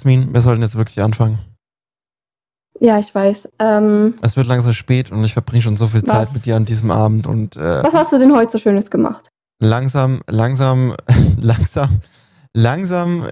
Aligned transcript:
Jasmin, 0.00 0.32
wir 0.32 0.40
sollten 0.40 0.62
jetzt 0.62 0.76
wirklich 0.76 1.02
anfangen. 1.02 1.40
Ja, 2.80 3.00
ich 3.00 3.12
weiß. 3.12 3.48
Ähm, 3.58 4.14
Es 4.22 4.36
wird 4.36 4.46
langsam 4.46 4.72
spät 4.72 5.10
und 5.10 5.24
ich 5.24 5.32
verbringe 5.32 5.62
schon 5.62 5.76
so 5.76 5.88
viel 5.88 6.02
Was? 6.02 6.10
Zeit 6.10 6.32
mit 6.34 6.46
dir 6.46 6.54
an 6.54 6.64
diesem 6.64 6.92
Abend 6.92 7.26
und 7.26 7.56
äh, 7.56 7.82
was 7.82 7.92
hast 7.94 8.12
du 8.12 8.18
denn 8.18 8.32
heute 8.34 8.52
so 8.52 8.58
Schönes 8.58 8.90
gemacht? 8.90 9.28
langsam, 9.60 10.20
langsam, 10.30 10.94
langsam, 11.40 11.98
langsam 12.54 13.26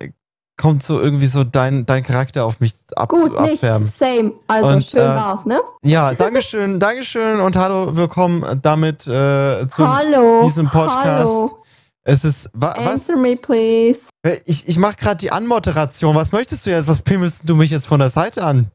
kommt 0.61 0.83
so 0.83 1.01
irgendwie 1.01 1.27
so 1.27 1.45
dein, 1.45 1.87
dein 1.87 2.03
Charakter 2.03 2.45
auf 2.45 2.59
mich 2.59 2.73
ab 2.97 3.11
Gut, 3.11 3.21
zu 3.21 3.29
nicht. 3.29 3.53
abfärben. 3.53 3.87
Same. 3.87 4.33
Also 4.49 4.69
Und, 4.71 4.85
schön 4.85 5.01
äh, 5.03 5.05
war's, 5.05 5.47
ne? 5.47 5.61
Ja, 5.85 6.15
Dankeschön, 6.19 6.81
Dankeschön 6.81 7.39
und 7.39 7.55
hallo, 7.55 7.95
willkommen 7.95 8.45
damit 8.63 9.07
äh, 9.07 9.69
zu 9.69 9.87
diesem 10.43 10.69
Podcast. 10.69 11.29
Hallo. 11.29 11.63
Es 12.03 12.25
ist, 12.25 12.51
wa, 12.55 12.75
was? 12.77 12.89
Answer 12.89 13.17
me, 13.17 13.37
please. 13.37 14.01
Ich, 14.45 14.67
ich 14.67 14.79
mache 14.79 14.97
gerade 14.97 15.19
die 15.19 15.31
Anmoderation. 15.31 16.17
Was 16.17 16.33
möchtest 16.33 16.67
du 16.67 16.71
jetzt? 16.71 16.89
Was 16.89 17.03
pimmelst 17.03 17.49
du 17.49 17.55
mich 17.55 17.71
jetzt 17.71 17.87
von 17.87 18.01
der 18.01 18.09
Seite 18.09 18.45
an? 18.45 18.73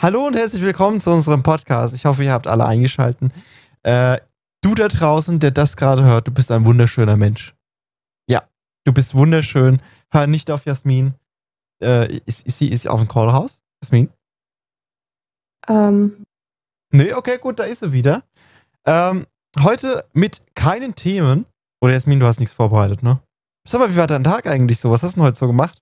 Hallo 0.00 0.26
und 0.26 0.34
herzlich 0.34 0.62
willkommen 0.62 1.00
zu 1.00 1.10
unserem 1.10 1.42
Podcast. 1.42 1.94
Ich 1.94 2.04
hoffe, 2.04 2.24
ihr 2.24 2.32
habt 2.32 2.46
alle 2.46 2.66
eingeschalten. 2.66 3.32
Äh, 3.82 4.18
du 4.62 4.74
da 4.74 4.88
draußen, 4.88 5.38
der 5.38 5.52
das 5.52 5.76
gerade 5.76 6.04
hört, 6.04 6.26
du 6.26 6.32
bist 6.32 6.50
ein 6.50 6.66
wunderschöner 6.66 7.16
Mensch. 7.16 7.54
Ja, 8.26 8.48
du 8.84 8.92
bist 8.92 9.14
wunderschön. 9.14 9.80
Hör 10.10 10.26
nicht 10.26 10.50
auf 10.50 10.64
Jasmin. 10.64 11.14
Äh, 11.82 12.16
ist, 12.26 12.46
ist 12.46 12.58
sie 12.58 12.68
ist 12.68 12.88
auf 12.88 12.98
dem 12.98 13.08
Callhaus? 13.08 13.60
Jasmin? 13.82 14.10
Ähm, 15.68 16.24
Nee, 16.92 17.12
okay, 17.14 17.38
gut, 17.38 17.58
da 17.58 17.64
ist 17.64 17.80
sie 17.80 17.92
wieder. 17.92 18.24
Ähm, 18.84 19.26
heute 19.60 20.04
mit 20.12 20.42
keinen 20.54 20.94
Themen. 20.94 21.46
Oder 21.82 21.92
Jasmin, 21.94 22.20
du 22.20 22.26
hast 22.26 22.40
nichts 22.40 22.54
vorbereitet, 22.54 23.02
ne? 23.02 23.22
Sag 23.66 23.80
mal, 23.80 23.90
wie 23.90 23.96
war 23.96 24.06
dein 24.06 24.24
Tag 24.24 24.46
eigentlich 24.46 24.78
so? 24.78 24.90
Was 24.90 25.02
hast 25.02 25.12
du 25.16 25.20
denn 25.20 25.26
heute 25.26 25.38
so 25.38 25.46
gemacht? 25.46 25.78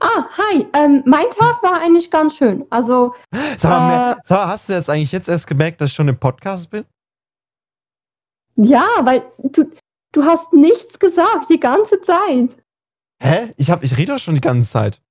ah, 0.00 0.24
hi. 0.36 0.66
Ähm, 0.74 1.02
mein 1.06 1.24
Tag 1.30 1.62
war 1.62 1.80
eigentlich 1.80 2.10
ganz 2.10 2.36
schön. 2.36 2.66
Also, 2.70 3.14
Sag 3.56 3.70
mal, 3.70 4.12
Äh, 4.12 4.16
sag 4.24 4.36
mal, 4.38 4.48
hast 4.48 4.68
du 4.68 4.74
jetzt 4.74 4.90
eigentlich 4.90 5.12
jetzt 5.12 5.28
erst 5.28 5.46
gemerkt, 5.46 5.80
dass 5.80 5.90
ich 5.90 5.96
schon 5.96 6.08
im 6.08 6.18
Podcast 6.18 6.70
bin? 6.70 6.84
ja, 8.58 8.86
weil 9.02 9.22
du, 9.42 9.70
du 10.12 10.24
hast 10.24 10.52
nichts 10.52 10.98
gesagt 10.98 11.50
die 11.50 11.60
ganze 11.60 12.00
Zeit. 12.00 12.56
Hä? 13.22 13.52
Ich, 13.56 13.70
hab, 13.70 13.82
ich 13.82 13.96
rede 13.96 14.12
doch 14.12 14.18
schon 14.18 14.34
die 14.34 14.40
ganze 14.40 14.70
Zeit. 14.70 15.02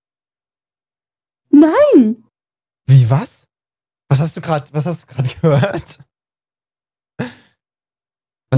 Nein. 1.49 2.23
Wie, 2.87 3.09
was? 3.09 3.45
Was 4.09 4.19
hast 4.19 4.37
du 4.37 4.41
gerade, 4.41 4.71
was 4.73 4.85
hast 4.85 5.03
du 5.03 5.13
gerade 5.15 5.29
gehört? 5.41 5.99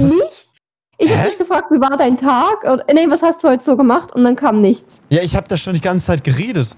Was 0.03 0.11
ist, 0.11 0.23
nichts. 0.23 0.47
Ich 0.99 1.15
habe 1.15 1.29
dich 1.29 1.37
gefragt, 1.37 1.67
wie 1.71 1.79
war 1.79 1.95
dein 1.95 2.17
Tag? 2.17 2.63
Oder, 2.63 2.83
nee, 2.93 3.05
was 3.07 3.21
hast 3.21 3.43
du 3.43 3.49
heute 3.49 3.63
so 3.63 3.77
gemacht? 3.77 4.13
Und 4.13 4.23
dann 4.23 4.35
kam 4.35 4.61
nichts. 4.61 4.99
ja, 5.09 5.21
ich 5.21 5.35
habe 5.35 5.47
da 5.47 5.55
schon 5.57 5.73
die 5.73 5.81
ganze 5.81 6.07
Zeit 6.07 6.23
geredet. 6.23 6.75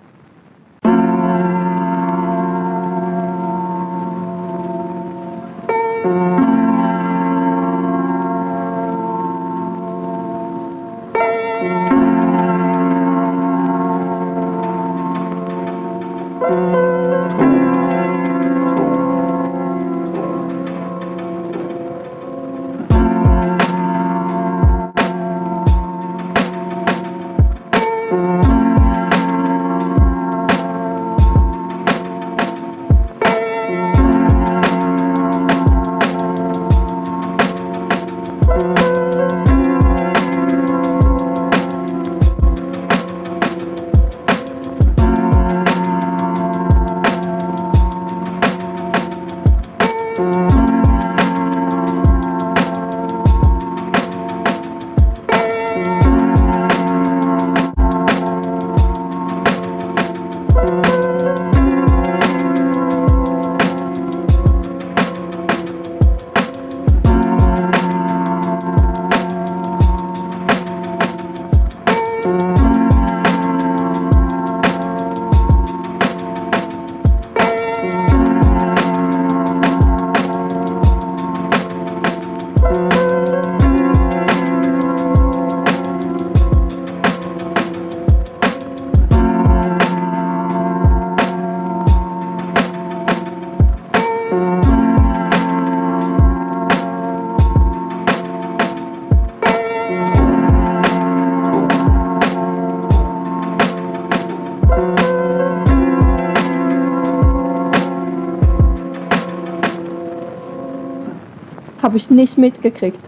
Ich 112.00 112.10
nicht 112.10 112.38
mitgekriegt. 112.38 113.00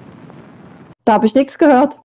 Da 1.05 1.13
habe 1.13 1.25
ich 1.25 1.33
nichts 1.35 1.57
gehört. 1.57 1.97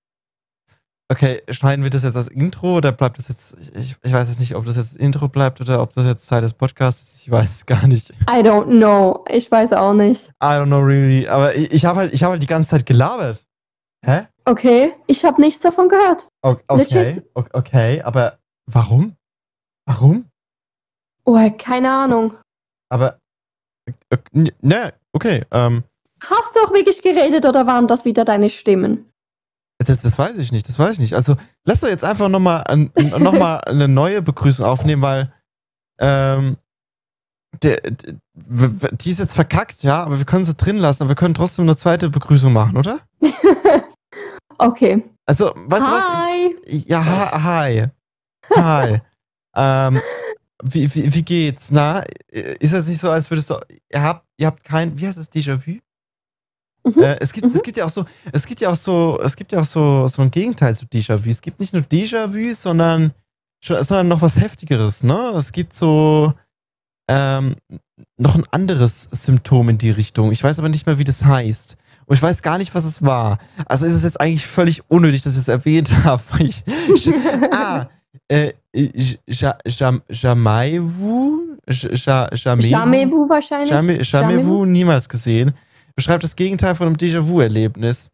Okay, 1.09 1.41
schneiden 1.51 1.85
wir 1.85 1.91
das 1.91 2.03
jetzt 2.03 2.17
als 2.17 2.27
Intro 2.29 2.79
oder 2.79 2.91
bleibt 2.91 3.19
das 3.19 3.29
jetzt, 3.29 3.57
ich, 3.77 3.95
ich 4.03 4.13
weiß 4.13 4.29
jetzt 4.29 4.41
nicht, 4.41 4.57
ob 4.57 4.65
das 4.67 4.75
jetzt 4.75 4.97
Intro 4.97 5.29
bleibt 5.29 5.61
oder 5.61 5.81
ob 5.81 5.93
das 5.93 6.05
jetzt 6.05 6.27
Teil 6.27 6.41
des 6.41 6.53
Podcasts 6.53 7.03
ist, 7.15 7.21
ich 7.23 7.31
weiß 7.31 7.49
es 7.49 7.67
gar 7.67 7.87
nicht. 7.87 8.11
I 8.29 8.43
don't 8.43 8.65
know. 8.67 9.25
Ich 9.29 9.49
weiß 9.51 9.73
auch 9.75 9.93
nicht. 9.93 10.29
I 10.43 10.47
don't 10.47 10.67
know 10.67 10.81
really, 10.81 11.29
aber 11.29 11.55
ich, 11.55 11.71
ich 11.73 11.85
habe 11.85 12.01
halt, 12.01 12.13
ich 12.13 12.25
habe 12.25 12.33
halt 12.33 12.43
die 12.43 12.49
ganze 12.49 12.71
Zeit 12.71 12.87
gelabert. 12.87 13.45
Hä? 14.05 14.27
Okay, 14.47 14.95
ich 15.07 15.25
habe 15.25 15.41
nichts 15.41 15.61
davon 15.61 15.89
gehört. 15.89 16.29
Okay, 16.43 16.63
Legit? 16.77 17.25
o- 17.37 17.45
okay, 17.53 18.03
aber 18.03 18.39
warum? 18.67 19.15
Warum? 19.89 20.27
Oh, 21.25 21.39
keine 21.57 21.93
Ahnung. 21.93 22.35
Aber, 22.89 23.19
äh, 24.11 24.17
ne, 24.61 24.93
okay, 25.13 25.45
ähm, 25.53 25.85
Hast 26.21 26.57
du 26.57 26.61
auch 26.61 26.73
wirklich 26.73 27.03
geredet 27.03 27.45
oder 27.45 27.67
waren 27.67 27.87
das 27.87 28.05
wieder 28.05 28.25
deine 28.25 28.51
Stimmen? 28.51 29.11
das, 29.79 29.99
das 29.99 30.19
weiß 30.19 30.39
ich 30.39 30.53
nicht, 30.53 30.69
das 30.69 30.79
weiß 30.79 30.93
ich 30.93 30.99
nicht. 31.01 31.15
Also, 31.15 31.37
lass 31.65 31.81
doch 31.81 31.89
jetzt 31.89 32.05
einfach 32.05 32.29
nochmal 32.29 32.65
noch 32.97 33.33
mal 33.33 33.59
eine 33.59 33.89
neue 33.89 34.23
Begrüßung 34.23 34.65
aufnehmen, 34.65 35.03
weil, 35.03 35.33
ähm, 35.99 36.57
der, 37.63 37.81
der, 37.81 38.15
die 38.93 39.11
ist 39.11 39.19
jetzt 39.19 39.35
verkackt, 39.35 39.83
ja, 39.83 40.03
aber 40.03 40.19
wir 40.19 40.25
können 40.25 40.45
sie 40.45 40.55
drin 40.55 40.79
lassen, 40.79 41.03
aber 41.03 41.11
wir 41.11 41.17
können 41.17 41.35
trotzdem 41.35 41.65
eine 41.65 41.77
zweite 41.77 42.11
Begrüßung 42.11 42.53
machen, 42.53 42.77
oder? 42.77 43.01
okay. 44.59 45.03
Also, 45.27 45.53
weißt 45.55 45.87
du 45.87 45.91
was? 45.91 46.05
Hi. 46.05 46.57
Ich, 46.65 46.87
ja, 46.87 47.05
hi. 47.05 47.87
Hi. 48.55 49.01
ähm, 49.57 50.01
wie, 50.63 50.95
wie, 50.95 51.15
wie 51.15 51.23
geht's? 51.23 51.71
Na, 51.71 52.03
ist 52.29 52.73
das 52.73 52.89
nicht 52.89 53.01
so, 53.01 53.11
als 53.11 53.31
würdest 53.31 53.51
du, 53.51 53.57
ihr 53.91 54.03
habt, 54.03 54.27
ihr 54.37 54.47
habt 54.47 54.65
kein, 54.65 54.99
wie 54.99 55.07
heißt 55.07 55.19
das, 55.19 55.31
Déjà-vu? 55.31 55.79
Mhm. 56.95 57.03
Äh, 57.03 57.17
es, 57.21 57.33
gibt, 57.33 57.47
Mhm. 57.47 57.53
es 57.55 57.63
gibt 57.63 57.77
ja 57.77 57.85
auch 57.85 57.91
so, 57.91 58.05
es 58.33 58.47
gibt 58.47 58.61
ja 58.61 58.71
auch 58.71 58.77
so, 58.77 59.19
es 59.23 59.35
gibt 59.37 59.53
ja 59.53 59.61
auch 59.61 59.65
so, 59.65 60.07
so 60.09 60.23
ein 60.23 60.31
Gegenteil 60.31 60.77
zu 60.77 60.85
Déjà-vu. 60.87 61.29
Es 61.31 61.41
gibt 61.43 61.59
nicht 61.61 61.73
nur 61.73 61.83
Déjà-vu, 61.83 62.53
sondern, 62.55 63.13
sondern 63.63 64.09
noch 64.09 64.23
was 64.23 64.41
Heftigeres, 64.41 65.03
ne? 65.03 65.33
Es 65.37 65.51
gibt 65.53 65.75
so 65.75 66.33
ähm, 67.09 67.55
noch 68.19 68.35
ein 68.35 68.45
anderes 68.51 69.09
Symptom 69.13 69.69
in 69.69 69.79
die 69.79 69.91
Richtung. 69.91 70.33
Ich 70.33 70.43
weiß 70.45 70.59
aber 70.59 70.69
nicht 70.69 70.87
mehr, 70.87 70.99
wie 70.99 71.05
das 71.05 71.25
heißt. 71.25 71.77
Und 72.07 72.15
ich 72.17 72.23
weiß 72.23 72.43
gar 72.43 72.59
nicht, 72.59 72.75
was 72.75 72.85
es 72.85 73.03
war. 73.03 73.39
Also 73.67 73.87
ist 73.87 73.95
es 73.95 74.05
jetzt 74.05 74.21
eigentlich 74.21 74.47
völlig 74.47 74.89
unnötig, 74.91 75.23
dass 75.23 75.33
ich 75.35 75.41
es 75.41 75.49
erwähnt 75.49 75.91
habe. 76.05 76.23
Ich, 76.39 76.63
ah, 77.53 77.89
äh, 78.29 78.53
Ja- 79.27 79.57
Ja- 79.67 79.99
Jamaivu? 80.09 81.41
Ja- 81.69 82.29
Jamevu? 82.33 82.69
Jamevu 82.69 83.29
wahrscheinlich. 83.29 83.71
Jame- 83.73 84.03
Jamevu 84.03 84.65
niemals 84.65 85.09
gesehen. 85.09 85.53
Beschreibt 85.97 86.23
das 86.23 86.37
Gegenteil 86.37 86.75
von 86.75 86.87
einem 86.87 86.97
Déjà-vu-Erlebnis. 86.97 88.11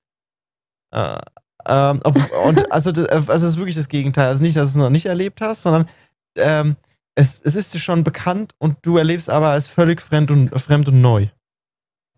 Äh, 0.92 1.18
Ähm, 1.64 2.00
ob, 2.02 2.16
und 2.44 2.72
also, 2.72 2.90
das, 2.90 3.08
also 3.08 3.26
das 3.28 3.42
ist 3.42 3.56
wirklich 3.56 3.76
das 3.76 3.88
Gegenteil. 3.88 4.28
Also 4.28 4.42
nicht, 4.42 4.56
dass 4.56 4.72
du 4.72 4.78
es 4.78 4.82
noch 4.82 4.90
nicht 4.90 5.06
erlebt 5.06 5.40
hast, 5.40 5.62
sondern 5.62 5.88
ähm, 6.36 6.76
es, 7.14 7.40
es 7.40 7.54
ist 7.54 7.72
dir 7.74 7.78
schon 7.78 8.02
bekannt 8.04 8.52
und 8.58 8.78
du 8.82 8.96
erlebst 8.96 9.30
aber 9.30 9.48
als 9.48 9.68
völlig 9.68 10.00
fremd 10.00 10.30
und, 10.30 10.48
fremd 10.60 10.88
und 10.88 11.00
neu. 11.00 11.28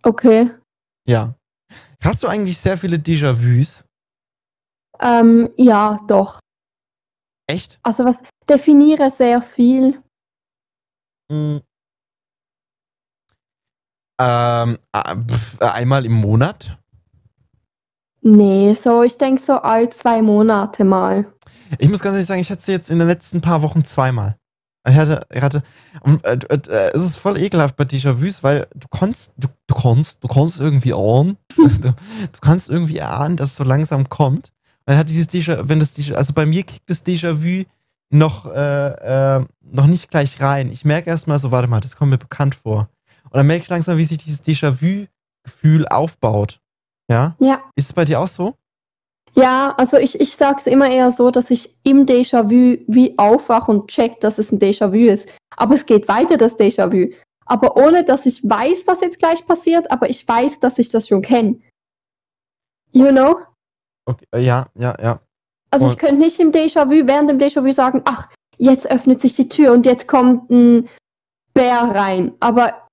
Okay. 0.03 0.51
Ja. 1.07 1.35
Hast 2.03 2.23
du 2.23 2.27
eigentlich 2.29 2.59
sehr 2.59 2.79
viele 2.79 2.97
Déjà-vus? 2.97 3.85
Ähm, 5.01 5.51
ja, 5.57 6.01
doch. 6.07 6.41
Echt? 7.47 7.79
Also 7.83 8.05
was 8.05 8.23
definiere 8.49 9.11
sehr 9.11 9.43
viel. 9.43 10.01
Hm. 11.31 11.61
Ähm, 14.19 14.79
einmal 15.61 16.05
im 16.05 16.13
Monat? 16.13 16.79
Nee, 18.23 18.75
so, 18.75 19.03
ich 19.03 19.19
denke 19.19 19.43
so 19.43 19.55
all 19.55 19.91
zwei 19.91 20.23
Monate 20.23 20.85
mal. 20.85 21.27
Ich 21.79 21.89
muss 21.89 22.01
ganz 22.01 22.15
ehrlich 22.15 22.27
sagen, 22.27 22.41
ich 22.41 22.51
hatte 22.51 22.63
sie 22.63 22.73
jetzt 22.73 22.91
in 22.91 22.99
den 22.99 23.09
letzten 23.09 23.41
paar 23.41 23.63
Wochen 23.63 23.85
zweimal. 23.85 24.37
Ich 24.87 24.95
hatte, 24.95 25.27
ich 25.33 25.41
hatte, 25.41 25.63
und, 26.03 26.25
äh, 26.25 26.39
äh, 26.51 26.91
es 26.95 27.03
ist 27.03 27.17
voll 27.17 27.39
ekelhaft 27.39 27.77
bei 27.77 27.85
Déjà-vus, 27.85 28.43
weil 28.43 28.67
du 28.75 28.87
kannst, 28.89 29.33
du, 29.39 29.49
du 29.67 29.75
kannst, 29.75 30.23
du 30.23 30.29
kannst 30.29 30.61
irgendwie 30.61 30.93
ahnen, 30.93 31.39
du, 31.57 31.89
du 31.89 32.41
kannst 32.41 32.69
irgendwie 32.69 33.01
ahnen, 33.01 33.37
dass 33.37 33.51
es 33.51 33.57
so 33.57 33.65
langsam 33.65 34.09
kommt. 34.11 34.53
Und 34.87 34.93
dann 34.93 34.99
hat 34.99 35.09
dieses 35.09 35.29
Déjà, 35.29 35.69
wenn 35.69 35.81
das 35.81 35.97
Déjà, 35.97 36.15
also 36.15 36.35
bei 36.35 36.45
mir 36.45 36.63
kickt 36.65 36.89
das 36.91 37.05
Déjà-vu 37.05 37.65
noch, 38.11 38.47
äh, 38.47 39.39
äh, 39.39 39.45
noch 39.63 39.87
nicht 39.87 40.11
gleich 40.11 40.41
rein. 40.41 40.71
Ich 40.71 40.85
merke 40.85 41.09
erstmal 41.09 41.39
so, 41.39 41.51
warte 41.51 41.69
mal, 41.69 41.81
das 41.81 41.97
kommt 41.97 42.11
mir 42.11 42.19
bekannt 42.19 42.55
vor. 42.55 42.89
Und 43.35 43.39
dann 43.39 43.47
merke 43.49 43.65
ich 43.65 43.69
langsam, 43.69 43.99
wie 43.99 44.05
sich 44.05 44.19
dieses 44.19 44.45
Déjà-vu-Gefühl 44.45 45.89
aufbaut. 45.89 46.61
Ja? 47.11 47.35
Ja. 47.41 47.65
Ist 47.75 47.87
es 47.87 47.93
bei 47.93 48.05
dir 48.05 48.21
auch 48.21 48.29
so? 48.29 48.55
Ja, 49.35 49.75
also 49.77 49.97
ich, 49.97 50.21
ich 50.21 50.37
sage 50.37 50.59
es 50.61 50.69
immer 50.69 50.89
eher 50.89 51.11
so, 51.11 51.33
dass 51.33 51.51
ich 51.51 51.77
im 51.83 52.07
Déjà-vu 52.07 52.85
wie 52.87 53.19
aufwache 53.19 53.73
und 53.73 53.89
check, 53.89 54.21
dass 54.21 54.39
es 54.39 54.53
ein 54.53 54.61
Déjà-vu 54.61 55.11
ist. 55.11 55.29
Aber 55.57 55.75
es 55.75 55.85
geht 55.85 56.07
weiter, 56.07 56.37
das 56.37 56.57
Déjà-vu. 56.57 57.13
Aber 57.45 57.77
ohne, 57.77 58.05
dass 58.05 58.25
ich 58.25 58.49
weiß, 58.49 58.87
was 58.87 59.01
jetzt 59.01 59.19
gleich 59.19 59.45
passiert, 59.45 59.91
aber 59.91 60.09
ich 60.09 60.29
weiß, 60.29 60.61
dass 60.61 60.79
ich 60.79 60.89
das 60.89 61.09
schon 61.09 61.23
kenne. 61.23 61.59
You 62.93 63.09
know? 63.09 63.41
Okay, 64.05 64.27
äh, 64.33 64.45
ja, 64.45 64.69
ja, 64.77 64.97
ja. 65.03 65.21
Also 65.73 65.89
ich 65.89 65.99
könnte 65.99 66.19
nicht 66.19 66.39
im 66.39 66.53
Déjà-vu, 66.53 67.09
während 67.09 67.29
dem 67.29 67.39
Déjà-vu 67.39 67.73
sagen, 67.73 68.03
ach, 68.05 68.29
jetzt 68.59 68.89
öffnet 68.89 69.21
sich 69.21 69.35
die 69.35 69.49
Tür 69.49 69.73
und 69.73 69.87
jetzt 69.87 70.07
kommt 70.07 70.49
ein 70.51 70.89
Bär 71.53 71.81
rein. 71.81 72.33
Aber 72.39 72.84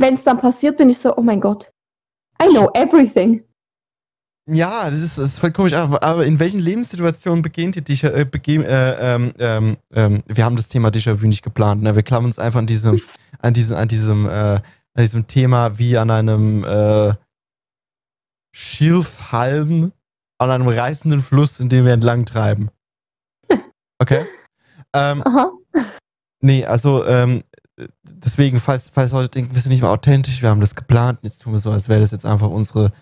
wenn 0.00 0.14
es 0.14 0.24
dann 0.24 0.40
passiert, 0.40 0.76
bin 0.76 0.90
ich 0.90 0.98
so, 0.98 1.16
oh 1.16 1.22
mein 1.22 1.40
Gott, 1.40 1.72
I 2.42 2.48
know 2.48 2.70
everything. 2.74 3.44
Ja, 4.46 4.90
das 4.90 5.00
ist, 5.00 5.18
das 5.18 5.28
ist 5.28 5.38
voll 5.38 5.52
komisch. 5.52 5.74
Aber, 5.74 6.02
aber 6.02 6.24
in 6.24 6.40
welchen 6.40 6.58
Lebenssituationen 6.58 7.42
beginnt 7.42 7.76
ihr 7.76 7.82
Déjà, 7.82 8.08
äh, 8.08 8.24
begehen, 8.24 8.64
äh, 8.64 9.14
ähm, 9.14 9.32
ähm, 9.38 9.76
ähm, 9.94 10.22
wir 10.26 10.44
haben 10.44 10.56
das 10.56 10.68
Thema 10.68 10.88
Déjà-vu 10.88 11.26
nicht 11.26 11.44
geplant. 11.44 11.82
Ne? 11.82 11.94
Wir 11.94 12.02
klammern 12.02 12.26
uns 12.26 12.38
einfach 12.38 12.58
an 12.58 12.66
diesem, 12.66 13.00
an 13.40 13.54
diesem, 13.54 13.76
an 13.76 13.88
diesem, 13.88 14.26
äh, 14.26 14.30
an 14.30 14.62
diesem 14.98 15.26
Thema 15.28 15.78
wie 15.78 15.96
an 15.96 16.10
einem 16.10 16.64
äh, 16.64 17.14
Schilfhalm 18.52 19.92
an 20.40 20.50
einem 20.50 20.68
reißenden 20.68 21.22
Fluss, 21.22 21.60
in 21.60 21.68
dem 21.68 21.84
wir 21.84 21.92
entlang 21.92 22.24
treiben. 22.24 22.70
Okay? 24.02 24.26
Ähm, 24.94 25.22
Aha. 25.26 25.52
Nee, 26.40 26.64
also 26.64 27.04
ähm, 27.04 27.42
deswegen, 28.02 28.60
falls, 28.60 28.90
falls 28.90 29.12
Leute 29.12 29.28
denken, 29.28 29.54
wir 29.54 29.60
sind 29.60 29.72
nicht 29.72 29.82
mehr 29.82 29.90
authentisch, 29.90 30.42
wir 30.42 30.50
haben 30.50 30.60
das 30.60 30.74
geplant, 30.74 31.18
jetzt 31.22 31.42
tun 31.42 31.52
wir 31.52 31.58
so, 31.58 31.70
als 31.70 31.88
wäre 31.88 32.00
das 32.00 32.10
jetzt 32.10 32.26
einfach 32.26 32.48
unsere 32.48 32.92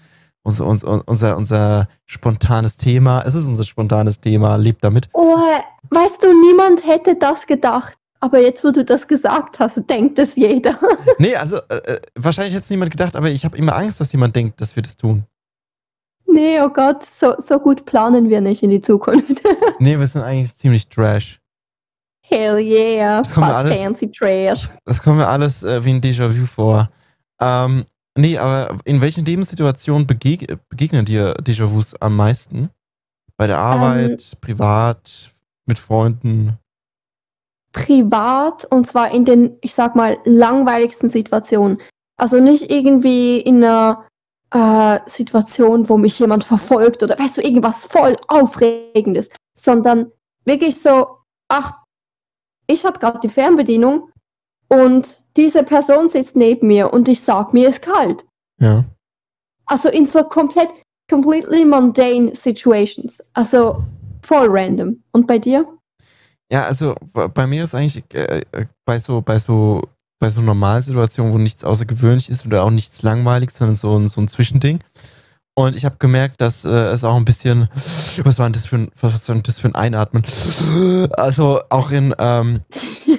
unser, 0.43 0.67
unser, 0.67 1.07
unser, 1.07 1.37
unser 1.37 1.89
spontanes 2.07 2.77
Thema. 2.77 3.23
Es 3.27 3.35
ist 3.35 3.47
unser 3.47 3.65
spontanes 3.65 4.21
Thema, 4.21 4.57
lebt 4.57 4.83
damit. 4.83 5.09
Oh, 5.13 5.37
weißt 5.91 6.23
du, 6.23 6.41
niemand 6.41 6.87
hätte 6.87 7.17
das 7.17 7.47
gedacht. 7.47 7.95
Aber 8.21 8.41
jetzt, 8.41 8.65
wo 8.65 8.71
du 8.71 8.85
das 8.85 9.07
gesagt 9.07 9.61
hast, 9.61 9.79
denkt 9.89 10.19
es 10.19 10.35
jeder. 10.35 10.77
nee, 11.19 11.37
also 11.37 11.59
äh, 11.69 11.77
äh 11.77 12.01
wahrscheinlich 12.17 12.55
hätte 12.55 12.65
es 12.65 12.71
niemand 12.71 12.91
gedacht, 12.91 13.15
aber 13.15 13.31
ich 13.31 13.45
habe 13.45 13.57
immer 13.57 13.77
Angst, 13.77 14.01
dass 14.01 14.11
jemand 14.11 14.35
denkt, 14.35 14.61
dass 14.61 14.75
wir 14.75 14.83
das 14.83 14.97
tun. 14.97 15.25
Nee, 16.27 16.61
oh 16.61 16.69
Gott, 16.69 17.05
so, 17.05 17.35
so 17.39 17.59
gut 17.59 17.85
planen 17.85 18.29
wir 18.29 18.41
nicht 18.41 18.63
in 18.63 18.71
die 18.71 18.81
Zukunft. 18.81 19.43
nee, 19.79 19.99
wir 19.99 20.07
sind 20.07 20.23
eigentlich 20.23 20.57
ziemlich 20.57 20.89
trash. 20.89 21.38
Hell 22.29 22.59
yeah, 22.59 23.19
das 23.19 23.33
kommt 23.33 23.47
alles, 23.47 23.77
fancy 23.77 24.11
trash. 24.11 24.69
Das 24.85 25.03
kommt 25.03 25.19
mir 25.19 25.27
alles 25.27 25.63
äh, 25.63 25.83
wie 25.85 25.91
ein 25.91 26.01
Déjà-vu 26.01 26.47
vor. 26.47 26.91
Ähm, 27.41 27.85
Nee, 28.19 28.37
aber 28.37 28.79
in 28.85 29.01
welchen 29.01 29.25
Lebenssituationen 29.25 30.05
begeg 30.05 30.59
begegnen 30.69 31.05
dir 31.05 31.35
Déjà-vus 31.35 31.95
am 32.01 32.17
meisten? 32.17 32.69
Bei 33.37 33.47
der 33.47 33.61
Arbeit, 33.61 34.33
ähm, 34.33 34.41
privat, 34.41 35.33
mit 35.67 35.79
Freunden? 35.79 36.59
Privat 37.73 38.65
und 38.65 38.89
zwar 38.89 39.13
in 39.13 39.25
den, 39.25 39.57
ich 39.61 39.73
sag 39.73 39.95
mal, 39.95 40.19
langweiligsten 40.25 41.09
Situationen. 41.09 41.81
Also 42.17 42.41
nicht 42.41 42.73
irgendwie 42.73 43.39
in 43.39 43.63
einer 43.63 44.05
äh, 44.51 44.99
Situation, 45.07 45.89
wo 45.89 45.97
mich 45.97 46.19
jemand 46.19 46.43
verfolgt 46.43 47.05
oder 47.05 47.17
weißt 47.17 47.37
du, 47.37 47.43
irgendwas 47.43 47.85
voll 47.85 48.17
Aufregendes, 48.27 49.29
sondern 49.55 50.11
wirklich 50.45 50.83
so, 50.83 51.07
ach, 51.47 51.78
ich 52.69 52.85
hatte 52.85 53.01
gerade 53.01 53.19
die 53.21 53.29
Fernbedienung 53.29 54.11
und 54.69 55.21
diese 55.37 55.65
Person 55.65 56.09
sitzt 56.09 56.37
neben 56.37 56.69
mir 56.69 56.93
und 56.93 57.09
ich 57.09 57.21
sag, 57.21 57.53
mir 57.53 57.69
ist 57.69 57.83
kalt. 57.83 58.25
Ja. 58.61 58.85
Also 59.67 59.89
in 59.89 60.07
so 60.07 60.23
komplett, 60.25 60.69
completely 61.11 61.65
mundane 61.65 62.35
situations. 62.35 63.23
Also 63.33 63.83
voll 64.23 64.47
random. 64.49 65.03
Und 65.13 65.27
bei 65.27 65.39
dir? 65.39 65.67
Ja, 66.51 66.65
also 66.65 66.95
bei 67.13 67.47
mir 67.47 67.65
ist 67.65 67.75
eigentlich 67.75 68.05
äh, 68.15 68.43
äh, 68.53 68.67
bei 68.85 68.99
so, 68.99 69.21
bei 69.21 69.39
so, 69.39 69.83
bei 70.19 70.31
so 70.31 70.41
Normalsituationen, 70.41 71.33
wo 71.33 71.39
nichts 71.39 71.65
außergewöhnlich 71.65 72.31
ist 72.31 72.47
oder 72.47 72.65
auch 72.65 72.71
nichts 72.71 73.03
langweilig, 73.03 73.51
sondern 73.51 73.75
so, 73.75 74.07
so 74.09 74.21
ein 74.21 74.29
Zwischending. 74.29 74.81
Und 75.59 75.75
ich 75.75 75.85
habe 75.85 75.97
gemerkt, 75.99 76.41
dass 76.41 76.65
äh, 76.65 76.69
es 76.71 77.03
auch 77.03 77.17
ein 77.17 77.25
bisschen, 77.25 77.67
was 78.23 78.39
war 78.39 78.47
denn 78.47 78.53
das 78.53 78.67
für 78.67 78.77
ein, 78.77 78.93
was 79.01 79.29
war 79.29 79.35
denn 79.35 79.43
das 79.43 79.59
für 79.59 79.67
ein 79.67 79.75
Einatmen? 79.75 80.23
Also 81.17 81.61
auch 81.69 81.91
in, 81.91 82.15
ähm, 82.17 82.61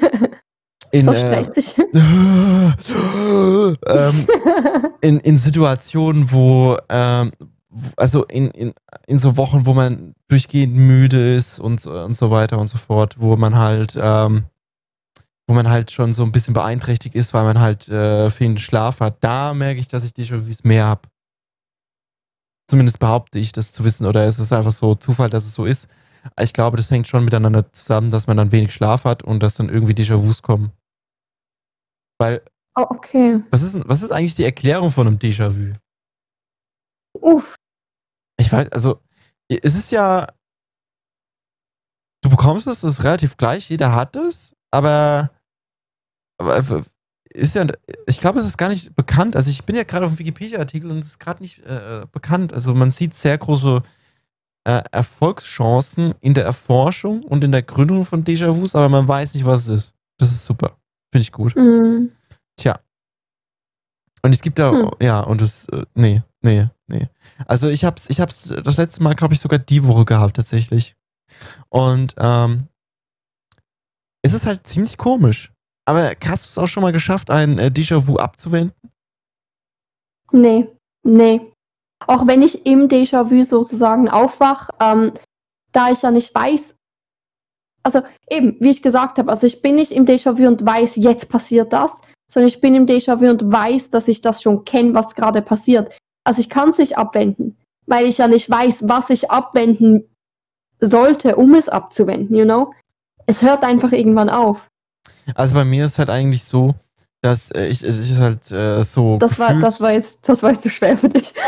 in, 0.92 1.04
so 1.04 1.12
äh, 1.12 1.52
ähm, 3.88 4.28
in, 5.02 5.20
in 5.20 5.38
Situationen, 5.38 6.32
wo, 6.32 6.78
ähm, 6.88 7.32
also 7.98 8.24
in, 8.24 8.52
in, 8.52 8.72
in 9.06 9.20
so 9.20 9.36
Wochen, 9.36 9.66
wo 9.66 9.74
man 9.74 10.16
durchgehend 10.30 10.74
müde 10.74 11.36
ist 11.36 11.60
und, 11.60 11.86
und 11.86 12.16
so 12.16 12.32
weiter 12.32 12.58
und 12.58 12.70
so 12.70 12.78
fort, 12.78 13.18
wo 13.20 13.36
man 13.36 13.58
halt, 13.58 14.00
ähm, 14.02 14.46
wo 15.46 15.54
man 15.54 15.70
halt 15.70 15.92
schon 15.92 16.14
so 16.14 16.24
ein 16.24 16.32
bisschen 16.32 16.54
beeinträchtigt 16.54 17.16
ist, 17.16 17.34
weil 17.34 17.44
man 17.44 17.60
halt 17.60 17.90
äh, 17.90 18.30
fehlenden 18.30 18.62
Schlaf 18.62 19.02
hat, 19.02 19.18
da 19.20 19.54
merke 19.54 19.82
ich, 19.82 19.90
dass 19.90 20.06
ich 20.06 20.14
die 20.14 20.26
schon 20.26 20.48
mehr 20.64 20.86
habe. 20.86 21.02
Zumindest 22.70 23.00
behaupte 23.00 23.40
ich 23.40 23.52
das 23.52 23.74
zu 23.74 23.84
wissen, 23.84 24.06
oder 24.06 24.26
es 24.26 24.38
ist 24.38 24.54
einfach 24.54 24.72
so 24.72 24.94
Zufall, 24.94 25.32
dass 25.32 25.46
es 25.46 25.56
so 25.56 25.66
ist. 25.66 25.88
Ich 26.40 26.54
glaube, 26.54 26.78
das 26.78 26.92
hängt 26.92 27.08
schon 27.08 27.26
miteinander 27.26 27.74
zusammen, 27.74 28.12
dass 28.12 28.28
man 28.28 28.38
dann 28.38 28.52
wenig 28.52 28.72
Schlaf 28.74 29.06
hat 29.06 29.24
und 29.24 29.42
dass 29.42 29.56
dann 29.56 29.70
irgendwie 29.70 29.94
Déjà-vus 29.94 30.44
kommen. 30.44 30.72
Weil. 32.20 32.46
Oh, 32.76 32.86
okay. 32.90 33.42
Was 33.50 33.64
ist, 33.64 33.90
was 33.90 34.04
ist 34.04 34.12
eigentlich 34.12 34.36
die 34.36 34.44
Erklärung 34.44 34.92
von 34.92 35.08
einem 35.08 35.18
Déjà-vu? 35.18 35.74
Uff. 37.20 37.56
Ich 38.40 38.52
weiß, 38.52 38.72
also, 38.72 39.02
es 39.48 39.76
ist 39.76 39.92
ja. 39.92 40.28
Du 42.22 42.30
bekommst 42.30 42.68
es, 42.68 42.82
das 42.82 43.00
ist 43.00 43.04
relativ 43.04 43.36
gleich, 43.36 43.68
jeder 43.68 43.96
hat 43.96 44.16
es, 44.16 44.56
aber. 44.70 45.32
Aber 46.38 46.86
ist 47.34 47.56
ja, 47.56 47.66
ich 48.08 48.20
glaube, 48.20 48.40
es 48.40 48.46
ist 48.46 48.58
gar 48.58 48.70
nicht 48.70 48.96
bekannt. 48.96 49.36
Also 49.36 49.50
ich 49.50 49.64
bin 49.64 49.76
ja 49.76 49.84
gerade 49.84 50.06
auf 50.06 50.12
dem 50.12 50.20
Wikipedia-Artikel 50.20 50.90
und 50.90 51.00
es 51.00 51.08
ist 51.08 51.20
gerade 51.20 51.42
nicht 51.44 51.60
äh, 51.66 52.06
bekannt. 52.12 52.54
Also 52.54 52.74
man 52.74 52.92
sieht 52.92 53.14
sehr 53.14 53.38
große 53.38 53.84
äh, 54.66 54.82
Erfolgschancen 54.92 56.16
in 56.22 56.34
der 56.34 56.46
Erforschung 56.46 57.24
und 57.24 57.44
in 57.44 57.52
der 57.52 57.64
Gründung 57.64 58.06
von 58.06 58.24
Déjà-vus, 58.24 58.76
aber 58.76 58.90
man 58.90 59.08
weiß 59.08 59.36
nicht, 59.36 59.46
was 59.46 59.68
es 59.68 59.70
ist. 59.70 59.94
Das 60.18 60.32
ist 60.32 60.46
super. 60.46 60.78
Finde 61.12 61.24
ich 61.24 61.32
gut. 61.32 61.56
Mhm. 61.56 62.12
Tja. 62.58 62.80
Und 64.22 64.34
es 64.34 64.42
gibt 64.42 64.60
da, 64.60 64.72
hm. 64.72 64.92
ja, 65.00 65.22
und 65.22 65.40
das, 65.42 65.66
äh, 65.70 65.86
nee, 65.94 66.22
nee, 66.42 66.68
nee. 66.88 67.08
Also 67.46 67.70
ich 67.70 67.86
hab's, 67.86 68.10
ich 68.10 68.20
hab's 68.20 68.54
das 68.64 68.78
letzte 68.78 69.02
Mal, 69.02 69.16
glaube 69.16 69.34
ich, 69.34 69.40
sogar 69.40 69.60
die 69.60 69.86
Woche 69.86 70.04
gehabt, 70.04 70.36
tatsächlich. 70.36 70.96
Und, 71.70 72.16
ähm, 72.18 72.68
es 74.22 74.34
ist 74.34 74.46
halt 74.46 74.68
ziemlich 74.68 74.98
komisch. 74.98 75.54
Aber 75.90 76.12
hast 76.24 76.46
du 76.46 76.50
es 76.50 76.58
auch 76.60 76.68
schon 76.68 76.84
mal 76.84 76.92
geschafft, 76.92 77.32
ein 77.32 77.58
äh, 77.58 77.72
Déjà-vu 77.74 78.18
abzuwenden? 78.18 78.76
Nee, 80.32 80.68
nee. 81.04 81.52
Auch 82.06 82.28
wenn 82.28 82.44
ich 82.44 82.68
im 82.68 82.88
Déjà-vu 82.88 83.44
sozusagen 83.44 84.08
aufwach, 84.08 84.70
ähm, 84.80 85.14
da 85.72 85.90
ich 85.90 86.04
ja 86.04 86.12
nicht 86.12 86.36
weiß, 86.36 86.76
also 87.82 88.04
eben, 88.30 88.56
wie 88.60 88.70
ich 88.70 88.84
gesagt 88.84 89.18
habe, 89.18 89.32
also 89.32 89.48
ich 89.48 89.64
bin 89.64 89.78
nicht 89.78 89.92
im 89.92 90.06
Déjà-vu 90.06 90.48
und 90.48 90.64
weiß, 90.64 90.98
jetzt 90.98 91.28
passiert 91.28 91.74
das, 91.74 92.00
sondern 92.32 92.50
ich 92.50 92.62
bin 92.62 92.76
im 92.76 92.86
Déjà-vu 92.86 93.28
und 93.28 93.52
weiß, 93.52 93.90
dass 93.90 94.08
ich 94.08 94.22
das 94.22 94.44
schon 94.44 94.66
kenne, 94.66 94.94
was 94.94 95.16
gerade 95.16 95.42
passiert. 95.42 95.98
Also 96.24 96.40
ich 96.40 96.50
kann 96.52 96.70
es 96.70 96.78
nicht 96.78 97.00
abwenden. 97.00 97.58
weil 97.88 98.06
ich 98.06 98.20
ja 98.20 98.28
nicht 98.28 98.48
weiß, 98.48 98.88
was 98.88 99.10
ich 99.10 99.32
abwenden 99.32 100.08
sollte, 100.80 101.36
um 101.36 101.56
es 101.56 101.68
abzuwenden, 101.68 102.36
you 102.36 102.46
know? 102.46 102.72
Es 103.26 103.42
hört 103.42 103.64
einfach 103.64 103.92
irgendwann 103.92 104.30
auf. 104.30 104.69
Also 105.36 105.56
bei 105.56 105.66
mir 105.66 105.86
ist 105.86 106.00
halt 106.00 106.10
eigentlich 106.10 106.44
so, 106.44 106.76
dass 107.22 107.52
äh, 107.52 107.68
ich, 107.68 107.84
es 107.84 107.98
ist 107.98 108.20
halt 108.20 108.52
äh, 108.52 108.84
so. 108.84 109.18
Das 109.18 109.40
war, 109.40 109.54
das 109.60 109.82
war 109.82 109.94
jetzt, 109.94 110.20
das 110.28 110.44
war 110.44 110.52
jetzt 110.52 110.64
zu 110.64 110.70
schwer 110.70 110.98
für 110.98 111.10
dich. 111.10 111.34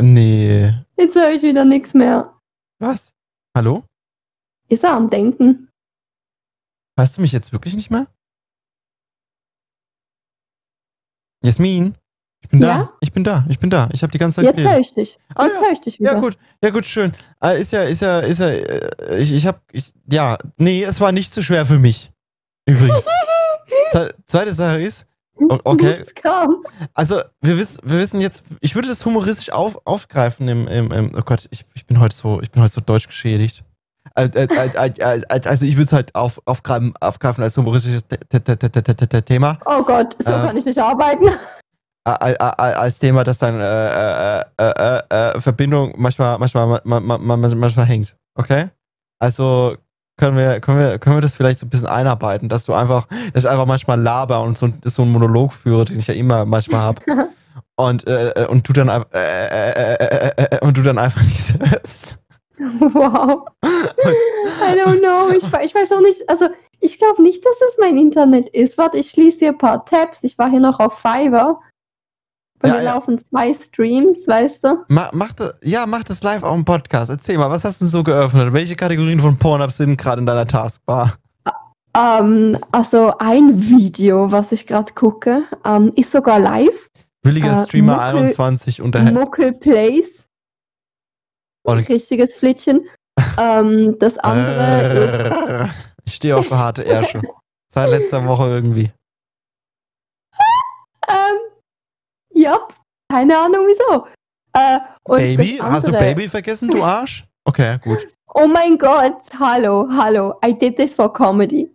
Nee. 0.00 0.74
Jetzt 0.96 1.14
höre 1.14 1.30
ich 1.30 1.42
wieder 1.42 1.64
nichts 1.64 1.94
mehr. 1.94 2.36
Was? 2.80 3.12
Hallo? 3.56 3.84
Ist 4.68 4.82
er 4.82 4.94
am 4.94 5.08
Denken? 5.08 5.68
Hörst 6.98 7.16
du 7.16 7.20
mich 7.20 7.30
jetzt 7.30 7.52
wirklich 7.52 7.76
nicht 7.76 7.90
mehr? 7.90 8.08
Jasmin? 11.44 11.94
Ich 12.42 12.48
bin 12.48 12.60
Ja? 12.60 12.68
da. 12.78 12.92
Ich 13.00 13.12
bin 13.12 13.24
da. 13.24 13.44
Ich 13.48 13.58
bin 13.58 13.70
da. 13.70 13.88
Ich 13.92 14.02
habe 14.02 14.10
die 14.10 14.18
ganze 14.18 14.36
Zeit 14.42 14.56
Jetzt 14.56 14.68
höre 14.68 14.78
ich 14.78 14.92
dich. 14.94 15.18
Ah, 15.34 15.46
Jetzt 15.46 15.56
ja. 15.56 15.62
höre 15.62 15.72
ich 15.72 15.80
dich 15.80 15.98
wieder. 16.00 16.12
Ja, 16.12 16.20
gut. 16.20 16.36
Ja, 16.62 16.70
gut, 16.70 16.84
schön. 16.84 17.12
Äh, 17.42 17.60
ist 17.60 17.72
ja, 17.72 17.82
ist 17.82 18.02
ja, 18.02 18.20
ist 18.20 18.40
ja, 18.40 18.48
äh, 18.48 19.18
ich, 19.18 19.32
ich 19.32 19.46
hab, 19.46 19.60
ich, 19.72 19.92
ja, 20.10 20.36
nee, 20.58 20.82
es 20.84 21.00
war 21.00 21.12
nicht 21.12 21.32
zu 21.32 21.42
schwer 21.42 21.64
für 21.66 21.78
mich. 21.78 22.10
Übrigens. 22.66 23.06
Zweite 24.26 24.52
Sache 24.52 24.80
ist, 24.80 25.06
okay. 25.64 26.02
Also, 26.94 27.20
wir 27.40 27.58
wissen, 27.58 27.80
wir 27.84 27.98
wissen 27.98 28.20
jetzt, 28.20 28.44
ich 28.60 28.74
würde 28.74 28.88
das 28.88 29.04
humoristisch 29.04 29.50
auf, 29.50 29.78
aufgreifen 29.86 30.48
im, 30.48 30.66
im, 30.68 30.90
im, 30.92 31.12
oh 31.16 31.22
Gott, 31.22 31.46
ich, 31.50 31.64
ich 31.74 31.86
bin 31.86 32.00
heute 32.00 32.14
so, 32.14 32.40
ich 32.40 32.50
bin 32.50 32.62
heute 32.62 32.72
so 32.72 32.80
deutsch 32.80 33.06
geschädigt. 33.06 33.64
Äh, 34.14 34.24
äh, 34.34 34.44
äh, 34.44 34.90
äh, 34.98 35.20
äh, 35.28 35.40
Also, 35.44 35.66
ich 35.66 35.76
würde 35.76 35.86
es 35.86 35.92
halt 35.92 36.14
auf, 36.14 36.40
aufgreifen, 36.44 36.94
aufgreifen 37.00 37.42
als 37.44 37.56
humoristisches 37.56 38.02
Thema. 39.26 39.58
Oh 39.64 39.82
Gott, 39.82 40.16
so 40.22 40.30
Äh. 40.30 40.46
kann 40.46 40.56
ich 40.56 40.64
nicht 40.64 40.78
arbeiten. 40.78 41.26
Äh, 42.04 42.30
äh, 42.30 42.32
äh, 42.32 42.74
als 42.74 42.98
Thema, 42.98 43.22
das 43.22 43.38
dann 43.38 43.60
äh, 43.60 44.40
äh, 44.40 44.44
äh, 44.58 45.02
äh, 45.08 45.40
Verbindung 45.40 45.94
manchmal, 45.96 46.36
manchmal, 46.38 46.80
manchmal, 46.82 47.18
manchmal, 47.18 47.54
manchmal 47.54 47.86
hängt. 47.86 48.16
Okay? 48.34 48.70
Also 49.20 49.76
können 50.18 50.36
wir, 50.36 50.60
können 50.60 50.78
wir, 50.80 50.98
können 50.98 51.16
wir 51.16 51.20
das 51.20 51.36
vielleicht 51.36 51.60
so 51.60 51.66
ein 51.66 51.70
bisschen 51.70 51.86
einarbeiten, 51.86 52.48
dass 52.48 52.64
du 52.64 52.72
einfach, 52.72 53.06
dass 53.32 53.44
ich 53.44 53.50
einfach 53.50 53.66
manchmal 53.66 54.00
laber 54.00 54.42
und 54.42 54.58
so, 54.58 54.68
so 54.84 55.02
einen 55.02 55.12
Monolog 55.12 55.52
führe, 55.52 55.84
den 55.84 55.98
ich 55.98 56.08
ja 56.08 56.14
immer 56.14 56.44
manchmal 56.44 56.80
habe. 56.80 57.02
und, 57.76 58.06
äh, 58.08 58.30
äh, 58.30 58.46
und 58.48 58.68
du 58.68 58.72
dann 58.72 58.88
äh, 58.88 59.00
äh, 59.12 59.70
äh, 59.70 59.94
äh, 59.94 60.32
äh, 60.36 60.56
äh, 60.56 60.58
und 60.60 60.76
du 60.76 60.82
dann 60.82 60.98
einfach 60.98 61.22
nichts 61.22 61.54
hörst. 61.58 62.18
Wow. 62.58 63.46
I 63.64 64.74
don't 64.76 64.98
know. 64.98 65.30
Ich, 65.30 65.44
ich 65.44 65.74
weiß 65.74 65.92
auch 65.92 66.00
nicht. 66.00 66.28
Also, 66.28 66.48
ich 66.80 66.98
glaube 66.98 67.22
nicht, 67.22 67.44
dass 67.44 67.56
es 67.68 67.78
mein 67.78 67.96
Internet 67.96 68.48
ist. 68.48 68.76
Warte, 68.76 68.98
ich 68.98 69.10
schließe 69.10 69.38
hier 69.38 69.48
ein 69.50 69.58
paar 69.58 69.84
Tabs. 69.84 70.18
Ich 70.22 70.36
war 70.36 70.50
hier 70.50 70.60
noch 70.60 70.80
auf 70.80 70.98
Fiverr. 70.98 71.60
Und 72.62 72.68
Ja, 72.68 72.74
hier 72.76 72.84
ja. 72.84 72.94
laufen 72.94 73.18
zwei 73.18 73.52
Streams, 73.52 74.26
weißt 74.28 74.64
du? 74.64 74.84
Ma, 74.88 75.10
mach 75.12 75.32
das, 75.32 75.54
ja, 75.62 75.84
mach 75.86 76.04
das 76.04 76.22
live 76.22 76.42
auf 76.44 76.54
dem 76.54 76.64
Podcast. 76.64 77.10
Erzähl 77.10 77.36
mal, 77.38 77.50
was 77.50 77.64
hast 77.64 77.80
du 77.80 77.84
denn 77.84 77.90
so 77.90 78.04
geöffnet? 78.04 78.52
Welche 78.52 78.76
Kategorien 78.76 79.20
von 79.20 79.36
Pornhub 79.36 79.70
sind 79.72 79.96
gerade 79.96 80.20
in 80.20 80.26
deiner 80.26 80.46
Taskbar? 80.46 81.14
Ähm, 81.94 82.56
also, 82.70 83.12
ein 83.18 83.60
Video, 83.68 84.30
was 84.32 84.52
ich 84.52 84.66
gerade 84.66 84.92
gucke, 84.94 85.42
ähm, 85.64 85.92
ist 85.96 86.12
sogar 86.12 86.38
live. 86.38 86.88
Williger 87.24 87.52
Äh, 87.60 87.64
Streamer 87.64 87.96
Muckel- 87.96 88.20
21 88.20 88.80
unterhält. 88.80 89.12
Muckel 89.14 89.52
Plays. 89.52 90.24
Oh, 91.64 91.72
Richtiges 91.72 92.34
Flittchen. 92.34 92.88
ähm, 93.38 93.96
das 93.98 94.18
andere 94.18 95.66
ist. 95.66 95.72
Ich 96.04 96.14
stehe 96.14 96.36
auf 96.36 96.48
behaarte 96.48 96.82
Ärsche. 96.82 97.20
Seit 97.72 97.90
letzter 97.90 98.26
Woche 98.26 98.48
irgendwie. 98.48 98.90
Ähm, 101.08 101.41
ja, 102.42 102.58
keine 103.10 103.38
Ahnung 103.38 103.66
wieso. 103.66 104.06
Äh, 104.54 104.78
Baby? 105.04 105.58
Hast 105.62 105.88
du 105.88 105.92
Baby 105.92 106.28
vergessen, 106.28 106.68
du 106.68 106.82
Arsch? 106.82 107.26
Okay, 107.44 107.78
gut. 107.82 108.08
Oh 108.34 108.46
mein 108.46 108.78
Gott, 108.78 109.16
hallo, 109.38 109.88
hallo. 109.90 110.34
I 110.44 110.52
did 110.52 110.76
this 110.76 110.94
for 110.94 111.12
comedy. 111.12 111.70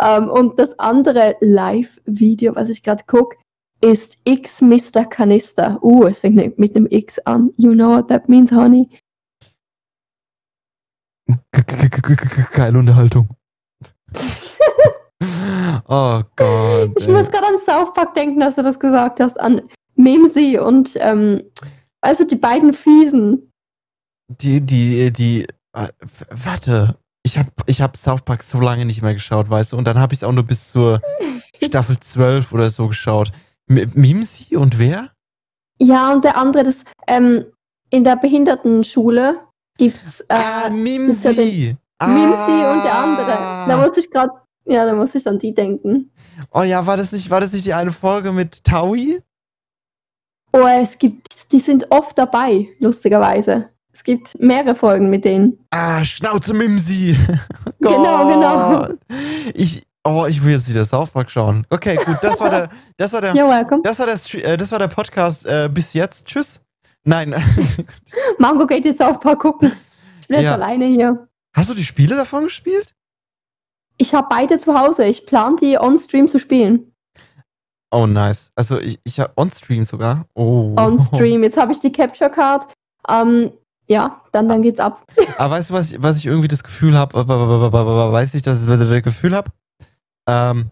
Ähm, 0.00 0.30
und 0.30 0.58
das 0.58 0.78
andere 0.78 1.36
Live-Video, 1.40 2.54
was 2.54 2.68
ich 2.68 2.82
gerade 2.82 3.04
gucke, 3.06 3.36
ist 3.82 4.18
X 4.24 4.60
Mr. 4.60 5.04
Kanister. 5.04 5.82
Uh, 5.82 6.06
es 6.06 6.20
fängt 6.20 6.58
mit 6.58 6.76
einem 6.76 6.86
X 6.88 7.18
an. 7.20 7.52
You 7.56 7.72
know 7.74 7.90
what 7.90 8.08
that 8.08 8.28
means, 8.28 8.52
honey? 8.52 8.88
Geile 12.52 12.78
Unterhaltung. 12.78 13.28
Oh 15.88 16.22
Gott. 16.36 16.92
Ich 16.96 17.06
ey. 17.06 17.12
muss 17.12 17.30
gerade 17.30 17.48
an 17.48 17.58
South 17.58 17.92
Park 17.92 18.14
denken, 18.14 18.40
dass 18.40 18.54
du 18.56 18.62
das 18.62 18.78
gesagt 18.78 19.20
hast, 19.20 19.38
an 19.38 19.62
Mimsy 19.96 20.58
und, 20.58 20.96
ähm, 20.96 21.42
also 22.00 22.24
die 22.24 22.36
beiden 22.36 22.72
Fiesen. 22.72 23.50
Die, 24.28 24.60
die, 24.60 25.12
die. 25.12 25.46
äh, 25.74 25.88
Warte. 26.30 26.96
Ich 27.24 27.38
hab, 27.38 27.46
ich 27.66 27.80
hab 27.80 27.96
South 27.96 28.22
Park 28.22 28.42
so 28.42 28.60
lange 28.60 28.84
nicht 28.84 29.00
mehr 29.00 29.14
geschaut, 29.14 29.48
weißt 29.48 29.72
du? 29.72 29.76
Und 29.76 29.84
dann 29.84 29.98
habe 29.98 30.12
ich 30.12 30.18
es 30.18 30.24
auch 30.24 30.32
nur 30.32 30.42
bis 30.42 30.70
zur 30.70 31.00
Staffel 31.64 32.00
12 32.00 32.52
oder 32.52 32.68
so 32.68 32.88
geschaut. 32.88 33.30
M 33.68 33.90
Mimsy 33.94 34.56
und 34.56 34.78
wer? 34.78 35.10
Ja, 35.80 36.12
und 36.12 36.24
der 36.24 36.36
andere, 36.36 36.64
das, 36.64 36.78
ähm, 37.06 37.44
in 37.90 38.02
der 38.04 38.16
Behindertenschule 38.16 39.40
gibt's, 39.78 40.20
äh, 40.20 40.24
ah, 40.30 40.62
ist 40.66 40.70
ja. 40.70 40.70
Mimsy 40.70 41.28
und 41.28 42.84
der 42.84 42.94
andere. 42.94 43.38
Ah. 43.38 43.66
Da 43.68 43.76
musste 43.76 44.00
ich 44.00 44.10
gerade, 44.10 44.32
ja, 44.64 44.84
da 44.84 44.94
musste 44.94 45.18
ich 45.18 45.26
an 45.28 45.38
die 45.38 45.54
denken. 45.54 46.10
Oh 46.52 46.62
ja, 46.62 46.84
war 46.86 46.96
das 46.96 47.12
nicht, 47.12 47.30
war 47.30 47.40
das 47.40 47.52
nicht 47.52 47.66
die 47.66 47.74
eine 47.74 47.92
Folge 47.92 48.32
mit 48.32 48.64
Taui? 48.64 49.20
Oh, 50.52 50.66
es 50.66 50.98
gibt, 50.98 51.50
die 51.52 51.60
sind 51.60 51.86
oft 51.90 52.16
dabei, 52.18 52.68
lustigerweise. 52.78 53.70
Es 53.92 54.04
gibt 54.04 54.38
mehrere 54.40 54.74
Folgen 54.74 55.10
mit 55.10 55.24
denen. 55.24 55.58
Ah, 55.70 56.04
Schnauze 56.04 56.54
Mimsi. 56.54 57.16
Genau, 57.80 58.28
genau. 58.28 58.78
Gott. 58.86 58.98
Ich, 59.54 59.82
oh, 60.04 60.24
ich 60.28 60.42
will 60.44 60.52
jetzt 60.52 60.68
wieder 60.68 60.84
South 60.84 61.10
Park 61.10 61.30
schauen. 61.32 61.66
Okay, 61.68 61.96
gut, 61.96 62.16
das 62.22 62.38
war 62.40 62.48
der, 62.48 62.70
das 62.96 63.12
war 63.12 63.20
der, 63.20 63.34
You're 63.34 63.48
welcome. 63.50 63.82
das 63.82 63.98
war 63.98 64.06
der, 64.06 64.44
äh, 64.44 64.56
das 64.56 64.70
war 64.70 64.78
der 64.78 64.86
Podcast 64.86 65.44
äh, 65.46 65.68
bis 65.72 65.92
jetzt. 65.94 66.26
Tschüss. 66.28 66.60
Nein. 67.04 67.34
Mango 68.38 68.66
geht 68.68 68.84
jetzt 68.84 69.02
auf 69.02 69.18
Park 69.18 69.40
gucken. 69.40 69.72
Ich 70.20 70.28
bin 70.28 70.36
jetzt 70.36 70.44
Ja. 70.44 70.54
alleine 70.54 70.84
hier. 70.84 71.26
Hast 71.56 71.70
du 71.70 71.74
die 71.74 71.84
Spiele 71.84 72.14
davon 72.14 72.44
gespielt? 72.44 72.94
Ich 73.98 74.14
habe 74.14 74.28
beide 74.30 74.58
zu 74.58 74.78
Hause. 74.78 75.04
Ich 75.06 75.26
plane 75.26 75.56
die 75.60 75.76
on-stream 75.76 76.28
zu 76.28 76.38
spielen. 76.38 76.91
Oh, 77.92 78.06
nice. 78.06 78.50
Also 78.54 78.80
ich, 78.80 78.98
ich 79.04 79.20
habe 79.20 79.32
on-stream 79.36 79.84
sogar. 79.84 80.26
Oh. 80.34 80.74
On-stream. 80.76 81.42
Jetzt 81.44 81.58
habe 81.58 81.72
ich 81.72 81.80
die 81.80 81.92
Capture 81.92 82.30
Card. 82.30 82.66
Ähm, 83.08 83.52
ja, 83.86 84.22
dann, 84.32 84.48
dann 84.48 84.62
geht's 84.62 84.80
ab. 84.80 85.04
Aber 85.36 85.50
weißt 85.56 85.70
du, 85.70 85.74
was 85.74 85.92
ich, 85.92 86.02
was 86.02 86.16
ich 86.16 86.26
irgendwie 86.26 86.48
das 86.48 86.64
Gefühl 86.64 86.96
habe? 86.96 87.14
Weiß 87.14 88.34
ich, 88.34 88.42
dass 88.42 88.62
ich 88.62 88.66
das 88.66 89.02
Gefühl 89.02 89.36
habe? 89.36 89.50
Ähm, 90.26 90.70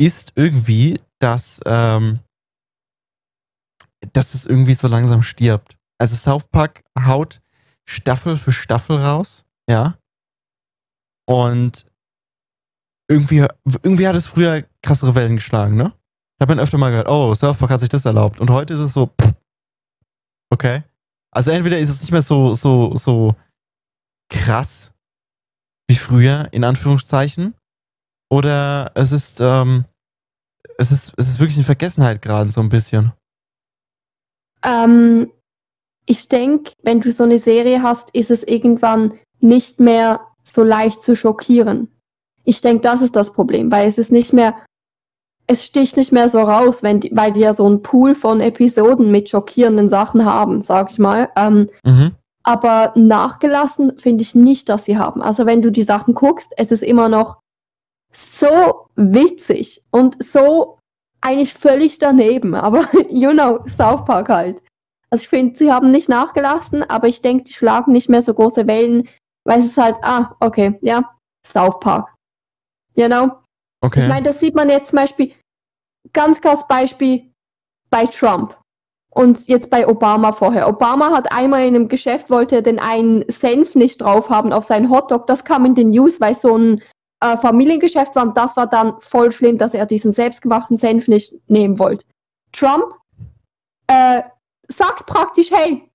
ist 0.00 0.32
irgendwie, 0.34 0.98
dass, 1.18 1.60
ähm, 1.66 2.20
dass 4.14 4.34
es 4.34 4.46
irgendwie 4.46 4.74
so 4.74 4.88
langsam 4.88 5.22
stirbt. 5.22 5.76
Also 5.98 6.16
South 6.16 6.48
Park 6.48 6.84
haut 6.98 7.42
Staffel 7.86 8.36
für 8.36 8.52
Staffel 8.52 8.96
raus, 8.96 9.44
ja. 9.68 9.98
Und 11.26 11.86
irgendwie, 13.08 13.46
irgendwie 13.82 14.08
hat 14.08 14.16
es 14.16 14.26
früher 14.26 14.64
krassere 14.82 15.14
Wellen 15.14 15.36
geschlagen, 15.36 15.76
ne? 15.76 15.92
Habe 16.44 16.56
man 16.56 16.62
öfter 16.62 16.76
mal 16.76 16.90
gehört, 16.90 17.08
oh, 17.08 17.34
South 17.34 17.56
Park 17.56 17.70
hat 17.70 17.80
sich 17.80 17.88
das 17.88 18.04
erlaubt. 18.04 18.38
Und 18.38 18.50
heute 18.50 18.74
ist 18.74 18.80
es 18.80 18.92
so, 18.92 19.06
pff, 19.06 19.32
okay. 20.50 20.82
Also 21.30 21.50
entweder 21.50 21.78
ist 21.78 21.88
es 21.88 22.02
nicht 22.02 22.12
mehr 22.12 22.20
so, 22.20 22.52
so, 22.52 22.94
so 22.96 23.34
krass 24.28 24.92
wie 25.88 25.94
früher, 25.94 26.48
in 26.50 26.64
Anführungszeichen, 26.64 27.54
oder 28.28 28.92
es 28.94 29.10
ist, 29.10 29.40
ähm, 29.40 29.86
es 30.76 30.92
ist, 30.92 31.14
es 31.16 31.28
ist 31.28 31.38
wirklich 31.40 31.56
in 31.56 31.64
Vergessenheit 31.64 32.20
gerade 32.20 32.50
so 32.50 32.60
ein 32.60 32.68
bisschen. 32.68 33.14
Ähm, 34.62 35.32
ich 36.04 36.28
denke, 36.28 36.72
wenn 36.82 37.00
du 37.00 37.10
so 37.10 37.24
eine 37.24 37.38
Serie 37.38 37.82
hast, 37.82 38.10
ist 38.10 38.30
es 38.30 38.42
irgendwann 38.42 39.14
nicht 39.40 39.80
mehr 39.80 40.20
so 40.42 40.62
leicht 40.62 41.02
zu 41.02 41.16
schockieren. 41.16 41.88
Ich 42.44 42.60
denke, 42.60 42.82
das 42.82 43.00
ist 43.00 43.16
das 43.16 43.32
Problem, 43.32 43.72
weil 43.72 43.88
es 43.88 43.96
ist 43.96 44.12
nicht 44.12 44.34
mehr, 44.34 44.54
es 45.46 45.64
sticht 45.64 45.96
nicht 45.96 46.12
mehr 46.12 46.28
so 46.28 46.40
raus, 46.40 46.82
wenn 46.82 47.00
die, 47.00 47.10
weil 47.14 47.32
die 47.32 47.40
ja 47.40 47.52
so 47.54 47.66
einen 47.66 47.82
Pool 47.82 48.14
von 48.14 48.40
Episoden 48.40 49.10
mit 49.10 49.28
schockierenden 49.28 49.88
Sachen 49.88 50.24
haben, 50.24 50.62
sag 50.62 50.90
ich 50.90 50.98
mal. 50.98 51.28
Ähm, 51.36 51.68
Mhm. 51.84 52.12
aber 52.42 52.92
nachgelassen 52.96 53.98
finde 53.98 54.22
ich 54.22 54.34
nicht, 54.34 54.68
dass 54.68 54.84
sie 54.84 54.98
haben. 54.98 55.22
Also 55.22 55.46
wenn 55.46 55.62
du 55.62 55.70
die 55.70 55.82
Sachen 55.82 56.14
guckst, 56.14 56.52
es 56.56 56.70
ist 56.70 56.82
immer 56.82 57.08
noch 57.08 57.38
so 58.12 58.86
witzig 58.96 59.82
und 59.90 60.22
so 60.22 60.78
eigentlich 61.20 61.54
völlig 61.54 61.98
daneben. 61.98 62.54
Aber 62.66 62.86
you 63.10 63.32
know, 63.32 63.60
South 63.66 64.04
Park 64.04 64.28
halt. 64.28 64.62
Also 65.10 65.22
ich 65.22 65.28
finde, 65.28 65.56
sie 65.56 65.72
haben 65.72 65.90
nicht 65.90 66.08
nachgelassen, 66.08 66.82
aber 66.82 67.06
ich 67.08 67.22
denke, 67.22 67.44
die 67.44 67.52
schlagen 67.52 67.92
nicht 67.92 68.08
mehr 68.08 68.20
so 68.22 68.34
große 68.34 68.66
Wellen, 68.66 69.08
weil 69.44 69.60
es 69.60 69.66
ist 69.66 69.78
halt, 69.78 69.96
ah, 70.02 70.34
okay, 70.40 70.76
ja, 70.82 71.08
South 71.46 71.78
Park. 71.78 72.12
You 72.96 73.06
know? 73.06 73.30
Okay. 73.84 74.00
Ich 74.00 74.08
meine, 74.08 74.22
das 74.22 74.40
sieht 74.40 74.54
man 74.54 74.70
jetzt 74.70 74.88
zum 74.88 74.96
Beispiel, 74.96 75.32
ganz 76.14 76.40
krass 76.40 76.66
Beispiel 76.66 77.30
bei 77.90 78.06
Trump. 78.06 78.56
Und 79.10 79.46
jetzt 79.46 79.70
bei 79.70 79.86
Obama 79.86 80.32
vorher. 80.32 80.66
Obama 80.66 81.10
hat 81.10 81.30
einmal 81.30 81.66
in 81.66 81.76
einem 81.76 81.88
Geschäft, 81.88 82.30
wollte 82.30 82.56
er 82.56 82.62
den 82.62 82.80
einen 82.80 83.24
Senf 83.28 83.76
nicht 83.76 84.00
drauf 84.00 84.28
haben 84.28 84.52
auf 84.52 84.64
seinen 84.64 84.90
Hotdog. 84.90 85.28
Das 85.28 85.44
kam 85.44 85.64
in 85.66 85.76
den 85.76 85.90
News, 85.90 86.20
weil 86.20 86.34
so 86.34 86.56
ein 86.56 86.82
äh, 87.20 87.36
Familiengeschäft 87.36 88.16
war. 88.16 88.24
Und 88.24 88.36
das 88.36 88.56
war 88.56 88.66
dann 88.66 88.98
voll 89.00 89.30
schlimm, 89.30 89.58
dass 89.58 89.74
er 89.74 89.86
diesen 89.86 90.10
selbstgemachten 90.10 90.78
Senf 90.78 91.06
nicht 91.06 91.32
nehmen 91.48 91.78
wollte. 91.78 92.06
Trump 92.52 92.94
äh, 93.86 94.22
sagt 94.66 95.06
praktisch, 95.06 95.52
hey, 95.52 95.88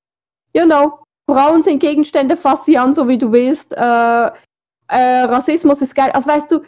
you 0.56 0.64
know, 0.64 1.00
Frauen 1.30 1.62
sind 1.62 1.80
Gegenstände, 1.80 2.38
fass 2.38 2.66
sie 2.66 2.78
an, 2.78 2.94
so 2.94 3.08
wie 3.08 3.18
du 3.18 3.32
willst. 3.32 3.74
Äh, 3.74 4.32
äh, 4.88 5.24
Rassismus 5.24 5.82
ist 5.82 5.94
geil. 5.94 6.12
Also 6.14 6.30
weißt 6.30 6.52
du, 6.52 6.62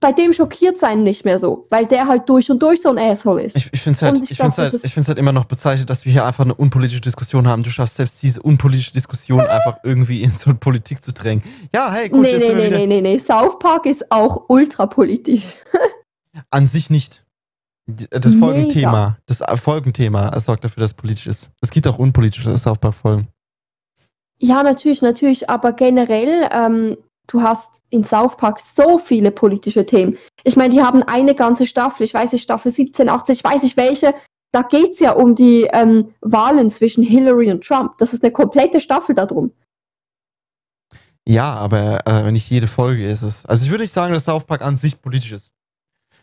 bei 0.00 0.12
dem 0.12 0.32
schockiert 0.32 0.78
sein 0.78 1.02
nicht 1.02 1.24
mehr 1.24 1.38
so, 1.38 1.66
weil 1.70 1.86
der 1.86 2.06
halt 2.06 2.28
durch 2.28 2.50
und 2.50 2.62
durch 2.62 2.82
so 2.82 2.90
ein 2.90 2.98
Asshole 2.98 3.42
ist. 3.42 3.56
Ich, 3.56 3.68
ich 3.72 3.80
finde 3.80 3.96
es 3.96 4.02
halt, 4.02 4.18
ich, 4.18 4.30
ich 4.30 4.40
halt, 4.40 4.74
ich 4.74 4.96
halt 4.96 5.18
immer 5.18 5.32
noch 5.32 5.46
bezeichnet, 5.46 5.90
dass 5.90 6.04
wir 6.04 6.12
hier 6.12 6.24
einfach 6.24 6.44
eine 6.44 6.54
unpolitische 6.54 7.00
Diskussion 7.00 7.48
haben. 7.48 7.64
Du 7.64 7.70
schaffst 7.70 7.96
selbst 7.96 8.22
diese 8.22 8.40
unpolitische 8.40 8.92
Diskussion 8.92 9.40
einfach 9.46 9.78
irgendwie 9.82 10.22
in 10.22 10.30
so 10.30 10.50
eine 10.50 10.58
Politik 10.58 11.02
zu 11.02 11.12
drängen. 11.12 11.42
Ja, 11.74 11.90
hey, 11.90 12.08
gut. 12.08 12.22
Nee, 12.22 12.38
nee, 12.38 12.54
nee, 12.54 12.70
nee, 12.70 12.86
nee, 12.86 13.00
nee. 13.00 13.18
South 13.18 13.58
Park 13.58 13.86
ist 13.86 14.10
auch 14.10 14.44
ultrapolitisch. 14.48 15.46
An 16.50 16.68
sich 16.68 16.90
nicht. 16.90 17.24
Das 17.86 18.34
Folgenthema, 18.34 19.16
das 19.24 19.42
Folgenthema 19.60 20.38
sorgt 20.38 20.62
dafür, 20.62 20.82
dass 20.82 20.90
es 20.90 20.96
politisch 20.96 21.26
ist. 21.26 21.50
Es 21.62 21.70
gibt 21.70 21.88
auch 21.88 21.98
unpolitische 21.98 22.56
South 22.58 22.78
Park-Folgen. 22.78 23.28
Ja, 24.40 24.62
natürlich, 24.62 25.00
natürlich, 25.02 25.48
aber 25.48 25.72
generell 25.72 26.48
ähm, 26.52 26.96
du 27.28 27.42
hast 27.42 27.82
in 27.90 28.02
South 28.02 28.36
Park 28.36 28.58
so 28.60 28.98
viele 28.98 29.30
politische 29.30 29.86
Themen. 29.86 30.18
Ich 30.42 30.56
meine, 30.56 30.74
die 30.74 30.82
haben 30.82 31.02
eine 31.04 31.34
ganze 31.34 31.66
Staffel, 31.66 32.02
ich 32.04 32.14
weiß 32.14 32.32
nicht, 32.32 32.42
Staffel 32.42 32.72
17, 32.72 33.08
18, 33.08 33.34
ich 33.36 33.44
weiß 33.44 33.62
nicht 33.62 33.76
welche. 33.76 34.14
Da 34.50 34.62
geht 34.62 34.92
es 34.92 35.00
ja 35.00 35.12
um 35.12 35.34
die 35.34 35.68
ähm, 35.72 36.14
Wahlen 36.22 36.70
zwischen 36.70 37.04
Hillary 37.04 37.50
und 37.52 37.62
Trump. 37.64 37.98
Das 37.98 38.14
ist 38.14 38.24
eine 38.24 38.32
komplette 38.32 38.80
Staffel 38.80 39.14
darum. 39.14 39.52
Ja, 41.26 41.54
aber 41.54 42.06
äh, 42.06 42.32
nicht 42.32 42.48
jede 42.48 42.66
Folge 42.66 43.06
ist 43.06 43.20
es. 43.22 43.44
Also 43.44 43.64
ich 43.64 43.70
würde 43.70 43.82
nicht 43.82 43.92
sagen, 43.92 44.14
dass 44.14 44.24
South 44.24 44.44
Park 44.44 44.62
an 44.62 44.76
sich 44.76 45.02
politisch 45.02 45.32
ist. 45.32 45.52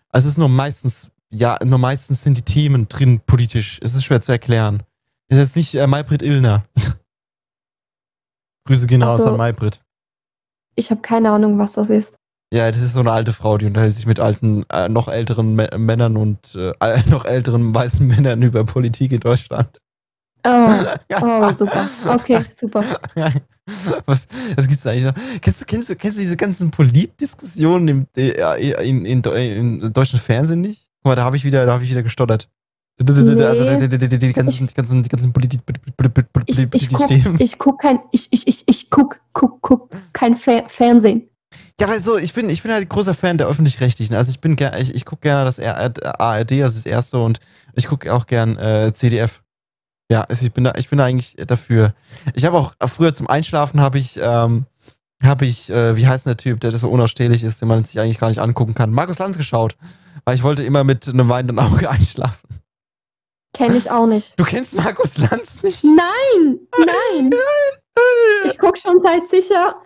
Also 0.10 0.26
es 0.26 0.34
ist 0.34 0.38
nur 0.40 0.50
meistens, 0.50 1.12
ja, 1.30 1.60
nur 1.64 1.78
meistens 1.78 2.24
sind 2.24 2.40
die 2.40 2.42
Themen 2.42 2.90
drin 2.90 3.22
politisch. 3.28 3.80
Es 3.84 3.94
ist 3.94 4.04
schwer 4.04 4.22
zu 4.22 4.32
erklären. 4.32 4.82
Es 5.28 5.38
ist 5.38 5.44
jetzt 5.44 5.56
nicht 5.56 5.76
äh, 5.76 5.86
Maybrit 5.86 6.24
Illner. 6.24 6.66
Grüße 8.66 8.88
gehen 8.88 9.04
raus 9.04 9.22
so. 9.22 9.30
an 9.30 9.38
Maybrit. 9.38 9.85
Ich 10.76 10.92
habe 10.92 11.02
keine 11.02 11.32
Ahnung, 11.32 11.58
was 11.58 11.74
das 11.74 11.90
ist. 11.90 12.18
Ja, 12.54 12.70
das 12.72 12.82
ist 12.82 12.94
so 12.94 13.00
eine 13.00 13.12
alte 13.12 13.34
Frau, 13.34 13.58
die 13.58 13.66
unterhält 13.66 13.94
sich 13.94 14.06
mit 14.06 14.20
alten, 14.20 14.66
äh, 14.72 14.88
noch 14.88 15.08
älteren 15.08 15.58
M 15.58 15.86
Männern 15.86 16.16
und 16.16 16.56
äh, 16.56 16.74
noch 17.10 17.26
älteren 17.26 17.74
weißen 17.74 18.06
Männern 18.06 18.42
über 18.42 18.64
Politik 18.64 19.12
in 19.12 19.20
Deutschland. 19.20 19.80
Oh, 20.46 20.70
oh 21.22 21.54
super. 21.54 21.90
Okay, 22.08 22.40
super. 22.58 22.84
Was, 24.06 24.28
was 24.56 24.68
gibt's 24.68 24.86
eigentlich 24.86 25.06
noch? 25.06 25.16
Kennst 25.42 25.60
du, 25.60 25.66
kennst 25.66 25.90
du, 25.90 25.96
kennst 25.96 26.20
du 26.20 26.22
diese 26.22 26.38
ganzen 26.38 26.70
Politdiskussionen 26.70 27.88
im, 27.88 28.08
äh, 28.16 28.88
in, 28.88 29.06
in, 29.06 29.24
in, 29.24 29.82
in 29.82 29.92
deutschen 29.92 30.20
Fernsehen 30.20 30.62
nicht? 30.62 30.88
Guck 31.02 31.10
mal, 31.10 31.16
da 31.16 31.24
habe 31.24 31.36
ich 31.36 31.46
wieder, 31.46 31.66
da 31.66 31.74
habe 31.74 31.84
ich 31.84 31.90
wieder 31.90 32.04
gestottert. 32.04 32.48
Nee. 32.98 33.44
Also 33.44 33.78
die, 33.78 33.90
die, 33.90 34.08
die, 34.08 34.18
die 34.18 34.34
ganzen, 34.34 34.68
die 34.68 34.74
ganzen, 34.74 35.04
die 35.04 35.10
ganzen 35.10 35.34
Politik, 35.34 35.60
ich, 36.46 36.74
ich 36.74 36.90
guck, 36.90 37.12
ich 37.42 37.58
guck 37.58 37.82
kein, 37.82 38.00
ich, 38.12 38.30
ich, 38.32 38.48
ich, 38.48 38.64
ich 38.68 38.90
guck, 38.90 39.20
guck, 39.34 39.62
guck 39.62 39.90
kein 40.14 40.36
Fer 40.36 40.64
Fernsehen. 40.68 41.30
Ja, 41.80 41.88
also 41.88 42.18
ich 42.18 42.34
bin, 42.34 42.50
ich 42.50 42.64
bin 42.64 42.72
halt 42.72 42.88
großer 42.90 43.14
Fan 43.14 43.38
der 43.38 43.48
öffentlich-rechtlichen. 43.48 44.16
Also 44.16 44.30
ich 44.30 44.40
bin 44.40 44.56
ich, 44.80 44.96
ich 44.96 45.06
gucke 45.06 45.24
gerne 45.24 45.44
das 45.44 45.60
ARD, 45.60 46.54
also 46.54 46.78
das 46.78 46.86
erste 46.86 47.20
und 47.20 47.40
ich 47.74 47.88
gucke 47.88 48.14
auch 48.14 48.28
gern 48.28 48.58
äh, 48.58 48.94
CDF. 48.94 49.42
Ja, 50.10 50.22
also 50.22 50.46
ich 50.46 50.54
bin 50.54 50.64
da, 50.64 50.74
ich 50.78 50.90
bin 50.90 51.00
da 51.00 51.06
eigentlich 51.06 51.36
dafür. 51.48 51.94
Ich 52.34 52.46
habe 52.46 52.58
auch 52.58 52.74
früher 52.88 53.14
zum 53.14 53.28
Einschlafen 53.28 53.82
habe 53.82 53.98
ich, 53.98 54.18
ähm, 54.22 54.66
habe 55.22 55.46
ich, 55.46 55.70
äh, 55.70 55.98
wie 55.98 56.08
heißt 56.08 56.28
der 56.28 56.38
Typ, 56.38 56.62
der 56.62 56.72
das 56.72 56.82
so 56.82 56.90
unausstehlich 56.90 57.44
ist, 57.44 57.60
den 57.60 57.68
man 57.68 57.84
sich 57.84 58.00
eigentlich 58.00 58.20
gar 58.20 58.30
nicht 58.30 58.40
angucken 58.40 58.74
kann, 58.74 58.92
Markus 58.92 59.20
Lanz 59.20 59.38
geschaut, 59.38 59.76
weil 60.24 60.36
ich 60.36 60.44
wollte 60.44 60.64
immer 60.64 60.86
mit 60.86 61.10
einem 61.10 61.28
weinenden 61.28 61.60
Auge 61.60 61.90
einschlafen. 61.90 62.45
Kenne 63.56 63.78
ich 63.78 63.90
auch 63.90 64.06
nicht. 64.06 64.38
Du 64.38 64.44
kennst 64.44 64.76
Markus 64.76 65.18
Lanz 65.18 65.64
nicht? 65.64 65.82
Nein, 65.84 66.60
nein. 66.78 67.32
Ich 68.44 68.58
gucke 68.58 68.78
schon 68.78 69.00
seit 69.00 69.26
sicher 69.28 69.82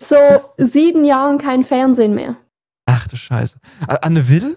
so 0.00 0.16
sieben 0.58 1.04
Jahren 1.04 1.38
kein 1.38 1.64
Fernsehen 1.64 2.14
mehr. 2.14 2.36
Ach 2.86 3.08
du 3.08 3.16
Scheiße. 3.16 3.58
Anne 4.02 4.28
Will? 4.28 4.56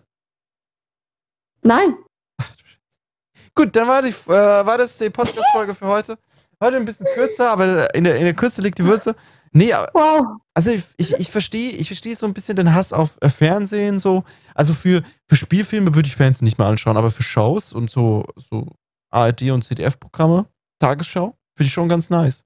Nein. 1.63 1.97
Ach 2.37 2.55
du 2.55 2.63
Scheiße. 2.63 3.49
Gut, 3.55 3.75
dann 3.75 3.87
war, 3.87 4.03
die, 4.03 4.09
äh, 4.09 4.27
war 4.27 4.77
das 4.77 4.97
die 4.99 5.09
Podcast-Folge 5.09 5.73
für 5.73 5.87
heute. 5.87 6.19
Heute 6.63 6.77
ein 6.77 6.85
bisschen 6.85 7.07
kürzer, 7.13 7.51
aber 7.51 7.93
in 7.93 8.05
der, 8.05 8.15
in 8.15 8.23
der 8.23 8.33
Kürze 8.33 8.61
liegt 8.61 8.79
die 8.79 8.85
Würze. 8.85 9.17
Nee, 9.51 9.73
wow. 9.93 10.37
also 10.53 10.71
ich, 10.71 10.83
ich, 10.95 11.11
ich 11.19 11.29
verstehe 11.29 11.71
ich 11.71 11.87
versteh 11.87 12.13
so 12.13 12.25
ein 12.25 12.33
bisschen 12.33 12.55
den 12.55 12.73
Hass 12.73 12.93
auf 12.93 13.17
äh, 13.19 13.27
Fernsehen 13.27 13.99
so. 13.99 14.23
Also 14.55 14.73
für, 14.73 15.03
für 15.27 15.35
Spielfilme 15.35 15.93
würde 15.93 16.07
ich 16.07 16.15
Fernsehen 16.15 16.45
nicht 16.45 16.57
mehr 16.57 16.67
anschauen, 16.67 16.95
aber 16.95 17.11
für 17.11 17.21
Shows 17.21 17.73
und 17.73 17.89
so, 17.89 18.23
so 18.37 18.65
ARD 19.09 19.51
und 19.51 19.65
CDF-Programme, 19.65 20.45
Tagesschau, 20.79 21.35
finde 21.57 21.67
ich 21.67 21.73
schon 21.73 21.89
ganz 21.89 22.09
nice. 22.09 22.45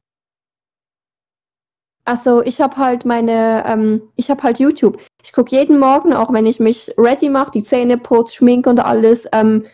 Also 2.03 2.41
ich 2.41 2.59
habe 2.59 2.75
halt 2.77 3.05
meine, 3.05 3.65
ähm, 3.67 4.01
ich 4.15 4.31
habe 4.31 4.41
halt 4.41 4.57
YouTube. 4.57 4.99
Ich 5.23 5.31
gucke 5.31 5.55
jeden 5.55 5.77
Morgen, 5.77 6.13
auch 6.13 6.33
wenn 6.33 6.47
ich 6.47 6.59
mich 6.59 6.91
ready 6.97 7.29
mache, 7.29 7.51
die 7.51 7.63
Zähne 7.63 7.99
putze, 7.99 8.37
schminke 8.37 8.71
und 8.71 8.79
alles, 8.79 9.27
ähm, 9.31 9.67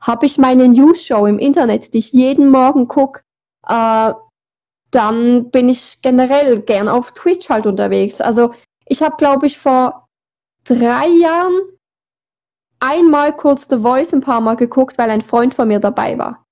habe 0.00 0.26
ich 0.26 0.36
meine 0.36 0.68
News-Show 0.68 1.26
im 1.26 1.38
Internet, 1.38 1.94
die 1.94 1.98
ich 1.98 2.12
jeden 2.12 2.50
Morgen 2.50 2.88
gucke. 2.88 3.20
Äh, 3.68 4.12
dann 4.90 5.50
bin 5.50 5.68
ich 5.68 6.00
generell 6.02 6.60
gern 6.60 6.88
auf 6.88 7.12
Twitch 7.12 7.48
halt 7.48 7.66
unterwegs. 7.66 8.20
Also 8.20 8.54
ich 8.86 9.02
habe, 9.02 9.16
glaube 9.16 9.46
ich, 9.46 9.58
vor 9.58 10.08
drei 10.64 11.08
Jahren 11.08 11.54
einmal 12.80 13.34
kurz 13.34 13.66
The 13.68 13.78
Voice 13.78 14.12
ein 14.12 14.20
paar 14.20 14.40
Mal 14.40 14.54
geguckt, 14.54 14.98
weil 14.98 15.10
ein 15.10 15.22
Freund 15.22 15.54
von 15.54 15.68
mir 15.68 15.80
dabei 15.80 16.16
war. 16.18 16.44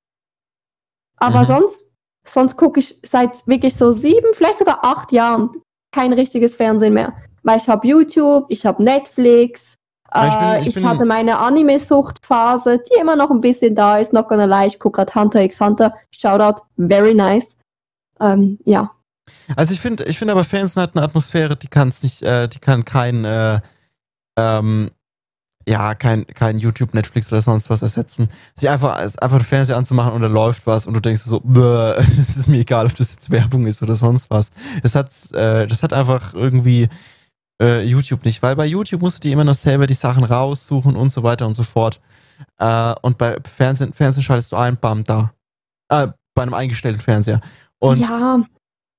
Aber 1.18 1.40
mhm. 1.40 1.46
sonst, 1.46 1.84
sonst 2.24 2.56
gucke 2.56 2.80
ich 2.80 3.00
seit 3.04 3.46
wirklich 3.46 3.76
so 3.76 3.92
sieben, 3.92 4.32
vielleicht 4.32 4.58
sogar 4.58 4.84
acht 4.84 5.12
Jahren 5.12 5.50
kein 5.92 6.12
richtiges 6.12 6.56
Fernsehen 6.56 6.94
mehr. 6.94 7.14
Weil 7.44 7.58
ich 7.58 7.68
habe 7.68 7.86
YouTube, 7.86 8.46
ich 8.48 8.66
habe 8.66 8.82
Netflix, 8.82 9.76
ja, 10.14 10.56
ich, 10.56 10.60
bin, 10.60 10.68
ich, 10.68 10.76
ich 10.76 10.84
hatte 10.84 11.04
meine 11.04 11.38
Anime-Suchtphase, 11.38 12.82
die 12.90 13.00
immer 13.00 13.16
noch 13.16 13.30
ein 13.30 13.40
bisschen 13.40 13.74
da 13.74 13.98
ist, 13.98 14.12
not 14.12 14.28
gonna 14.28 14.44
lie. 14.44 14.66
Ich 14.66 14.78
gucke 14.78 14.96
gerade 14.96 15.14
Hunter 15.14 15.42
x 15.42 15.60
Hunter. 15.60 15.94
Shoutout, 16.10 16.62
very 16.76 17.14
nice. 17.14 17.56
Ähm, 18.20 18.58
ja. 18.64 18.90
Also 19.56 19.72
ich 19.74 19.80
finde, 19.80 20.04
ich 20.04 20.18
finde 20.18 20.32
aber 20.32 20.44
Fernsehen 20.44 20.82
hat 20.82 20.96
eine 20.96 21.04
Atmosphäre, 21.04 21.56
die 21.56 21.68
kann 21.68 21.88
es 21.88 22.02
nicht, 22.02 22.22
äh, 22.22 22.48
die 22.48 22.58
kann 22.58 22.84
kein, 22.84 23.24
äh, 23.24 23.60
ähm, 24.36 24.90
ja, 25.66 25.94
kein, 25.94 26.26
kein 26.26 26.58
YouTube, 26.58 26.92
Netflix 26.92 27.30
oder 27.30 27.40
sonst 27.40 27.70
was 27.70 27.82
ersetzen. 27.82 28.28
Sich 28.56 28.68
einfach, 28.68 28.96
einfach 28.98 29.38
den 29.38 29.44
Fernseher 29.44 29.76
anzumachen 29.76 30.12
und 30.12 30.22
da 30.22 30.28
läuft 30.28 30.66
was 30.66 30.86
und 30.86 30.94
du 30.94 31.00
denkst 31.00 31.22
so, 31.22 31.40
es 32.18 32.36
ist 32.36 32.48
mir 32.48 32.58
egal, 32.58 32.86
ob 32.86 32.96
das 32.96 33.12
jetzt 33.12 33.30
Werbung 33.30 33.66
ist 33.66 33.82
oder 33.82 33.94
sonst 33.94 34.30
was. 34.30 34.50
Das 34.82 34.94
hat, 34.94 35.10
äh, 35.32 35.66
das 35.66 35.82
hat 35.82 35.92
einfach 35.92 36.34
irgendwie 36.34 36.88
äh, 37.60 37.82
YouTube 37.84 38.24
nicht, 38.24 38.42
weil 38.42 38.56
bei 38.56 38.66
YouTube 38.66 39.02
musst 39.02 39.18
du 39.18 39.28
dir 39.28 39.32
immer 39.32 39.44
noch 39.44 39.54
selber 39.54 39.86
die 39.86 39.94
Sachen 39.94 40.24
raussuchen 40.24 40.96
und 40.96 41.10
so 41.10 41.22
weiter 41.22 41.46
und 41.46 41.54
so 41.54 41.62
fort. 41.62 42.00
Äh, 42.58 42.94
und 43.02 43.18
bei 43.18 43.38
Fernsehen, 43.44 43.92
Fernsehen 43.92 44.22
schaltest 44.22 44.52
du 44.52 44.56
ein, 44.56 44.76
bam, 44.76 45.04
da. 45.04 45.32
Äh, 45.88 46.08
bei 46.34 46.42
einem 46.42 46.54
eingestellten 46.54 47.00
Fernseher. 47.00 47.40
Und, 47.78 48.00
ja. 48.00 48.40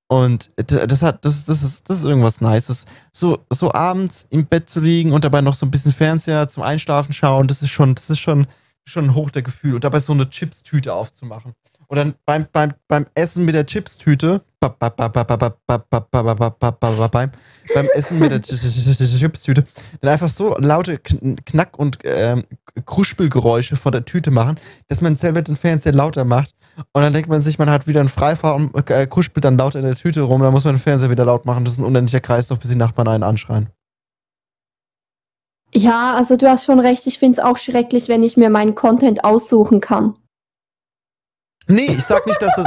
Und 0.08 0.50
das 0.56 1.02
hat, 1.02 1.24
das, 1.24 1.46
das 1.46 1.62
ist, 1.62 1.88
das 1.88 1.98
ist 1.98 2.04
irgendwas 2.04 2.40
Nices. 2.40 2.84
So, 3.12 3.44
so 3.50 3.72
abends 3.72 4.26
im 4.30 4.46
Bett 4.46 4.68
zu 4.68 4.80
liegen 4.80 5.12
und 5.12 5.24
dabei 5.24 5.40
noch 5.40 5.54
so 5.54 5.66
ein 5.66 5.70
bisschen 5.70 5.92
Fernseher 5.92 6.46
zum 6.46 6.62
Einschlafen 6.62 7.12
schauen, 7.12 7.48
das 7.48 7.62
ist 7.62 7.70
schon, 7.70 7.94
das 7.94 8.10
ist 8.10 8.20
schon, 8.20 8.46
schon 8.84 9.06
ein 9.06 9.14
Hoch 9.14 9.30
der 9.30 9.42
Gefühl. 9.42 9.74
Und 9.74 9.84
dabei 9.84 10.00
so 10.00 10.12
eine 10.12 10.28
Chips-Tüte 10.28 10.92
aufzumachen. 10.92 11.54
Und 11.88 11.96
dann 11.96 12.14
beim, 12.26 12.46
beim, 12.52 12.72
beim 12.88 13.06
Essen 13.14 13.44
mit 13.44 13.54
der 13.54 13.66
Chips-Tüte, 13.66 14.42
beim, 14.60 14.80
Essen 17.94 18.18
mit 18.18 18.30
der 18.30 18.42
Chips-Tüte, 18.42 19.64
dann 20.00 20.10
einfach 20.10 20.28
so 20.28 20.56
laute 20.58 20.98
Knack- 20.98 21.78
und 21.78 21.98
ähm, 22.04 22.44
Kruspelgeräusche 22.84 23.76
vor 23.76 23.92
der 23.92 24.04
Tüte 24.04 24.30
machen, 24.30 24.58
dass 24.88 25.00
man 25.00 25.16
selber 25.16 25.42
den 25.42 25.56
Fernseher 25.56 25.92
lauter 25.92 26.24
macht 26.24 26.54
und 26.76 27.02
dann 27.02 27.12
denkt 27.12 27.28
man 27.28 27.42
sich, 27.42 27.58
man 27.58 27.70
hat 27.70 27.86
wieder 27.86 28.00
einen 28.00 28.08
Freifahrt 28.08 28.56
und 28.58 28.90
äh, 28.90 29.06
kuschelt 29.06 29.44
dann 29.44 29.56
laut 29.56 29.74
in 29.74 29.82
der 29.82 29.94
Tüte 29.94 30.22
rum. 30.22 30.42
Dann 30.42 30.52
muss 30.52 30.64
man 30.64 30.74
den 30.74 30.80
Fernseher 30.80 31.10
wieder 31.10 31.24
laut 31.24 31.44
machen. 31.44 31.64
Das 31.64 31.74
ist 31.74 31.78
ein 31.78 31.84
unendlicher 31.84 32.20
Kreislauf, 32.20 32.58
bis 32.58 32.70
die 32.70 32.76
Nachbarn 32.76 33.08
einen 33.08 33.22
anschreien. 33.22 33.68
Ja, 35.72 36.14
also 36.14 36.36
du 36.36 36.48
hast 36.48 36.64
schon 36.64 36.80
recht. 36.80 37.06
Ich 37.06 37.18
finde 37.18 37.38
es 37.40 37.44
auch 37.44 37.56
schrecklich, 37.56 38.08
wenn 38.08 38.22
ich 38.22 38.36
mir 38.36 38.50
meinen 38.50 38.74
Content 38.74 39.24
aussuchen 39.24 39.80
kann. 39.80 40.16
Nee, 41.66 41.86
ich 41.86 42.04
sag 42.04 42.26
nicht, 42.26 42.40
dass 42.40 42.54
das, 42.56 42.66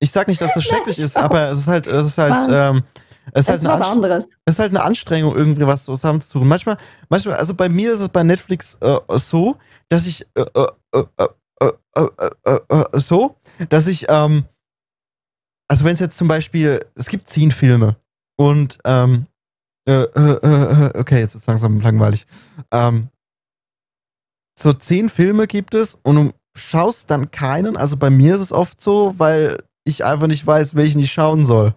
ich 0.00 0.10
sag 0.10 0.28
nicht, 0.28 0.40
dass 0.40 0.54
das 0.54 0.64
schrecklich 0.64 0.98
ist, 0.98 1.16
aber 1.16 1.50
es 1.50 1.60
ist 1.60 1.68
halt, 1.68 1.86
es 1.86 2.06
ist 2.06 2.18
halt, 2.18 2.46
ähm, 2.50 2.82
es 3.32 3.48
ist, 3.48 3.50
halt 3.50 3.66
eine 3.66 3.84
anderes. 3.84 4.26
Es 4.44 4.56
ist 4.56 4.58
halt 4.58 4.70
eine 4.70 4.82
Anstrengung, 4.82 5.34
irgendwie 5.34 5.66
was 5.66 5.84
zusammenzusuchen. 5.84 6.46
Manchmal, 6.46 6.76
manchmal, 7.08 7.36
also 7.36 7.54
bei 7.54 7.68
mir 7.68 7.92
ist 7.92 8.00
es 8.00 8.08
bei 8.08 8.22
Netflix 8.22 8.76
äh, 8.80 8.98
so, 9.12 9.56
dass 9.88 10.06
ich 10.06 10.26
äh, 10.34 10.44
äh, 10.54 10.66
äh, 10.92 11.28
äh, 11.60 11.70
äh, 11.96 12.30
äh, 12.44 12.60
äh, 12.68 13.00
so, 13.00 13.36
dass 13.68 13.86
ich, 13.86 14.06
ähm, 14.08 14.44
also 15.68 15.84
wenn 15.84 15.94
es 15.94 16.00
jetzt 16.00 16.18
zum 16.18 16.28
Beispiel, 16.28 16.84
es 16.94 17.08
gibt 17.08 17.28
zehn 17.30 17.50
Filme 17.50 17.96
und, 18.36 18.78
ähm, 18.84 19.26
äh, 19.86 20.02
äh, 20.02 20.86
äh, 20.86 20.98
okay, 20.98 21.20
jetzt 21.20 21.34
wird 21.34 21.42
es 21.42 21.46
langsam 21.46 21.80
langweilig. 21.80 22.26
Ähm, 22.70 23.08
so 24.58 24.72
zehn 24.72 25.08
Filme 25.08 25.46
gibt 25.46 25.74
es 25.74 25.94
und 26.02 26.16
du 26.16 26.32
schaust 26.56 27.10
dann 27.10 27.30
keinen. 27.30 27.76
Also 27.76 27.96
bei 27.96 28.10
mir 28.10 28.34
ist 28.34 28.40
es 28.40 28.52
oft 28.52 28.80
so, 28.80 29.14
weil 29.18 29.58
ich 29.84 30.04
einfach 30.04 30.26
nicht 30.26 30.46
weiß, 30.46 30.74
welchen 30.74 31.00
ich 31.00 31.12
schauen 31.12 31.44
soll. 31.44 31.74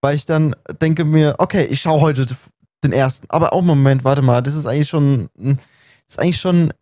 Weil 0.00 0.16
ich 0.16 0.26
dann 0.26 0.56
denke 0.80 1.04
mir, 1.04 1.36
okay, 1.38 1.64
ich 1.64 1.80
schaue 1.80 2.00
heute 2.00 2.26
den 2.82 2.92
ersten. 2.92 3.26
Aber 3.28 3.52
auch 3.52 3.62
Moment, 3.62 4.04
warte 4.04 4.22
mal, 4.22 4.42
das 4.42 4.54
ist 4.54 4.66
eigentlich 4.66 4.88
schon, 4.88 5.28
das 5.36 5.56
ist 6.08 6.20
eigentlich 6.20 6.40
schon 6.40 6.72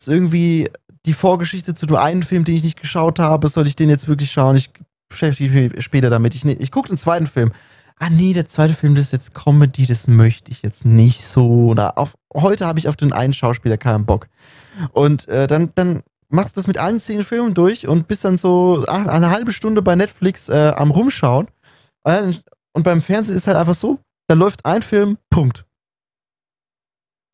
ist 0.00 0.08
irgendwie 0.08 0.70
die 1.06 1.12
Vorgeschichte 1.12 1.74
zu 1.74 1.86
dem 1.86 1.96
einen 1.96 2.22
Film, 2.22 2.44
den 2.44 2.54
ich 2.54 2.64
nicht 2.64 2.80
geschaut 2.80 3.18
habe. 3.18 3.48
Soll 3.48 3.66
ich 3.66 3.76
den 3.76 3.88
jetzt 3.88 4.08
wirklich 4.08 4.30
schauen? 4.30 4.56
Ich 4.56 4.70
beschäftige 5.08 5.50
mich 5.50 5.84
später 5.84 6.10
damit. 6.10 6.34
Ich, 6.34 6.44
ich 6.44 6.70
gucke 6.70 6.88
den 6.88 6.96
zweiten 6.96 7.26
Film. 7.26 7.50
Ah 7.98 8.10
nee, 8.10 8.32
der 8.32 8.46
zweite 8.46 8.74
Film, 8.74 8.94
das 8.94 9.06
ist 9.06 9.12
jetzt 9.12 9.34
Comedy, 9.34 9.84
das 9.84 10.06
möchte 10.06 10.52
ich 10.52 10.62
jetzt 10.62 10.84
nicht 10.84 11.24
so. 11.24 11.66
Oder 11.66 11.98
auf, 11.98 12.14
heute 12.32 12.64
habe 12.66 12.78
ich 12.78 12.86
auf 12.86 12.94
den 12.94 13.12
einen 13.12 13.32
Schauspieler 13.32 13.76
keinen 13.76 14.06
Bock. 14.06 14.28
Und 14.92 15.26
äh, 15.26 15.48
dann, 15.48 15.72
dann 15.74 16.02
machst 16.30 16.56
du 16.56 16.58
das 16.60 16.66
mit 16.66 16.78
allen 16.78 17.00
zehn 17.00 17.24
Filmen 17.24 17.54
durch 17.54 17.86
und 17.88 18.08
bist 18.08 18.24
dann 18.24 18.38
so 18.38 18.84
ach, 18.86 19.06
eine 19.06 19.30
halbe 19.30 19.52
Stunde 19.52 19.82
bei 19.82 19.96
Netflix 19.96 20.48
äh, 20.48 20.72
am 20.76 20.90
Rumschauen. 20.90 21.48
Und 22.04 22.82
beim 22.84 23.00
Fernsehen 23.00 23.36
ist 23.36 23.46
halt 23.46 23.56
einfach 23.56 23.74
so, 23.74 23.98
da 24.28 24.34
läuft 24.34 24.64
ein 24.64 24.82
Film, 24.82 25.18
Punkt. 25.30 25.64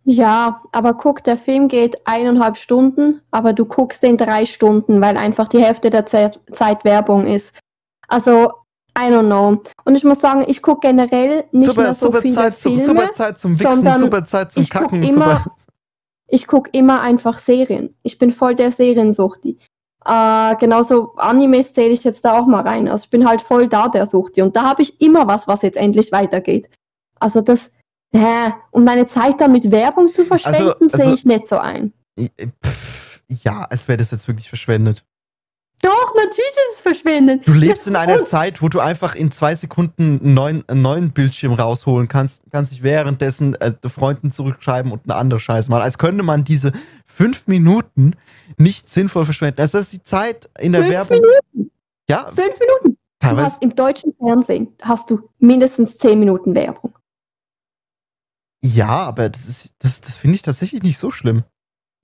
Ja, 0.06 0.62
aber 0.72 0.94
guck, 0.94 1.24
der 1.24 1.38
Film 1.38 1.68
geht 1.68 2.06
eineinhalb 2.06 2.58
Stunden, 2.58 3.22
aber 3.30 3.52
du 3.54 3.64
guckst 3.64 4.02
den 4.02 4.18
drei 4.18 4.44
Stunden, 4.44 5.00
weil 5.00 5.16
einfach 5.16 5.48
die 5.48 5.62
Hälfte 5.62 5.88
der 5.88 6.04
Zeit, 6.04 6.40
Zeit 6.52 6.84
Werbung 6.84 7.26
ist. 7.26 7.54
Also, 8.08 8.52
I 8.96 9.10
don't 9.10 9.26
know. 9.26 9.62
Und 9.84 9.94
ich 9.96 10.04
muss 10.04 10.20
sagen, 10.20 10.44
ich 10.46 10.60
gucke 10.62 10.86
generell 10.88 11.44
nicht 11.52 11.66
super, 11.66 11.82
mehr 11.82 11.94
so 11.94 12.06
super 12.06 12.20
viele 12.20 12.34
Zeit 12.34 12.54
Filme. 12.58 12.76
Zum, 12.78 12.86
super 12.86 13.12
Zeit 13.12 13.38
zum 13.38 13.58
Wichsen, 13.58 13.92
super 13.98 14.24
Zeit 14.24 14.52
zum 14.52 14.68
Kacken. 14.68 15.02
immer- 15.02 15.38
super. 15.38 15.54
Ich 16.28 16.46
gucke 16.46 16.70
immer 16.72 17.00
einfach 17.02 17.38
Serien. 17.38 17.94
Ich 18.02 18.18
bin 18.18 18.32
voll 18.32 18.54
der 18.54 18.72
Seriensuchti. 18.72 19.58
Äh, 20.04 20.56
genauso 20.56 21.14
Animes 21.16 21.72
zähle 21.72 21.92
ich 21.92 22.04
jetzt 22.04 22.24
da 22.24 22.38
auch 22.38 22.46
mal 22.46 22.62
rein. 22.62 22.88
Also 22.88 23.04
ich 23.04 23.10
bin 23.10 23.26
halt 23.26 23.40
voll 23.40 23.68
da 23.68 23.88
der 23.88 24.06
Suchti. 24.06 24.42
Und 24.42 24.54
da 24.56 24.62
habe 24.64 24.82
ich 24.82 25.00
immer 25.00 25.26
was, 25.26 25.48
was 25.48 25.62
jetzt 25.62 25.76
endlich 25.76 26.12
weitergeht. 26.12 26.68
Also 27.20 27.40
das, 27.40 27.74
hä? 28.14 28.52
Und 28.70 28.84
meine 28.84 29.06
Zeit 29.06 29.40
dann 29.40 29.52
mit 29.52 29.70
Werbung 29.70 30.08
zu 30.08 30.24
verschwenden, 30.24 30.74
also- 30.82 30.96
sehe 30.96 31.14
ich 31.14 31.24
nicht 31.24 31.46
so 31.46 31.58
ein. 31.58 31.92
Pff, 32.18 33.20
ja, 33.28 33.64
als 33.64 33.88
wäre 33.88 33.96
das 33.98 34.10
jetzt 34.10 34.28
wirklich 34.28 34.48
verschwendet. 34.48 35.04
Doch, 35.84 36.14
natürlich 36.14 36.48
ist 36.48 36.76
es 36.76 36.80
verschwendet. 36.80 37.46
Du 37.46 37.52
lebst 37.52 37.86
in 37.86 37.94
einer 37.94 38.22
Zeit, 38.22 38.62
wo 38.62 38.70
du 38.70 38.80
einfach 38.80 39.14
in 39.14 39.30
zwei 39.30 39.54
Sekunden 39.54 40.18
einen 40.22 40.32
neuen, 40.32 40.64
einen 40.66 40.80
neuen 40.80 41.10
Bildschirm 41.12 41.52
rausholen 41.52 42.08
kannst, 42.08 42.42
kannst 42.50 42.72
dich 42.72 42.82
währenddessen 42.82 43.54
äh, 43.56 43.74
Freunden 43.86 44.30
zurückschreiben 44.30 44.92
und 44.92 45.02
eine 45.04 45.16
andere 45.16 45.40
Scheiße 45.40 45.68
machen. 45.68 45.82
Als 45.82 45.98
könnte 45.98 46.22
man 46.22 46.44
diese 46.44 46.72
fünf 47.04 47.46
Minuten 47.46 48.16
nicht 48.56 48.88
sinnvoll 48.88 49.26
verschwenden. 49.26 49.60
Also 49.60 49.76
das 49.76 49.88
ist 49.88 49.92
die 49.92 50.02
Zeit 50.02 50.48
in 50.58 50.72
der 50.72 50.82
Fünf 50.82 50.94
Werbung. 50.94 51.20
Minuten. 51.20 51.70
Ja, 52.08 52.28
Fünf 52.28 52.58
Minuten. 52.58 52.98
Du 53.20 53.28
teilweise. 53.28 53.44
hast 53.44 53.62
im 53.62 53.74
deutschen 53.74 54.14
Fernsehen 54.16 54.68
hast 54.80 55.10
du 55.10 55.28
mindestens 55.38 55.98
zehn 55.98 56.18
Minuten 56.18 56.54
Werbung. 56.54 56.94
Ja, 58.62 58.88
aber 58.88 59.28
das 59.28 59.48
ist, 59.50 59.74
das, 59.80 60.00
das 60.00 60.16
finde 60.16 60.36
ich 60.36 60.42
tatsächlich 60.42 60.82
nicht 60.82 60.96
so 60.96 61.10
schlimm. 61.10 61.44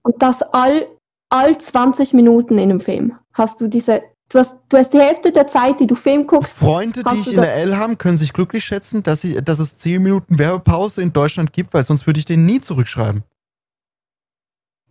Und 0.03 0.23
das 0.23 0.43
all, 0.43 0.87
all 1.31 1.57
20 1.57 2.12
Minuten 2.12 2.59
in 2.59 2.71
einem 2.71 2.81
Film 2.81 3.16
hast 3.40 3.61
du 3.61 3.66
diese. 3.66 4.03
Du 4.29 4.38
hast, 4.38 4.55
du 4.68 4.76
hast 4.76 4.92
die 4.92 5.00
Hälfte 5.00 5.33
der 5.33 5.48
Zeit, 5.48 5.81
die 5.81 5.88
du 5.88 5.96
Film 5.96 6.24
guckst. 6.24 6.53
Freunde, 6.53 7.03
die 7.03 7.16
ich 7.16 7.35
in 7.35 7.40
der 7.40 7.57
L 7.57 7.76
haben, 7.76 7.98
können 7.98 8.16
sich 8.16 8.33
glücklich 8.33 8.64
schätzen, 8.64 9.03
dass, 9.03 9.24
ich, 9.24 9.42
dass 9.42 9.59
es 9.59 9.76
10 9.79 10.00
Minuten 10.00 10.38
Werbepause 10.38 11.03
in 11.03 11.12
Deutschland 11.12 11.53
gibt, 11.53 11.74
weil 11.74 11.83
sonst 11.83 12.07
würde 12.07 12.20
ich 12.20 12.26
den 12.26 12.46
nie 12.46 12.61
zurückschreiben. 12.61 13.24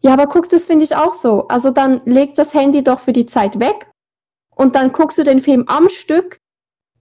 Ja, 0.01 0.11
aber 0.11 0.27
guck, 0.27 0.49
das 0.49 0.65
finde 0.65 0.83
ich 0.83 0.95
auch 0.95 1.13
so. 1.13 1.47
Also 1.47 1.71
dann 1.71 2.01
leg 2.03 2.33
das 2.35 2.53
Handy 2.53 2.83
doch 2.83 2.99
für 2.99 3.13
die 3.13 3.25
Zeit 3.25 3.59
weg 3.61 3.89
und 4.55 4.75
dann 4.75 4.91
guckst 4.91 5.17
du 5.17 5.23
den 5.23 5.41
Film 5.41 5.63
am 5.67 5.87
Stück, 5.89 6.37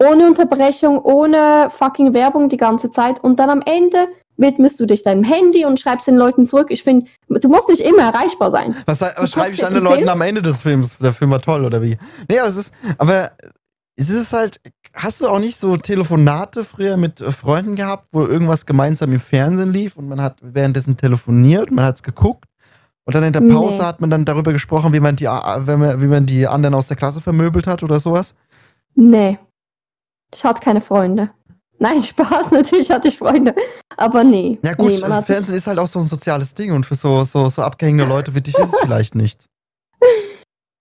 ohne 0.00 0.26
Unterbrechung, 0.26 1.02
ohne 1.02 1.70
fucking 1.70 2.14
Werbung 2.14 2.48
die 2.48 2.56
ganze 2.56 2.90
Zeit 2.90 3.22
und 3.22 3.40
dann 3.40 3.50
am 3.50 3.62
Ende 3.62 4.08
widmest 4.38 4.80
du 4.80 4.86
dich 4.86 5.02
deinem 5.02 5.24
Handy 5.24 5.64
und 5.66 5.78
schreibst 5.78 6.06
den 6.06 6.16
Leuten 6.16 6.46
zurück. 6.46 6.68
Ich 6.70 6.82
finde, 6.82 7.06
du 7.28 7.48
musst 7.48 7.68
nicht 7.68 7.80
immer 7.82 8.02
erreichbar 8.02 8.50
sein. 8.50 8.74
Was, 8.86 9.00
was 9.00 9.14
Du 9.16 9.26
schreibe 9.26 9.54
ich 9.54 9.66
an 9.66 9.74
den 9.74 9.82
Leuten 9.84 9.98
Film? 9.98 10.08
am 10.08 10.20
Ende 10.22 10.40
des 10.40 10.62
Films? 10.62 10.96
Der 10.98 11.12
Film 11.12 11.30
war 11.30 11.42
toll, 11.42 11.64
oder 11.64 11.82
wie? 11.82 11.98
Nee, 12.30 12.38
aber 12.38 12.48
es 12.48 12.56
ist, 12.56 12.72
aber 12.96 13.32
es 13.96 14.10
ist 14.10 14.32
halt, 14.32 14.60
hast 14.94 15.20
du 15.20 15.28
auch 15.28 15.40
nicht 15.40 15.56
so 15.56 15.76
Telefonate 15.76 16.64
früher 16.64 16.96
mit 16.96 17.20
äh, 17.20 17.32
Freunden 17.32 17.74
gehabt, 17.76 18.08
wo 18.12 18.24
irgendwas 18.24 18.64
gemeinsam 18.64 19.12
im 19.12 19.20
Fernsehen 19.20 19.72
lief 19.72 19.96
und 19.96 20.08
man 20.08 20.20
hat 20.20 20.38
währenddessen 20.40 20.96
telefoniert, 20.96 21.70
man 21.72 21.84
hat 21.84 21.96
es 21.96 22.02
geguckt 22.04 22.44
und 23.04 23.14
dann 23.14 23.24
in 23.24 23.32
der 23.32 23.40
Pause 23.40 23.78
Nee. 23.78 23.82
hat 23.84 24.00
man 24.00 24.08
dann 24.10 24.24
darüber 24.24 24.52
gesprochen, 24.52 24.92
wie 24.92 25.00
man 25.00 25.16
die, 25.16 25.24
äh, 25.24 25.30
wenn 25.60 25.80
man, 25.80 26.00
wie 26.00 26.06
man 26.06 26.26
die 26.26 26.46
anderen 26.46 26.74
aus 26.74 26.86
der 26.86 26.96
Klasse 26.96 27.20
vermöbelt 27.20 27.66
hat 27.66 27.82
oder 27.82 27.98
sowas? 27.98 28.34
Nee. 28.94 29.38
Ich 30.32 30.44
hatte 30.44 30.60
keine 30.60 30.80
Freunde. 30.80 31.30
Nein, 31.78 32.02
Spaß, 32.02 32.50
natürlich 32.50 32.90
hatte 32.90 33.08
ich 33.08 33.18
Freunde. 33.18 33.54
Aber 33.96 34.24
nee. 34.24 34.58
Ja 34.64 34.74
gut, 34.74 34.88
nee, 34.88 34.94
sich- 34.96 35.06
Fernsehen 35.26 35.56
ist 35.56 35.66
halt 35.66 35.78
auch 35.78 35.86
so 35.86 35.98
ein 36.00 36.06
soziales 36.06 36.54
Ding 36.54 36.72
und 36.72 36.84
für 36.86 36.94
so, 36.94 37.24
so, 37.24 37.48
so 37.48 37.62
abgehängte 37.62 38.04
Leute 38.08 38.34
wie 38.34 38.40
dich 38.40 38.56
ist 38.58 38.72
es 38.74 38.80
vielleicht 38.80 39.14
nicht. 39.14 39.46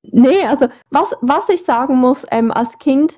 Nee, 0.10 0.42
also 0.48 0.68
was, 0.90 1.14
was 1.20 1.50
ich 1.50 1.64
sagen 1.66 1.98
muss, 1.98 2.26
ähm, 2.32 2.50
als 2.52 2.78
Kind 2.80 3.18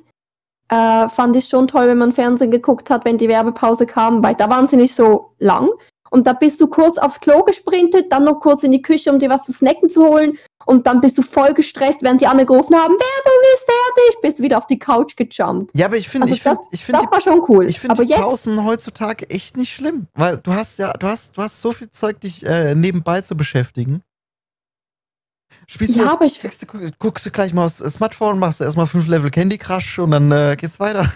äh, 0.69 1.07
fand 1.09 1.35
ich 1.35 1.47
schon 1.47 1.67
toll, 1.67 1.87
wenn 1.87 1.99
man 1.99 2.13
Fernsehen 2.13 2.49
geguckt 2.49 2.89
hat, 2.89 3.05
wenn 3.05 3.17
die 3.19 3.27
Werbepause 3.27 3.85
kam, 3.85 4.23
weil 4.23 4.33
da 4.33 4.49
waren 4.49 4.65
sie 4.65 4.75
nicht 4.75 4.95
so 4.95 5.31
lang. 5.37 5.69
Und 6.09 6.27
da 6.27 6.33
bist 6.33 6.59
du 6.61 6.67
kurz 6.67 6.97
aufs 6.97 7.19
Klo 7.19 7.43
gesprintet, 7.43 8.11
dann 8.11 8.23
noch 8.23 8.39
kurz 8.39 8.63
in 8.63 8.71
die 8.71 8.81
Küche, 8.81 9.11
um 9.11 9.19
dir 9.19 9.29
was 9.29 9.43
zu 9.43 9.51
snacken 9.51 9.89
zu 9.89 10.05
holen. 10.05 10.37
Und 10.65 10.85
dann 10.85 11.01
bist 11.01 11.17
du 11.17 11.21
voll 11.21 11.53
gestresst, 11.53 12.03
während 12.03 12.21
die 12.21 12.27
anderen 12.27 12.47
gerufen 12.47 12.75
haben, 12.75 12.93
Werbung 12.93 13.39
ist 13.53 13.63
fertig, 13.63 14.21
bist 14.21 14.41
wieder 14.41 14.57
auf 14.57 14.67
die 14.67 14.77
Couch 14.77 15.15
gejumpt. 15.15 15.71
Ja, 15.73 15.87
aber 15.87 15.97
ich 15.97 16.09
finde, 16.09 16.25
Also 16.25 16.35
ich 16.35 16.43
finde, 16.43 16.61
ich 16.71 16.85
finde 16.85 17.01
Das 17.01 17.11
war 17.11 17.21
schon 17.21 17.43
cool. 17.47 17.65
Ich 17.69 17.79
finde 17.79 18.03
die 18.03 18.09
jetzt, 18.09 18.21
Pausen 18.21 18.63
heutzutage 18.63 19.29
echt 19.29 19.57
nicht 19.57 19.73
schlimm, 19.73 20.07
weil 20.13 20.37
du 20.37 20.53
hast 20.53 20.77
ja, 20.77 20.93
du 20.93 21.07
hast, 21.07 21.37
du 21.37 21.41
hast 21.41 21.61
so 21.61 21.71
viel 21.71 21.89
Zeug, 21.89 22.19
dich 22.19 22.45
äh, 22.45 22.75
nebenbei 22.75 23.21
zu 23.21 23.35
beschäftigen. 23.35 24.03
Spielst 25.67 25.95
ja, 25.97 26.03
du, 26.03 26.09
aber 26.11 26.25
ich, 26.25 26.41
guckst, 26.41 26.61
du, 26.61 26.91
guckst 26.99 27.25
du 27.25 27.31
gleich 27.31 27.53
mal 27.53 27.65
aufs 27.65 27.77
Smartphone, 27.77 28.39
machst 28.39 28.59
du 28.59 28.63
erstmal 28.63 28.87
fünf 28.87 29.07
Level 29.07 29.31
Candy 29.31 29.57
Crush 29.57 29.99
und 29.99 30.11
dann 30.11 30.31
äh, 30.31 30.55
geht's 30.57 30.79
weiter. 30.79 31.11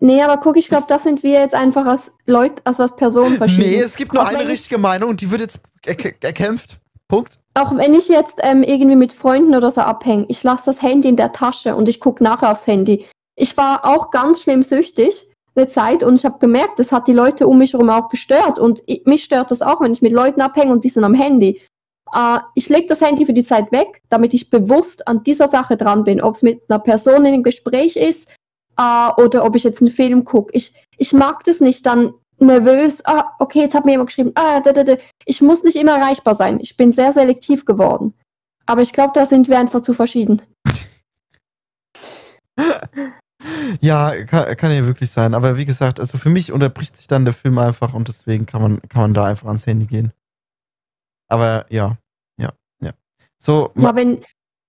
Nee, 0.00 0.22
aber 0.22 0.38
guck, 0.38 0.56
ich 0.56 0.68
glaube, 0.68 0.86
das 0.88 1.02
sind 1.04 1.22
wir 1.22 1.40
jetzt 1.40 1.54
einfach 1.54 1.86
als 1.86 2.12
Leute, 2.26 2.62
also 2.64 2.82
als 2.84 2.96
Personen 2.96 3.36
verschieden. 3.38 3.70
Nee, 3.70 3.80
es 3.80 3.96
gibt 3.96 4.12
nur 4.12 4.22
Auch 4.22 4.28
eine 4.28 4.48
richtige 4.48 4.78
Meinung 4.78 5.10
und 5.10 5.20
die 5.20 5.30
wird 5.30 5.40
jetzt 5.40 5.60
erk- 5.86 6.24
erkämpft. 6.24 6.78
Punkt. 7.08 7.38
Auch 7.54 7.76
wenn 7.76 7.94
ich 7.94 8.08
jetzt 8.08 8.40
ähm, 8.42 8.62
irgendwie 8.64 8.96
mit 8.96 9.12
Freunden 9.12 9.54
oder 9.54 9.70
so 9.70 9.80
abhänge, 9.80 10.26
ich 10.28 10.42
lasse 10.42 10.64
das 10.66 10.82
Handy 10.82 11.08
in 11.08 11.16
der 11.16 11.32
Tasche 11.32 11.76
und 11.76 11.88
ich 11.88 12.00
gucke 12.00 12.22
nachher 12.22 12.50
aufs 12.50 12.66
Handy. 12.66 13.06
Ich 13.36 13.56
war 13.56 13.84
auch 13.84 14.10
ganz 14.10 14.42
schlimm 14.42 14.62
süchtig 14.62 15.26
eine 15.54 15.68
Zeit 15.68 16.02
und 16.02 16.16
ich 16.16 16.24
habe 16.24 16.38
gemerkt, 16.38 16.78
das 16.78 16.92
hat 16.92 17.06
die 17.06 17.12
Leute 17.12 17.46
um 17.46 17.58
mich 17.58 17.72
herum 17.72 17.90
auch 17.90 18.08
gestört 18.08 18.58
und 18.58 18.82
ich, 18.86 19.06
mich 19.06 19.24
stört 19.24 19.50
das 19.50 19.62
auch, 19.62 19.80
wenn 19.80 19.92
ich 19.92 20.02
mit 20.02 20.12
Leuten 20.12 20.40
abhänge 20.40 20.72
und 20.72 20.84
die 20.84 20.88
sind 20.88 21.04
am 21.04 21.14
Handy. 21.14 21.60
Äh, 22.12 22.38
ich 22.54 22.68
lege 22.68 22.86
das 22.88 23.00
Handy 23.00 23.24
für 23.24 23.32
die 23.32 23.44
Zeit 23.44 23.72
weg, 23.72 24.02
damit 24.08 24.34
ich 24.34 24.50
bewusst 24.50 25.06
an 25.08 25.22
dieser 25.22 25.48
Sache 25.48 25.76
dran 25.76 26.04
bin, 26.04 26.20
ob 26.20 26.34
es 26.34 26.42
mit 26.42 26.62
einer 26.68 26.78
Person 26.78 27.24
in 27.24 27.34
einem 27.34 27.42
Gespräch 27.42 27.96
ist 27.96 28.28
äh, 28.78 29.08
oder 29.16 29.44
ob 29.44 29.56
ich 29.56 29.64
jetzt 29.64 29.80
einen 29.80 29.90
Film 29.90 30.24
gucke. 30.24 30.52
Ich, 30.52 30.74
ich 30.96 31.12
mag 31.12 31.44
das 31.44 31.60
nicht 31.60 31.86
dann 31.86 32.12
nervös, 32.38 33.04
ah, 33.06 33.32
okay, 33.38 33.60
jetzt 33.60 33.74
hat 33.74 33.84
mir 33.84 33.92
jemand 33.92 34.08
geschrieben, 34.10 34.32
ah, 34.34 34.60
da, 34.60 34.72
da, 34.72 34.84
da. 34.84 34.96
ich 35.24 35.40
muss 35.40 35.64
nicht 35.64 35.76
immer 35.76 35.96
erreichbar 35.98 36.34
sein. 36.34 36.60
Ich 36.60 36.76
bin 36.76 36.92
sehr 36.92 37.12
selektiv 37.12 37.64
geworden. 37.64 38.14
Aber 38.66 38.82
ich 38.82 38.92
glaube, 38.92 39.12
da 39.14 39.24
sind 39.26 39.48
wir 39.48 39.58
einfach 39.58 39.80
zu 39.80 39.94
verschieden. 39.94 40.42
Ja, 43.80 44.24
kann, 44.24 44.56
kann 44.56 44.72
ja 44.72 44.84
wirklich 44.86 45.10
sein. 45.10 45.34
Aber 45.34 45.56
wie 45.56 45.64
gesagt, 45.64 46.00
also 46.00 46.18
für 46.18 46.30
mich 46.30 46.52
unterbricht 46.52 46.96
sich 46.96 47.06
dann 47.06 47.24
der 47.24 47.34
Film 47.34 47.58
einfach 47.58 47.94
und 47.94 48.08
deswegen 48.08 48.46
kann 48.46 48.62
man, 48.62 48.80
kann 48.88 49.02
man 49.02 49.14
da 49.14 49.24
einfach 49.24 49.46
ans 49.46 49.66
Handy 49.66 49.86
gehen. 49.86 50.12
Aber 51.28 51.66
ja, 51.68 51.96
ja, 52.38 52.50
ja. 52.80 52.92
So, 53.38 53.70
Ja, 53.76 53.94
wenn, 53.94 54.24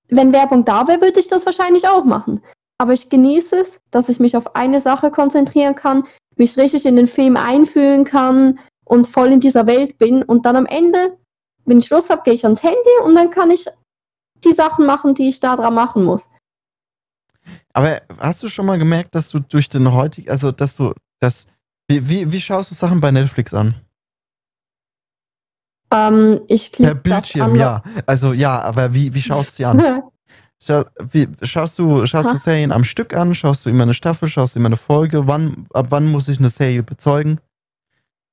wenn 0.09 0.33
Werbung 0.33 0.65
da 0.65 0.87
wäre, 0.87 1.01
würde 1.01 1.19
ich 1.19 1.27
das 1.27 1.45
wahrscheinlich 1.45 1.87
auch 1.87 2.03
machen. 2.03 2.41
Aber 2.77 2.93
ich 2.93 3.09
genieße 3.09 3.57
es, 3.57 3.79
dass 3.91 4.09
ich 4.09 4.19
mich 4.19 4.37
auf 4.37 4.55
eine 4.55 4.81
Sache 4.81 5.11
konzentrieren 5.11 5.75
kann, 5.75 6.05
mich 6.35 6.57
richtig 6.57 6.85
in 6.85 6.95
den 6.95 7.07
Film 7.07 7.35
einfühlen 7.35 8.03
kann 8.03 8.59
und 8.85 9.07
voll 9.07 9.31
in 9.31 9.39
dieser 9.39 9.65
Welt 9.65 9.97
bin. 9.97 10.23
Und 10.23 10.45
dann 10.45 10.55
am 10.55 10.65
Ende, 10.65 11.17
wenn 11.65 11.79
ich 11.79 11.87
Schluss 11.87 12.09
habe, 12.09 12.21
gehe 12.23 12.33
ich 12.33 12.43
ans 12.43 12.63
Handy 12.63 12.77
und 13.03 13.15
dann 13.15 13.31
kann 13.31 13.49
ich 13.49 13.65
die 14.43 14.53
Sachen 14.53 14.85
machen, 14.85 15.15
die 15.15 15.29
ich 15.29 15.39
da 15.39 15.55
dran 15.55 15.73
machen 15.73 16.03
muss. 16.03 16.29
Aber 17.73 18.01
hast 18.19 18.43
du 18.43 18.49
schon 18.49 18.65
mal 18.65 18.77
gemerkt, 18.77 19.15
dass 19.15 19.29
du 19.29 19.39
durch 19.39 19.69
den 19.69 19.91
heutigen, 19.91 20.29
also 20.29 20.51
dass 20.51 20.75
du 20.75 20.93
das, 21.19 21.47
wie, 21.87 22.07
wie, 22.07 22.31
wie 22.31 22.41
schaust 22.41 22.71
du 22.71 22.75
Sachen 22.75 22.99
bei 22.99 23.11
Netflix 23.11 23.53
an? 23.53 23.75
Ähm, 25.91 26.41
ich 26.47 26.71
Per 26.71 26.95
Bildschirm, 26.95 27.55
ja. 27.55 27.81
Also 28.05 28.33
ja, 28.33 28.61
aber 28.61 28.93
wie, 28.93 29.13
wie 29.13 29.21
schaust 29.21 29.51
du 29.51 29.55
sie 29.55 29.65
an? 29.65 30.03
Wie, 31.11 31.27
schaust 31.43 31.77
du, 31.77 32.05
schaust 32.05 32.29
du 32.29 32.35
Serien 32.35 32.71
am 32.71 32.83
Stück 32.83 33.15
an? 33.15 33.35
Schaust 33.35 33.65
du 33.65 33.69
immer 33.69 33.83
eine 33.83 33.93
Staffel? 33.93 34.27
Schaust 34.27 34.55
du 34.55 34.59
immer 34.59 34.67
eine 34.67 34.77
Folge? 34.77 35.27
Wann, 35.27 35.67
ab 35.73 35.87
wann 35.89 36.11
muss 36.11 36.27
ich 36.27 36.39
eine 36.39 36.49
Serie 36.49 36.83
bezeugen? 36.83 37.39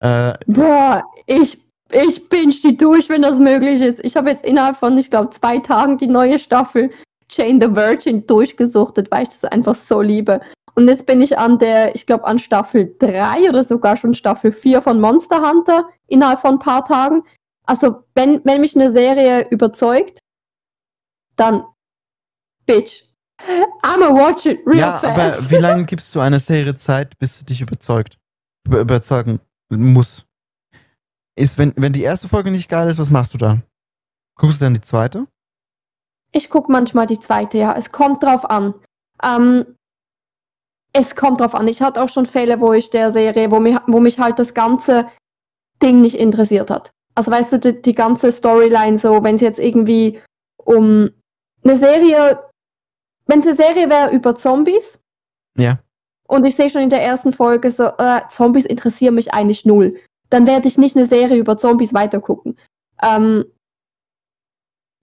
Äh, 0.00 0.32
Boah, 0.46 1.04
ich, 1.26 1.58
ich 1.92 2.28
binge 2.28 2.54
die 2.54 2.76
durch, 2.76 3.08
wenn 3.08 3.22
das 3.22 3.38
möglich 3.38 3.80
ist. 3.80 4.00
Ich 4.02 4.16
habe 4.16 4.30
jetzt 4.30 4.44
innerhalb 4.44 4.78
von, 4.78 4.96
ich 4.96 5.10
glaube, 5.10 5.30
zwei 5.30 5.58
Tagen 5.58 5.98
die 5.98 6.06
neue 6.06 6.38
Staffel 6.38 6.90
Jane 7.30 7.58
the 7.60 7.74
Virgin 7.74 8.26
durchgesuchtet, 8.26 9.10
weil 9.10 9.24
ich 9.24 9.30
das 9.30 9.44
einfach 9.44 9.74
so 9.74 10.00
liebe. 10.00 10.40
Und 10.74 10.88
jetzt 10.88 11.06
bin 11.06 11.20
ich 11.20 11.38
an 11.38 11.58
der, 11.58 11.94
ich 11.94 12.06
glaube, 12.06 12.24
an 12.24 12.38
Staffel 12.38 12.94
3 12.98 13.48
oder 13.48 13.62
sogar 13.62 13.96
schon 13.96 14.14
Staffel 14.14 14.50
4 14.50 14.82
von 14.82 15.00
Monster 15.00 15.48
Hunter 15.48 15.88
innerhalb 16.08 16.40
von 16.40 16.54
ein 16.54 16.58
paar 16.58 16.84
Tagen. 16.84 17.22
Also, 17.66 18.02
wenn, 18.14 18.44
wenn 18.44 18.60
mich 18.60 18.74
eine 18.74 18.90
Serie 18.90 19.48
überzeugt, 19.50 20.18
dann 21.36 21.64
Bitch. 22.66 23.04
I'ma 23.82 24.10
watch 24.10 24.46
it 24.46 24.60
real 24.64 24.78
ja, 24.78 24.92
fast. 24.98 25.38
aber 25.38 25.50
wie 25.50 25.56
lange 25.56 25.84
gibst 25.86 26.14
du 26.14 26.20
einer 26.20 26.38
Serie 26.38 26.74
Zeit, 26.76 27.18
bis 27.18 27.38
sie 27.38 27.44
dich 27.44 27.60
überzeugt? 27.60 28.18
überzeugen 28.66 29.40
muss? 29.70 30.24
Ist, 31.36 31.58
wenn, 31.58 31.74
wenn 31.76 31.92
die 31.92 32.02
erste 32.02 32.28
Folge 32.28 32.50
nicht 32.50 32.70
geil 32.70 32.88
ist, 32.88 32.98
was 32.98 33.10
machst 33.10 33.34
du 33.34 33.38
dann? 33.38 33.62
Guckst 34.36 34.60
du 34.60 34.64
dann 34.64 34.74
die 34.74 34.80
zweite? 34.80 35.26
Ich 36.32 36.48
gucke 36.48 36.70
manchmal 36.72 37.06
die 37.06 37.20
zweite, 37.20 37.58
ja. 37.58 37.74
Es 37.74 37.92
kommt 37.92 38.22
drauf 38.22 38.48
an. 38.48 38.74
Ähm, 39.22 39.76
es 40.92 41.14
kommt 41.14 41.40
drauf 41.40 41.54
an. 41.54 41.68
Ich 41.68 41.82
hatte 41.82 42.02
auch 42.02 42.08
schon 42.08 42.26
Fälle, 42.26 42.60
wo 42.60 42.72
ich 42.72 42.90
der 42.90 43.10
Serie, 43.10 43.50
wo 43.50 43.60
mich, 43.60 43.76
wo 43.86 44.00
mich 44.00 44.18
halt 44.18 44.38
das 44.38 44.54
ganze 44.54 45.08
Ding 45.82 46.00
nicht 46.00 46.18
interessiert 46.18 46.70
hat. 46.70 46.92
Also 47.14 47.30
weißt 47.30 47.52
du, 47.52 47.58
die, 47.58 47.82
die 47.82 47.94
ganze 47.94 48.32
Storyline 48.32 48.98
so, 48.98 49.22
wenn 49.22 49.36
es 49.36 49.40
jetzt 49.40 49.58
irgendwie 49.58 50.20
um 50.56 51.10
eine 51.64 51.76
Serie, 51.76 52.42
wenn 53.26 53.38
es 53.40 53.46
eine 53.46 53.54
Serie 53.54 53.90
wäre 53.90 54.10
über 54.10 54.36
Zombies. 54.36 55.00
Ja. 55.56 55.78
Und 56.26 56.44
ich 56.44 56.56
sehe 56.56 56.70
schon 56.70 56.82
in 56.82 56.90
der 56.90 57.02
ersten 57.02 57.32
Folge 57.32 57.70
so, 57.70 57.84
äh, 57.98 58.22
Zombies 58.28 58.64
interessieren 58.64 59.14
mich 59.14 59.32
eigentlich 59.34 59.64
null. 59.64 59.96
Dann 60.30 60.46
werde 60.46 60.68
ich 60.68 60.78
nicht 60.78 60.96
eine 60.96 61.06
Serie 61.06 61.36
über 61.36 61.56
Zombies 61.56 61.94
weitergucken. 61.94 62.58
Ähm, 63.02 63.44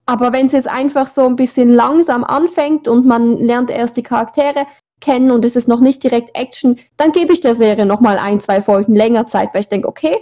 aber 0.04 0.32
wenn 0.32 0.46
es 0.46 0.52
jetzt 0.52 0.68
einfach 0.68 1.06
so 1.06 1.26
ein 1.26 1.36
bisschen 1.36 1.72
langsam 1.72 2.24
anfängt 2.24 2.88
und 2.88 3.06
man 3.06 3.38
lernt 3.38 3.70
erst 3.70 3.96
die 3.96 4.02
Charaktere 4.02 4.66
kennen 5.00 5.30
und 5.30 5.44
es 5.44 5.56
ist 5.56 5.68
noch 5.68 5.80
nicht 5.80 6.02
direkt 6.02 6.36
Action, 6.36 6.78
dann 6.96 7.12
gebe 7.12 7.32
ich 7.32 7.40
der 7.40 7.54
Serie 7.54 7.86
nochmal 7.86 8.18
ein, 8.18 8.40
zwei 8.40 8.60
Folgen 8.60 8.94
länger 8.94 9.26
Zeit, 9.26 9.54
weil 9.54 9.62
ich 9.62 9.68
denke, 9.68 9.88
okay, 9.88 10.16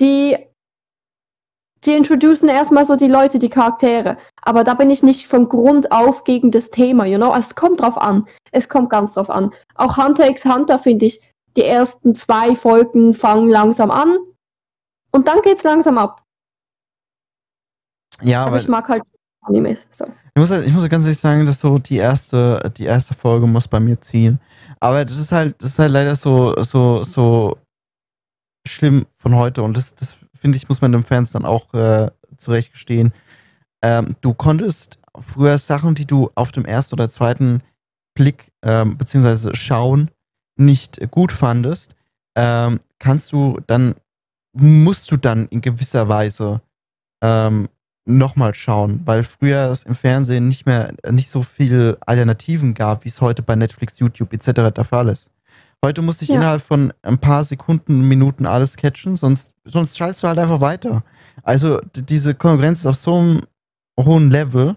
die 0.00 0.36
die 1.84 1.94
introducen 1.94 2.48
erstmal 2.48 2.84
so 2.84 2.96
die 2.96 3.08
Leute, 3.08 3.38
die 3.38 3.50
Charaktere. 3.50 4.16
Aber 4.44 4.62
da 4.62 4.74
bin 4.74 4.90
ich 4.90 5.02
nicht 5.02 5.26
von 5.26 5.48
Grund 5.48 5.90
auf 5.90 6.24
gegen 6.24 6.50
das 6.50 6.70
Thema, 6.70 7.06
you 7.06 7.16
know? 7.16 7.30
Also 7.30 7.48
es 7.48 7.54
kommt 7.54 7.80
drauf 7.80 7.96
an. 7.96 8.26
Es 8.52 8.68
kommt 8.68 8.90
ganz 8.90 9.14
drauf 9.14 9.30
an. 9.30 9.52
Auch 9.74 9.96
Hunter 9.96 10.28
x 10.28 10.44
Hunter 10.44 10.78
finde 10.78 11.06
ich, 11.06 11.20
die 11.56 11.64
ersten 11.64 12.14
zwei 12.14 12.54
Folgen 12.54 13.14
fangen 13.14 13.48
langsam 13.48 13.90
an 13.90 14.18
und 15.12 15.28
dann 15.28 15.40
geht's 15.42 15.62
langsam 15.62 15.98
ab. 15.98 16.22
Ja, 18.22 18.44
aber 18.44 18.58
ich 18.58 18.68
mag 18.68 18.88
halt 18.88 19.02
Animes. 19.42 19.78
So. 19.90 20.04
Ich 20.04 20.40
muss, 20.40 20.50
halt, 20.50 20.66
ich 20.66 20.72
muss 20.72 20.88
ganz 20.88 21.04
ehrlich 21.04 21.18
sagen, 21.18 21.46
dass 21.46 21.60
so 21.60 21.78
die 21.78 21.96
erste, 21.96 22.72
die 22.76 22.84
erste 22.84 23.14
Folge 23.14 23.46
muss 23.46 23.68
bei 23.68 23.80
mir 23.80 24.00
ziehen. 24.00 24.40
Aber 24.80 25.04
das 25.04 25.18
ist 25.18 25.32
halt, 25.32 25.60
das 25.62 25.70
ist 25.70 25.78
halt 25.78 25.92
leider 25.92 26.16
so, 26.16 26.54
so, 26.62 27.02
so 27.04 27.56
schlimm 28.66 29.06
von 29.16 29.34
heute 29.36 29.62
und 29.62 29.76
das, 29.76 29.94
das 29.94 30.16
finde 30.34 30.56
ich, 30.56 30.68
muss 30.68 30.80
man 30.80 30.92
den 30.92 31.04
Fans 31.04 31.32
dann 31.32 31.44
auch 31.44 31.72
äh, 31.74 32.10
zurechtgestehen. 32.36 33.12
Ähm, 33.84 34.16
du 34.22 34.32
konntest 34.32 34.98
früher 35.20 35.58
Sachen, 35.58 35.94
die 35.94 36.06
du 36.06 36.30
auf 36.34 36.52
dem 36.52 36.64
ersten 36.64 36.94
oder 36.94 37.10
zweiten 37.10 37.62
Blick 38.14 38.50
ähm, 38.64 38.96
beziehungsweise 38.96 39.54
Schauen 39.54 40.10
nicht 40.56 41.10
gut 41.10 41.32
fandest, 41.32 41.94
ähm, 42.34 42.80
kannst 42.98 43.32
du 43.32 43.60
dann, 43.66 43.94
musst 44.56 45.10
du 45.10 45.18
dann 45.18 45.46
in 45.48 45.60
gewisser 45.60 46.08
Weise 46.08 46.62
ähm, 47.22 47.68
nochmal 48.06 48.54
schauen, 48.54 49.02
weil 49.04 49.22
früher 49.22 49.70
es 49.70 49.82
im 49.82 49.94
Fernsehen 49.94 50.48
nicht 50.48 50.64
mehr 50.64 50.94
nicht 51.10 51.28
so 51.28 51.42
viele 51.42 51.98
Alternativen 52.06 52.72
gab, 52.72 53.04
wie 53.04 53.08
es 53.08 53.20
heute 53.20 53.42
bei 53.42 53.54
Netflix, 53.54 53.98
YouTube 53.98 54.32
etc. 54.32 54.72
der 54.74 54.84
Fall 54.84 55.08
ist. 55.08 55.30
Heute 55.84 56.00
musst 56.00 56.20
du 56.20 56.24
dich 56.24 56.30
ja. 56.30 56.36
innerhalb 56.36 56.62
von 56.62 56.92
ein 57.02 57.18
paar 57.18 57.44
Sekunden, 57.44 58.08
Minuten 58.08 58.46
alles 58.46 58.76
catchen, 58.76 59.16
sonst, 59.16 59.52
sonst 59.64 59.98
schaltest 59.98 60.22
du 60.22 60.28
halt 60.28 60.38
einfach 60.38 60.62
weiter. 60.62 61.02
Also 61.42 61.80
diese 61.94 62.34
Konkurrenz 62.34 62.80
ist 62.80 62.86
auf 62.86 62.96
so 62.96 63.18
einem 63.18 63.40
hohen 63.98 64.30
Level, 64.30 64.76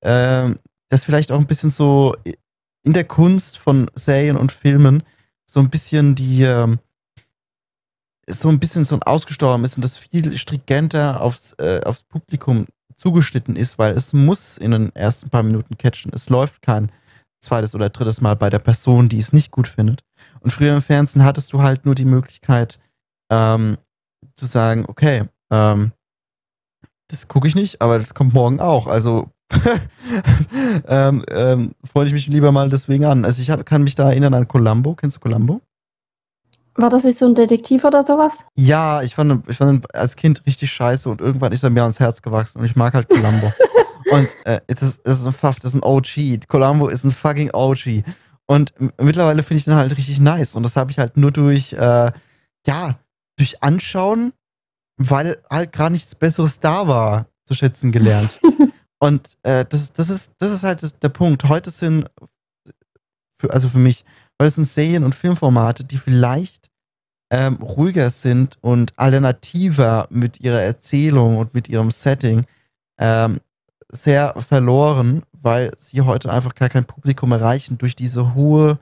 äh, 0.00 0.50
dass 0.88 1.04
vielleicht 1.04 1.32
auch 1.32 1.38
ein 1.38 1.46
bisschen 1.46 1.70
so 1.70 2.14
in 2.84 2.92
der 2.92 3.04
Kunst 3.04 3.58
von 3.58 3.90
Serien 3.94 4.36
und 4.36 4.52
Filmen 4.52 5.02
so 5.46 5.60
ein 5.60 5.70
bisschen 5.70 6.14
die, 6.14 6.42
äh, 6.42 6.76
so 8.28 8.48
ein 8.48 8.58
bisschen 8.58 8.84
so 8.84 8.98
ausgestorben 9.00 9.64
ist 9.64 9.76
und 9.76 9.84
das 9.84 9.96
viel 9.96 10.36
stringenter 10.38 11.20
aufs, 11.20 11.54
äh, 11.54 11.80
aufs 11.84 12.02
Publikum 12.02 12.66
zugeschnitten 12.96 13.56
ist, 13.56 13.78
weil 13.78 13.96
es 13.96 14.12
muss 14.12 14.56
in 14.58 14.70
den 14.70 14.94
ersten 14.94 15.28
paar 15.28 15.42
Minuten 15.42 15.76
catchen. 15.76 16.12
Es 16.14 16.30
läuft 16.30 16.62
kein 16.62 16.90
zweites 17.40 17.74
oder 17.74 17.90
drittes 17.90 18.20
Mal 18.20 18.36
bei 18.36 18.48
der 18.48 18.60
Person, 18.60 19.08
die 19.08 19.18
es 19.18 19.32
nicht 19.32 19.50
gut 19.50 19.68
findet. 19.68 20.04
Und 20.40 20.52
früher 20.52 20.74
im 20.74 20.82
Fernsehen 20.82 21.24
hattest 21.24 21.52
du 21.52 21.62
halt 21.62 21.84
nur 21.84 21.94
die 21.94 22.04
Möglichkeit 22.04 22.78
ähm, 23.30 23.76
zu 24.36 24.46
sagen, 24.46 24.84
okay, 24.88 25.24
ähm, 25.50 25.92
das 27.12 27.28
gucke 27.28 27.46
ich 27.46 27.54
nicht, 27.54 27.82
aber 27.82 27.98
das 27.98 28.14
kommt 28.14 28.32
morgen 28.32 28.58
auch. 28.58 28.86
Also 28.86 29.30
ähm, 30.88 31.24
ähm, 31.30 31.74
freue 31.84 32.06
ich 32.06 32.12
mich 32.12 32.26
lieber 32.26 32.52
mal 32.52 32.70
deswegen 32.70 33.04
an. 33.04 33.24
Also 33.24 33.42
ich 33.42 33.50
hab, 33.50 33.66
kann 33.66 33.84
mich 33.84 33.94
da 33.94 34.08
erinnern 34.08 34.32
an 34.32 34.48
Columbo. 34.48 34.94
Kennst 34.94 35.16
du 35.16 35.20
Columbo? 35.20 35.60
War 36.74 36.88
das 36.88 37.04
nicht 37.04 37.18
so 37.18 37.26
ein 37.26 37.34
Detektiv 37.34 37.84
oder 37.84 38.04
sowas? 38.04 38.38
Ja, 38.56 39.02
ich 39.02 39.14
fand, 39.14 39.46
ich 39.46 39.58
fand 39.58 39.84
ihn 39.84 39.86
als 39.92 40.16
Kind 40.16 40.46
richtig 40.46 40.72
scheiße 40.72 41.10
und 41.10 41.20
irgendwann 41.20 41.52
ist 41.52 41.62
er 41.62 41.68
mir 41.68 41.82
ans 41.82 42.00
Herz 42.00 42.22
gewachsen 42.22 42.60
und 42.60 42.64
ich 42.64 42.76
mag 42.76 42.94
halt 42.94 43.08
Columbo. 43.08 43.52
Und 44.10 44.36
äh, 44.44 44.60
es, 44.66 44.82
ist, 44.82 45.00
es 45.06 45.20
ist 45.20 45.26
ein 45.26 45.32
Pfaff, 45.32 45.60
das 45.60 45.74
ist 45.74 45.80
ein 45.80 45.84
OG. 45.84 46.46
Columbo 46.48 46.88
ist 46.88 47.04
ein 47.04 47.12
fucking 47.12 47.50
OG. 47.54 48.02
Und 48.46 48.74
mittlerweile 49.00 49.42
finde 49.42 49.58
ich 49.58 49.64
den 49.64 49.76
halt 49.76 49.96
richtig 49.96 50.20
nice. 50.20 50.56
Und 50.56 50.64
das 50.64 50.76
habe 50.76 50.90
ich 50.90 50.98
halt 50.98 51.16
nur 51.16 51.30
durch, 51.30 51.72
äh, 51.72 52.10
ja, 52.66 52.98
durch 53.36 53.62
Anschauen, 53.62 54.32
weil 55.10 55.38
halt 55.50 55.72
gerade 55.72 55.92
nichts 55.92 56.14
Besseres 56.14 56.60
da 56.60 56.86
war, 56.86 57.26
zu 57.44 57.54
schätzen 57.54 57.92
gelernt. 57.92 58.38
Und 58.98 59.36
äh, 59.42 59.64
das, 59.68 59.92
das, 59.92 60.10
ist, 60.10 60.32
das 60.38 60.52
ist 60.52 60.62
halt 60.62 60.82
das, 60.82 60.98
der 60.98 61.08
Punkt. 61.08 61.44
Heute 61.48 61.70
sind, 61.70 62.08
für, 63.40 63.52
also 63.52 63.68
für 63.68 63.78
mich, 63.78 64.04
heute 64.40 64.50
sind 64.50 64.64
Serien- 64.64 65.02
und 65.02 65.14
Filmformate, 65.14 65.84
die 65.84 65.98
vielleicht 65.98 66.70
ähm, 67.32 67.54
ruhiger 67.56 68.10
sind 68.10 68.58
und 68.60 68.92
alternativer 68.96 70.06
mit 70.10 70.40
ihrer 70.40 70.62
Erzählung 70.62 71.38
und 71.38 71.52
mit 71.54 71.68
ihrem 71.68 71.90
Setting, 71.90 72.44
ähm, 72.98 73.40
sehr 73.88 74.34
verloren, 74.40 75.22
weil 75.32 75.72
sie 75.76 76.02
heute 76.02 76.30
einfach 76.30 76.54
gar 76.54 76.68
kein 76.68 76.84
Publikum 76.84 77.32
erreichen 77.32 77.78
durch 77.78 77.96
diese 77.96 78.34
hohe, 78.34 78.78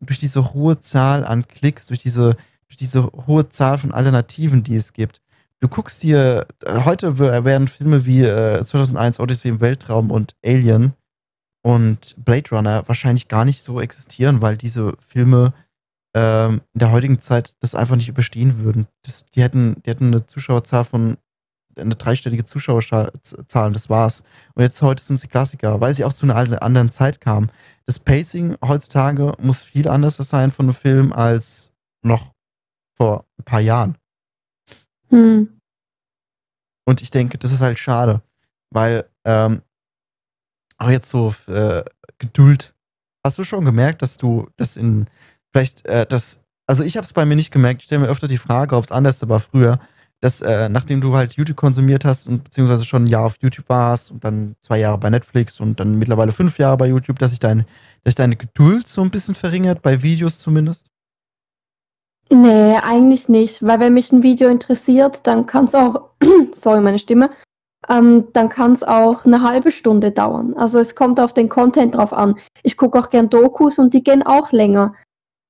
durch 0.00 0.18
diese 0.18 0.52
hohe 0.52 0.80
Zahl 0.80 1.24
an 1.24 1.46
Klicks, 1.46 1.86
durch 1.86 2.00
diese, 2.00 2.36
durch 2.66 2.76
diese 2.76 3.04
hohe 3.26 3.48
Zahl 3.50 3.78
von 3.78 3.92
Alternativen, 3.92 4.64
die 4.64 4.76
es 4.76 4.92
gibt. 4.92 5.20
Du 5.64 5.70
guckst 5.70 6.02
hier, 6.02 6.46
heute 6.66 7.18
werden 7.18 7.68
Filme 7.68 8.04
wie 8.04 8.20
äh, 8.20 8.62
2001 8.62 9.18
Odyssey 9.18 9.48
im 9.48 9.62
Weltraum 9.62 10.10
und 10.10 10.36
Alien 10.44 10.92
und 11.62 12.14
Blade 12.22 12.50
Runner 12.50 12.86
wahrscheinlich 12.86 13.28
gar 13.28 13.46
nicht 13.46 13.62
so 13.62 13.80
existieren, 13.80 14.42
weil 14.42 14.58
diese 14.58 14.94
Filme 15.08 15.54
ähm, 16.14 16.60
in 16.74 16.80
der 16.80 16.92
heutigen 16.92 17.18
Zeit 17.18 17.54
das 17.60 17.74
einfach 17.74 17.96
nicht 17.96 18.10
überstehen 18.10 18.58
würden. 18.58 18.88
Das, 19.06 19.24
die, 19.24 19.42
hätten, 19.42 19.76
die 19.86 19.88
hätten 19.88 20.08
eine 20.08 20.26
Zuschauerzahl 20.26 20.84
von 20.84 21.16
eine 21.78 21.94
dreistellige 21.94 22.44
Zuschauerzahl, 22.44 23.10
das 23.72 23.88
war's. 23.88 24.22
Und 24.52 24.64
jetzt 24.64 24.82
heute 24.82 25.02
sind 25.02 25.16
sie 25.16 25.28
Klassiker, 25.28 25.80
weil 25.80 25.94
sie 25.94 26.04
auch 26.04 26.12
zu 26.12 26.26
einer 26.26 26.62
anderen 26.62 26.90
Zeit 26.90 27.22
kamen. 27.22 27.50
Das 27.86 27.98
Pacing 27.98 28.58
heutzutage 28.62 29.32
muss 29.40 29.62
viel 29.62 29.88
anders 29.88 30.16
sein 30.16 30.52
von 30.52 30.66
einem 30.66 30.74
Film 30.74 31.14
als 31.14 31.72
noch 32.02 32.32
vor 32.98 33.24
ein 33.38 33.44
paar 33.44 33.60
Jahren. 33.60 33.96
Hm. 35.08 35.53
Und 36.84 37.02
ich 37.02 37.10
denke, 37.10 37.38
das 37.38 37.52
ist 37.52 37.60
halt 37.60 37.78
schade, 37.78 38.22
weil 38.70 39.08
ähm, 39.24 39.62
auch 40.78 40.90
jetzt 40.90 41.08
so 41.08 41.34
äh, 41.46 41.82
Geduld. 42.18 42.74
Hast 43.24 43.38
du 43.38 43.44
schon 43.44 43.64
gemerkt, 43.64 44.02
dass 44.02 44.18
du 44.18 44.48
das 44.56 44.76
in 44.76 45.06
vielleicht 45.52 45.86
äh, 45.86 46.06
das 46.06 46.40
also 46.66 46.82
ich 46.82 46.96
habe 46.96 47.04
es 47.04 47.12
bei 47.12 47.24
mir 47.24 47.36
nicht 47.36 47.52
gemerkt. 47.52 47.82
Ich 47.82 47.86
stelle 47.86 48.02
mir 48.02 48.08
öfter 48.08 48.26
die 48.26 48.38
Frage, 48.38 48.76
ob 48.76 48.84
es 48.84 48.92
anders 48.92 49.26
war 49.28 49.40
früher 49.40 49.78
dass 50.24 50.40
äh, 50.40 50.70
nachdem 50.70 51.02
du 51.02 51.14
halt 51.14 51.34
YouTube 51.34 51.58
konsumiert 51.58 52.06
hast 52.06 52.26
und 52.26 52.44
beziehungsweise 52.44 52.86
schon 52.86 53.04
ein 53.04 53.08
Jahr 53.08 53.26
auf 53.26 53.36
YouTube 53.42 53.68
warst 53.68 54.10
und 54.10 54.24
dann 54.24 54.56
zwei 54.62 54.78
Jahre 54.78 54.96
bei 54.96 55.10
Netflix 55.10 55.60
und 55.60 55.78
dann 55.78 55.98
mittlerweile 55.98 56.32
fünf 56.32 56.58
Jahre 56.58 56.78
bei 56.78 56.86
YouTube, 56.86 57.18
dass 57.18 57.32
sich 57.32 57.40
dein, 57.40 57.66
dass 58.04 58.14
deine 58.14 58.34
Geduld 58.34 58.88
so 58.88 59.02
ein 59.02 59.10
bisschen 59.10 59.34
verringert, 59.34 59.82
bei 59.82 60.02
Videos 60.02 60.38
zumindest? 60.38 60.86
Nee, 62.30 62.76
eigentlich 62.82 63.28
nicht, 63.28 63.62
weil 63.64 63.80
wenn 63.80 63.92
mich 63.94 64.10
ein 64.12 64.22
Video 64.22 64.48
interessiert, 64.48 65.20
dann 65.24 65.46
kann 65.46 65.66
es 65.66 65.74
auch, 65.74 66.10
sorry, 66.54 66.80
meine 66.80 66.98
Stimme, 66.98 67.30
ähm, 67.88 68.28
dann 68.32 68.48
kann 68.48 68.72
es 68.72 68.82
auch 68.82 69.24
eine 69.26 69.42
halbe 69.42 69.70
Stunde 69.70 70.10
dauern. 70.10 70.54
Also 70.56 70.78
es 70.78 70.94
kommt 70.94 71.20
auf 71.20 71.34
den 71.34 71.48
Content 71.50 71.94
drauf 71.94 72.12
an. 72.12 72.36
Ich 72.62 72.76
gucke 72.76 72.98
auch 72.98 73.10
gern 73.10 73.28
Dokus 73.28 73.78
und 73.78 73.92
die 73.92 74.02
gehen 74.02 74.22
auch 74.22 74.52
länger. 74.52 74.94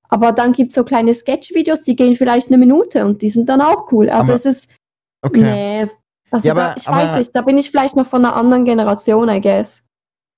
Aber 0.08 0.32
dann 0.32 0.52
gibt 0.52 0.70
es 0.70 0.74
so 0.74 0.84
kleine 0.84 1.14
Sketch-Videos, 1.14 1.82
die 1.82 1.96
gehen 1.96 2.16
vielleicht 2.16 2.48
eine 2.48 2.58
Minute 2.58 3.04
und 3.06 3.22
die 3.22 3.30
sind 3.30 3.48
dann 3.48 3.60
auch 3.60 3.90
cool. 3.92 4.10
Also 4.10 4.32
Aber- 4.32 4.34
es 4.34 4.44
ist, 4.44 4.68
Okay. 5.22 5.40
nee, 5.42 5.86
also 6.30 6.46
Ja, 6.48 6.54
da, 6.54 6.66
aber- 6.70 6.76
ich 6.76 6.86
weiß 6.88 7.08
aber- 7.08 7.18
nicht, 7.18 7.34
da 7.34 7.42
bin 7.42 7.56
ich 7.56 7.70
vielleicht 7.70 7.96
noch 7.96 8.06
von 8.06 8.24
einer 8.24 8.36
anderen 8.36 8.64
Generation, 8.64 9.28
I 9.28 9.40
guess. 9.40 9.80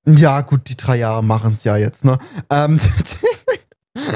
Ja, 0.08 0.42
gut, 0.42 0.68
die 0.68 0.76
drei 0.76 0.98
Jahre 0.98 1.24
machen 1.24 1.50
es 1.50 1.64
ja 1.64 1.76
jetzt, 1.76 2.04
ne? 2.04 2.18
Ähm, 2.50 2.78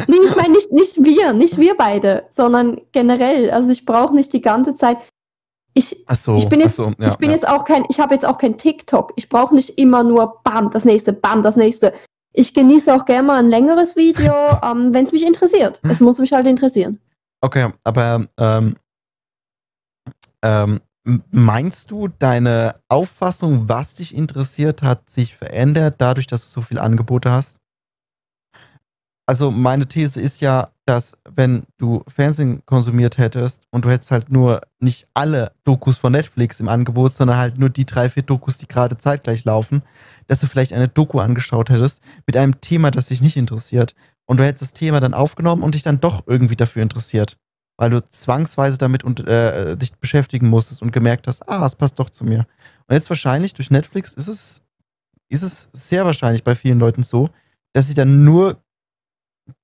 Nee, 0.07 0.17
ich 0.25 0.37
meine 0.37 0.51
nicht, 0.53 0.73
nicht 0.73 1.03
wir, 1.03 1.33
nicht 1.33 1.59
wir 1.59 1.77
beide, 1.77 2.25
sondern 2.31 2.81
generell. 2.93 3.51
Also 3.51 3.71
ich 3.71 3.85
brauche 3.87 4.15
nicht 4.15 4.33
die 4.33 4.41
ganze 4.41 4.75
Zeit. 4.75 4.99
Ich, 5.75 6.05
so, 6.15 6.37
Ich 6.37 6.49
bin 6.49 6.61
jetzt- 6.61 6.77
so, 6.77 6.93
ja, 6.99 7.09
ich 7.09 7.17
bin 7.17 7.31
ja. 7.31 7.37
jetzt 7.37 7.47
auch 7.49 7.65
kein, 7.65 7.85
ich 7.89 8.01
habe 8.01 8.15
jetzt 8.15 8.27
auch 8.27 8.39
kein 8.39 8.59
TikTok. 8.59 9.13
Ich 9.17 9.29
brauche 9.29 9.55
nicht 9.55 9.79
immer 9.79 10.03
nur 10.03 10.41
Bam, 10.43 10.71
das 10.71 10.85
nächste, 10.85 11.13
Bam, 11.13 11.43
das 11.43 11.57
nächste. 11.57 11.95
Ich 12.33 12.55
genieße 12.55 12.93
auch 12.95 13.05
gerne 13.05 13.27
mal 13.27 13.39
ein 13.39 13.49
längeres 13.49 13.97
Video, 13.97 14.33
ähm, 14.65 14.93
wenn 14.93 15.05
es 15.05 15.13
mich 15.13 15.25
interessiert. 15.25 15.81
Es 15.85 16.01
muss 16.01 16.19
mich 16.19 16.33
halt 16.33 16.47
interessieren. 16.47 17.01
Okay, 17.41 17.71
aber 17.85 18.27
ähm, 18.39 18.75
ähm, 20.43 20.81
meinst 21.31 21.91
du, 21.91 22.09
deine 22.09 22.75
Auffassung, 22.89 23.69
was 23.69 23.95
dich 23.95 24.15
interessiert, 24.15 24.83
hat 24.83 25.09
sich 25.09 25.37
verändert 25.37 25.97
dadurch, 25.99 26.27
dass 26.27 26.43
du 26.43 26.49
so 26.49 26.63
viele 26.63 26.81
Angebote 26.83 27.31
hast? 27.31 27.60
Also 29.31 29.53
meine 29.53 29.87
These 29.87 30.21
ist 30.21 30.41
ja, 30.41 30.71
dass 30.87 31.17
wenn 31.25 31.63
du 31.79 32.03
Fernsehen 32.09 32.67
konsumiert 32.67 33.17
hättest 33.17 33.63
und 33.71 33.85
du 33.85 33.89
hättest 33.89 34.11
halt 34.11 34.29
nur 34.29 34.61
nicht 34.81 35.07
alle 35.15 35.53
Dokus 35.63 35.99
von 35.99 36.11
Netflix 36.11 36.59
im 36.59 36.69
Angebot, 36.69 37.15
sondern 37.15 37.37
halt 37.37 37.57
nur 37.57 37.71
die 37.71 37.87
drei, 37.87 38.11
vier 38.11 38.25
Dokus, 38.25 38.59
die 38.59 38.67
gerade 38.67 38.99
zeitgleich 38.99 39.45
laufen, 39.45 39.83
dass 40.27 40.41
du 40.41 40.49
vielleicht 40.49 40.73
eine 40.73 40.89
Doku 40.89 41.21
angeschaut 41.21 41.71
hättest 41.71 42.03
mit 42.27 42.37
einem 42.37 42.61
Thema, 42.61 42.91
das 42.91 43.07
dich 43.07 43.23
nicht 43.23 43.37
interessiert. 43.37 43.95
Und 44.27 44.39
du 44.39 44.45
hättest 44.45 44.63
das 44.63 44.73
Thema 44.73 44.99
dann 44.99 45.15
aufgenommen 45.15 45.63
und 45.63 45.77
dich 45.77 45.85
dann 45.85 46.01
doch 46.01 46.25
irgendwie 46.27 46.57
dafür 46.57 46.83
interessiert. 46.83 47.37
Weil 47.77 47.91
du 47.91 48.03
zwangsweise 48.03 48.79
damit 48.79 49.05
und, 49.05 49.21
äh, 49.29 49.77
dich 49.77 49.93
beschäftigen 49.93 50.49
musstest 50.49 50.83
und 50.83 50.91
gemerkt 50.91 51.29
hast, 51.29 51.49
ah, 51.49 51.65
es 51.65 51.77
passt 51.77 52.01
doch 52.01 52.11
zu 52.11 52.25
mir. 52.25 52.49
Und 52.89 52.97
jetzt 52.97 53.09
wahrscheinlich 53.11 53.55
durch 53.55 53.71
Netflix 53.71 54.13
ist 54.13 54.27
es, 54.27 54.63
ist 55.29 55.43
es 55.45 55.69
sehr 55.73 56.05
wahrscheinlich 56.05 56.43
bei 56.43 56.57
vielen 56.57 56.81
Leuten 56.81 57.05
so, 57.05 57.29
dass 57.73 57.87
sie 57.87 57.95
dann 57.95 58.25
nur 58.25 58.61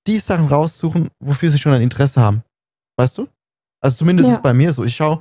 die 0.06 0.18
Sachen 0.18 0.48
raussuchen, 0.48 1.08
wofür 1.20 1.50
sie 1.50 1.58
schon 1.58 1.72
ein 1.72 1.82
Interesse 1.82 2.20
haben. 2.20 2.42
Weißt 2.96 3.18
du? 3.18 3.28
Also 3.80 3.98
zumindest 3.98 4.26
Ja. 4.28 4.32
ist 4.32 4.38
es 4.38 4.42
bei 4.42 4.54
mir 4.54 4.72
so. 4.72 4.84
Ich 4.84 4.94
schaue 4.96 5.20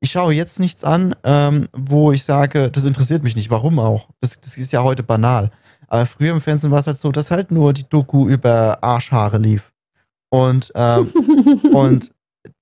ich 0.00 0.10
schaue 0.10 0.34
jetzt 0.34 0.60
nichts 0.60 0.84
an, 0.84 1.16
ähm, 1.24 1.68
wo 1.72 2.12
ich 2.12 2.22
sage, 2.22 2.70
das 2.70 2.84
interessiert 2.84 3.22
mich 3.24 3.34
nicht. 3.34 3.50
Warum 3.50 3.78
auch? 3.78 4.10
Das, 4.20 4.38
das 4.40 4.56
ist 4.58 4.70
ja 4.70 4.82
heute 4.82 5.02
banal. 5.02 5.50
Aber 5.88 6.04
früher 6.04 6.32
im 6.34 6.42
Fernsehen 6.42 6.70
war 6.70 6.80
es 6.80 6.86
halt 6.86 6.98
so, 6.98 7.10
dass 7.12 7.30
halt 7.30 7.50
nur 7.50 7.72
die 7.72 7.88
Doku 7.88 8.28
über 8.28 8.82
Arschhaare 8.84 9.38
lief. 9.38 9.72
Und, 10.30 10.70
ähm, 10.74 11.10
und 11.72 12.12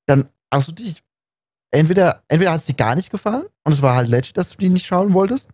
dann 0.06 0.28
hast 0.52 0.68
du 0.68 0.72
dich, 0.72 1.02
entweder, 1.72 2.22
entweder 2.28 2.52
hat 2.52 2.60
es 2.60 2.66
dir 2.66 2.74
gar 2.74 2.94
nicht 2.94 3.10
gefallen 3.10 3.44
und 3.64 3.72
es 3.72 3.82
war 3.82 3.96
halt 3.96 4.08
legit, 4.08 4.36
dass 4.36 4.50
du 4.50 4.58
die 4.58 4.68
nicht 4.68 4.86
schauen 4.86 5.12
wolltest. 5.12 5.50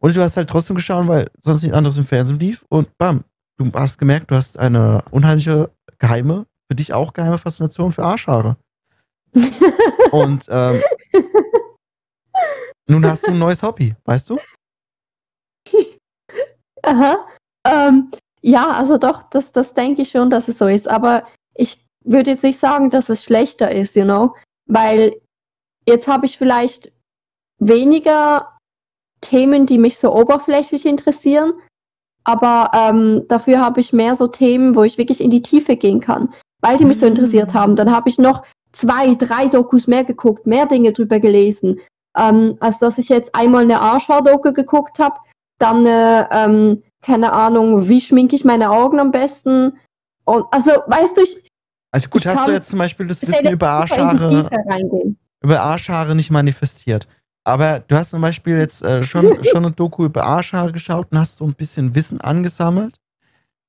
Oder 0.00 0.14
du 0.14 0.22
hast 0.22 0.36
halt 0.36 0.48
trotzdem 0.48 0.76
geschaut, 0.76 1.08
weil 1.08 1.28
sonst 1.42 1.62
nichts 1.62 1.76
anderes 1.76 1.96
im 1.98 2.06
Fernsehen 2.06 2.38
lief 2.38 2.64
und 2.70 2.96
bam, 2.98 3.22
du 3.58 3.70
hast 3.74 3.98
gemerkt, 3.98 4.30
du 4.30 4.36
hast 4.36 4.58
eine 4.58 5.02
unheimliche, 5.10 5.70
geheime, 5.98 6.46
für 6.70 6.76
dich 6.76 6.94
auch 6.94 7.12
geheime 7.12 7.38
Faszination 7.38 7.92
für 7.92 8.04
Arschhaare. 8.04 8.56
Und 10.12 10.46
ähm, 10.48 10.82
nun 12.88 13.04
hast 13.04 13.26
du 13.26 13.32
ein 13.32 13.38
neues 13.38 13.62
Hobby, 13.62 13.94
weißt 14.04 14.30
du? 14.30 14.38
Aha. 16.82 17.26
Ähm, 17.66 18.10
ja, 18.40 18.70
also 18.70 18.96
doch, 18.96 19.28
das, 19.30 19.52
das 19.52 19.74
denke 19.74 20.02
ich 20.02 20.10
schon, 20.10 20.30
dass 20.30 20.48
es 20.48 20.58
so 20.58 20.66
ist. 20.66 20.88
Aber 20.88 21.26
ich 21.54 21.84
würde 22.04 22.30
jetzt 22.30 22.44
nicht 22.44 22.58
sagen, 22.58 22.88
dass 22.90 23.08
es 23.08 23.24
schlechter 23.24 23.70
ist, 23.70 23.96
you 23.96 24.04
know? 24.04 24.34
Weil 24.66 25.20
jetzt 25.86 26.08
habe 26.08 26.26
ich 26.26 26.38
vielleicht 26.38 26.92
weniger 27.58 28.56
Themen, 29.20 29.66
die 29.66 29.78
mich 29.78 29.98
so 29.98 30.14
oberflächlich 30.14 30.86
interessieren. 30.86 31.52
Aber 32.28 32.70
ähm, 32.74 33.22
dafür 33.28 33.58
habe 33.58 33.80
ich 33.80 33.94
mehr 33.94 34.14
so 34.14 34.26
Themen, 34.28 34.74
wo 34.76 34.82
ich 34.82 34.98
wirklich 34.98 35.22
in 35.22 35.30
die 35.30 35.40
Tiefe 35.40 35.76
gehen 35.76 36.00
kann, 36.00 36.28
weil 36.60 36.76
die 36.76 36.84
mich 36.84 36.98
so 36.98 37.06
Mm. 37.06 37.08
interessiert 37.08 37.54
haben. 37.54 37.74
Dann 37.74 37.90
habe 37.90 38.10
ich 38.10 38.18
noch 38.18 38.42
zwei, 38.72 39.14
drei 39.14 39.48
Dokus 39.48 39.86
mehr 39.86 40.04
geguckt, 40.04 40.46
mehr 40.46 40.66
Dinge 40.66 40.92
drüber 40.92 41.20
gelesen, 41.20 41.80
ähm, 42.18 42.58
als 42.60 42.78
dass 42.80 42.98
ich 42.98 43.08
jetzt 43.08 43.34
einmal 43.34 43.62
eine 43.62 43.80
Arschhaar-Doku 43.80 44.52
geguckt 44.52 44.98
habe, 44.98 45.16
dann 45.58 45.86
eine, 45.86 46.28
ähm, 46.30 46.82
keine 47.00 47.32
Ahnung, 47.32 47.88
wie 47.88 48.02
schminke 48.02 48.36
ich 48.36 48.44
meine 48.44 48.70
Augen 48.72 49.00
am 49.00 49.10
besten. 49.10 49.78
Und 50.26 50.44
also, 50.50 50.72
weißt 50.86 51.16
du, 51.16 51.22
ich 51.22 51.50
Also 51.92 52.10
gut, 52.10 52.20
Ich 52.20 52.26
hast 52.26 52.46
du 52.46 52.52
jetzt 52.52 52.68
zum 52.68 52.78
Beispiel 52.78 53.06
das 53.06 53.26
Wissen 53.26 53.48
über 53.50 53.70
Arschhaare, 53.70 54.44
über 55.42 55.60
Arschhaare 55.62 56.14
nicht 56.14 56.30
manifestiert. 56.30 57.08
Aber 57.48 57.80
du 57.80 57.96
hast 57.96 58.10
zum 58.10 58.20
Beispiel 58.20 58.58
jetzt 58.58 58.82
äh, 58.82 59.02
schon, 59.02 59.42
schon 59.42 59.64
eine 59.64 59.72
Doku 59.72 60.04
über 60.04 60.22
Arschhaare 60.22 60.70
geschaut 60.70 61.08
und 61.10 61.18
hast 61.18 61.38
so 61.38 61.46
ein 61.46 61.54
bisschen 61.54 61.94
Wissen 61.94 62.20
angesammelt. 62.20 63.00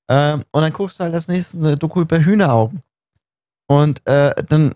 Ähm, 0.09 0.43
und 0.51 0.61
dann 0.61 0.73
guckst 0.73 0.99
du 0.99 1.05
halt 1.05 1.13
als 1.13 1.29
nächstes 1.29 1.61
eine 1.61 1.77
Doku 1.77 2.01
über 2.01 2.19
Hühneraugen. 2.19 2.83
Und 3.69 4.05
äh, 4.05 4.35
dann, 4.49 4.75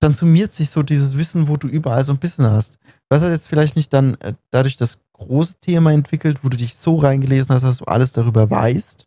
dann 0.00 0.12
summiert 0.14 0.52
sich 0.52 0.68
so 0.68 0.82
dieses 0.82 1.16
Wissen, 1.16 1.46
wo 1.46 1.56
du 1.56 1.68
überall 1.68 2.04
so 2.04 2.10
ein 2.10 2.18
bisschen 2.18 2.50
hast. 2.50 2.80
Du 3.08 3.14
hast 3.14 3.22
halt 3.22 3.32
jetzt 3.32 3.48
vielleicht 3.48 3.76
nicht 3.76 3.92
dann 3.92 4.16
äh, 4.16 4.34
dadurch 4.50 4.76
das 4.76 4.98
große 5.12 5.60
Thema 5.60 5.92
entwickelt, 5.92 6.40
wo 6.42 6.48
du 6.48 6.56
dich 6.56 6.74
so 6.74 6.96
reingelesen 6.96 7.54
hast, 7.54 7.62
dass 7.62 7.78
du 7.78 7.84
alles 7.84 8.12
darüber 8.12 8.50
weißt, 8.50 9.06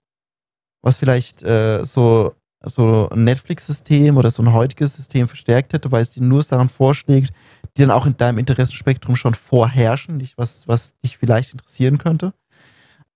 was 0.83 0.97
vielleicht 0.97 1.43
äh, 1.43 1.83
so, 1.83 2.33
so 2.63 3.09
ein 3.09 3.23
Netflix-System 3.23 4.17
oder 4.17 4.29
so 4.31 4.43
ein 4.43 4.53
heutiges 4.53 4.95
System 4.95 5.27
verstärkt 5.27 5.73
hätte, 5.73 5.91
weil 5.91 6.01
es 6.01 6.11
dir 6.11 6.23
nur 6.23 6.43
Sachen 6.43 6.69
vorschlägt, 6.69 7.31
die 7.77 7.81
dann 7.81 7.91
auch 7.91 8.05
in 8.05 8.15
deinem 8.17 8.37
Interessenspektrum 8.37 9.15
schon 9.15 9.33
vorherrschen, 9.33 10.17
nicht 10.17 10.37
was, 10.37 10.67
was 10.67 10.93
dich 10.99 11.17
vielleicht 11.17 11.53
interessieren 11.53 11.97
könnte. 11.97 12.33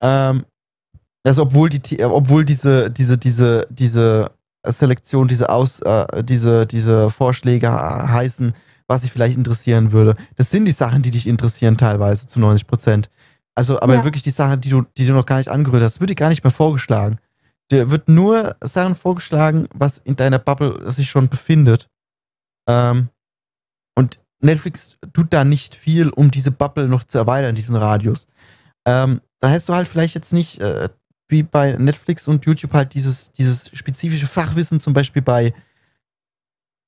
Ähm, 0.01 0.45
also 1.23 1.43
obwohl 1.43 1.69
die, 1.69 1.81
The- 1.83 2.03
obwohl 2.05 2.45
diese, 2.45 2.89
diese, 2.91 3.17
diese, 3.17 3.67
diese 3.69 4.31
Selektion, 4.65 5.27
diese 5.27 5.49
Aus, 5.49 5.79
äh, 5.81 6.23
diese, 6.23 6.65
diese 6.65 7.09
Vorschläge 7.11 7.67
äh, 7.67 7.69
heißen, 7.69 8.53
was 8.87 9.01
dich 9.01 9.11
vielleicht 9.11 9.37
interessieren 9.37 9.91
würde. 9.91 10.15
Das 10.35 10.51
sind 10.51 10.65
die 10.65 10.71
Sachen, 10.71 11.01
die 11.01 11.11
dich 11.11 11.27
interessieren 11.27 11.77
teilweise 11.77 12.27
zu 12.27 12.39
90 12.39 12.67
Prozent. 12.67 13.09
Also, 13.55 13.79
aber 13.79 13.95
Ja. 13.95 14.03
wirklich 14.03 14.23
die 14.23 14.29
Sachen, 14.31 14.61
die 14.61 14.69
du, 14.69 14.83
die 14.97 15.05
du 15.05 15.13
noch 15.13 15.25
gar 15.25 15.37
nicht 15.37 15.49
angerührt 15.49 15.81
hast, 15.83 15.99
wird 15.99 16.09
dir 16.09 16.15
gar 16.15 16.29
nicht 16.29 16.43
mehr 16.43 16.51
vorgeschlagen. 16.51 17.17
Dir 17.71 17.89
wird 17.89 18.09
nur 18.09 18.55
Sachen 18.61 18.95
vorgeschlagen, 18.95 19.67
was 19.73 19.97
in 19.97 20.15
deiner 20.15 20.39
Bubble 20.39 20.91
sich 20.91 21.09
schon 21.09 21.29
befindet. 21.29 21.87
Ähm, 22.69 23.09
und 23.97 24.19
Netflix 24.41 24.97
tut 25.13 25.33
da 25.33 25.43
nicht 25.43 25.75
viel, 25.75 26.09
um 26.09 26.29
diese 26.29 26.51
Bubble 26.51 26.87
noch 26.87 27.03
zu 27.03 27.17
erweitern, 27.17 27.55
diesen 27.55 27.75
Radius. 27.75 28.27
Ähm, 28.85 29.21
da 29.39 29.49
hast 29.49 29.67
du 29.69 29.73
halt 29.73 29.87
vielleicht 29.87 30.15
jetzt 30.15 30.33
nicht, 30.33 30.59
äh, 30.59 30.89
wie 31.27 31.41
bei 31.41 31.73
Netflix 31.73 32.27
und 32.27 32.45
YouTube, 32.45 32.73
halt 32.73 32.93
dieses, 32.93 33.31
dieses 33.31 33.71
spezifische 33.73 34.27
Fachwissen, 34.27 34.79
zum 34.79 34.93
Beispiel 34.93 35.23
bei, 35.23 35.53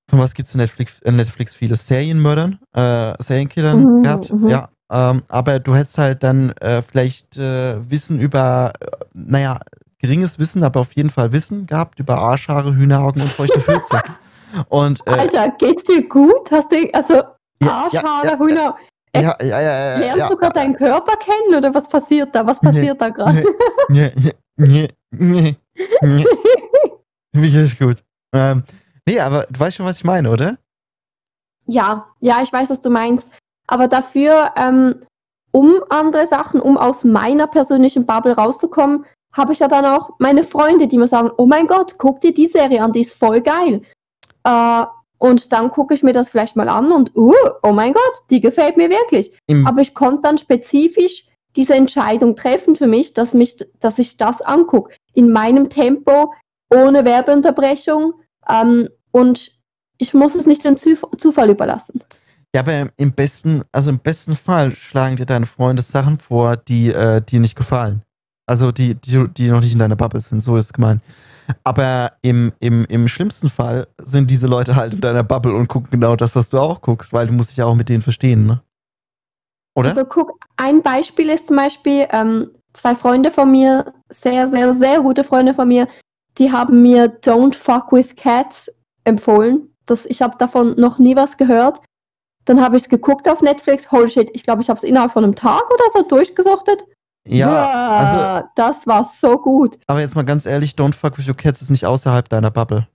von 0.10 0.20
was 0.20 0.36
gibt's 0.36 0.54
in 0.54 0.60
Netflix, 0.60 1.02
äh, 1.02 1.12
Netflix 1.12 1.56
vieles? 1.56 1.88
Serienmördern, 1.88 2.60
äh, 2.74 3.14
Serienkillern 3.20 3.84
Mhm, 3.84 4.04
gehabt, 4.04 4.32
mhm. 4.32 4.50
ja. 4.50 4.70
Ähm, 4.90 5.22
aber 5.28 5.60
du 5.60 5.76
hättest 5.76 5.98
halt 5.98 6.24
dann 6.24 6.52
äh, 6.62 6.82
vielleicht 6.82 7.38
äh, 7.38 7.90
Wissen 7.90 8.20
über, 8.20 8.72
äh, 8.80 8.86
naja, 9.14 9.60
geringes 10.00 10.40
Wissen, 10.40 10.64
aber 10.64 10.82
auf 10.82 10.94
jeden 10.94 11.10
Fall 11.10 11.32
Wissen 11.32 11.66
gehabt 11.66 12.00
über 12.00 12.18
Arschhaare, 12.18 12.76
Hühneraugen 12.76 13.22
und 13.22 13.32
feuchte 13.32 13.60
Fürze. 13.60 14.02
und 14.70 15.02
äh, 15.06 15.12
Alter, 15.12 15.50
geht's 15.58 15.84
dir 15.84 16.08
gut? 16.08 16.50
Hast 16.52 16.72
du, 16.72 16.90
also, 16.94 17.14
ja, 17.14 17.28
ja, 17.62 17.72
Arschhaare, 17.72 18.28
ja, 18.28 18.40
Hühner, 18.40 18.76
ja, 19.16 19.36
ja, 19.42 19.62
ja, 19.62 19.62
ja, 19.62 19.98
lernst 19.98 20.30
du 20.32 20.38
gerade 20.38 20.54
deinen 20.54 20.76
Körper 20.76 21.16
kennen 21.18 21.56
oder 21.56 21.74
was 21.74 21.88
passiert 21.88 22.36
da? 22.36 22.46
Was 22.46 22.60
passiert 22.60 23.02
da 23.02 23.10
gerade? 23.10 23.44
Nee, 23.90 24.12
nee, 24.58 24.88
nee, 25.12 25.56
nee. 26.02 26.26
Mich 27.34 27.56
ist 27.56 27.80
gut. 27.80 28.04
Ähm, 28.34 28.64
nee, 29.08 29.20
aber 29.20 29.46
du 29.50 29.60
weißt 29.60 29.78
schon, 29.78 29.86
was 29.86 29.98
ich 29.98 30.04
meine, 30.04 30.30
oder? 30.30 30.58
Ja, 31.66 32.08
ja, 32.20 32.42
ich 32.42 32.52
weiß, 32.52 32.70
was 32.70 32.82
du 32.82 32.90
meinst. 32.90 33.30
Aber 33.68 33.88
dafür, 33.88 34.54
ähm, 34.56 35.02
um 35.52 35.82
andere 35.90 36.28
Sachen, 36.28 36.62
um 36.62 36.78
aus 36.78 37.04
meiner 37.04 37.48
persönlichen 37.48 38.06
Bubble 38.06 38.34
rauszukommen, 38.34 39.06
habe 39.38 39.54
ich 39.54 39.60
ja 39.60 39.68
dann 39.68 39.86
auch 39.86 40.10
meine 40.20 40.44
Freunde, 40.44 40.88
die 40.88 40.98
mir 40.98 41.08
sagen, 41.08 41.32
oh 41.38 41.46
mein 41.46 41.68
Gott, 41.68 41.96
guck 41.98 42.20
dir 42.22 42.34
die 42.34 42.48
Serie 42.48 42.82
an, 42.82 42.92
die 42.92 43.02
ist 43.02 43.14
voll 43.14 43.42
geil. 43.42 43.82
Äh, 44.44 44.86
und 45.20 45.52
dann 45.52 45.72
gucke 45.72 45.94
ich 45.94 46.04
mir 46.04 46.14
das 46.14 46.30
vielleicht 46.30 46.56
mal 46.56 46.70
an 46.70 46.92
und, 46.92 47.16
uh, 47.16 47.34
oh 47.64 47.72
mein 47.72 47.94
Gott, 47.94 48.14
die 48.30 48.40
gefällt 48.40 48.78
mir 48.78 48.90
wirklich. 48.90 49.32
Im, 49.48 49.66
Aber 49.66 49.82
ich 49.82 49.94
konnte 49.94 50.24
dann 50.24 50.38
spezifisch 50.38 51.26
diese 51.56 51.74
Entscheidung 51.74 52.36
treffen 52.36 52.76
für 52.76 52.88
mich, 52.88 53.14
dass, 53.14 53.34
mich, 53.34 53.58
dass 53.80 53.98
ich 53.98 54.18
das 54.18 54.42
angucke. 54.42 54.94
In 55.14 55.32
meinem 55.32 55.70
Tempo, 55.70 56.34
ohne 56.72 57.04
Werbeunterbrechung. 57.04 58.14
Ähm, 58.48 58.90
und 59.12 59.54
ich 59.98 60.14
muss 60.14 60.36
es 60.36 60.46
nicht 60.46 60.64
dem 60.64 60.76
Zuf- 60.76 61.18
Zufall 61.18 61.50
überlassen. 61.50 62.04
Ja, 62.56 62.62
aber 62.62 62.90
im 62.98 63.12
besten, 63.12 63.64
also 63.72 63.90
im 63.90 64.00
besten 64.00 64.36
Fall 64.36 64.72
schlagen 64.72 65.16
dir 65.16 65.26
deine 65.26 65.48
Freunde 65.48 65.82
Sachen 65.82 66.20
vor, 66.20 66.58
die 66.58 66.90
äh, 66.90 67.22
dir 67.22 67.40
nicht 67.40 67.56
gefallen. 67.56 68.04
Also 68.48 68.72
die, 68.72 68.96
die, 68.96 69.28
die 69.28 69.50
noch 69.50 69.62
nicht 69.62 69.74
in 69.74 69.80
deiner 69.80 69.96
Bubble 69.96 70.20
sind, 70.20 70.42
so 70.42 70.56
ist 70.58 70.74
gemeint. 70.74 71.02
Aber 71.64 72.14
im, 72.22 72.54
im, 72.60 72.86
im 72.86 73.08
schlimmsten 73.08 73.50
Fall 73.50 73.88
sind 74.00 74.32
diese 74.32 74.48
Leute 74.48 74.76
halt 74.76 74.96
in 74.96 75.02
deiner 75.02 75.24
Bubble 75.24 75.54
und 75.54 75.68
gucken 75.68 75.92
genau 75.92 76.16
das, 76.16 76.36
was 76.36 76.50
du 76.50 76.58
auch 76.58 76.82
guckst, 76.82 77.14
weil 77.14 77.28
du 77.28 77.34
musst 77.34 77.52
dich 77.52 77.58
ja 77.58 77.66
auch 77.66 77.76
mit 77.76 77.90
denen 77.90 78.02
verstehen, 78.02 78.46
ne? 78.46 78.62
Oder? 79.76 79.90
Also 79.90 80.06
guck, 80.06 80.40
ein 80.56 80.82
Beispiel 80.82 81.30
ist 81.30 81.48
zum 81.48 81.58
Beispiel, 81.58 82.08
ähm, 82.12 82.50
zwei 82.74 82.96
Freunde 82.96 83.32
von 83.32 83.52
mir, 83.52 83.94
sehr, 84.10 84.48
sehr, 84.48 84.74
sehr 84.74 85.02
gute 85.02 85.24
Freunde 85.24 85.54
von 85.54 85.68
mir, 85.68 85.88
die 86.38 86.52
haben 86.52 86.82
mir 86.82 87.20
Don't 87.22 87.56
Fuck 87.56 87.92
with 87.92 88.16
Cats 88.16 88.72
empfohlen. 89.04 89.74
Das, 89.86 90.06
ich 90.06 90.22
habe 90.22 90.38
davon 90.38 90.76
noch 90.78 91.00
nie 91.00 91.16
was 91.16 91.38
gehört. 91.38 91.80
Dann 92.46 92.62
habe 92.62 92.78
ich 92.78 92.84
es 92.84 92.90
geguckt 92.90 93.28
auf 93.30 93.42
Netflix. 93.42 93.92
Holy 93.92 94.10
shit, 94.10 94.30
ich 94.34 94.44
glaube, 94.44 94.62
ich 94.62 94.70
habe 94.70 94.78
es 94.78 94.84
innerhalb 94.84 95.12
von 95.12 95.24
einem 95.24 95.36
Tag 95.36 95.64
oder 95.72 95.84
so 95.94 96.04
durchgesuchtet. 96.04 96.84
Ja, 97.30 97.98
also, 98.00 98.18
Bruh, 98.44 98.50
das 98.56 98.88
war 98.88 99.04
so 99.06 99.38
gut. 99.38 99.78
aber 99.88 100.00
jetzt 100.02 100.16
mal 100.16 100.24
ganz 100.26 100.46
ehrlich, 100.46 100.74
Don't 100.74 100.96
Fuck 100.96 101.18
With 101.18 101.28
Your 101.28 101.36
Cats 101.36 101.62
ist 101.62 101.70
nicht 101.70 101.86
außerhalb 101.86 102.28
deiner 102.30 102.52
Bubble. 102.52 102.88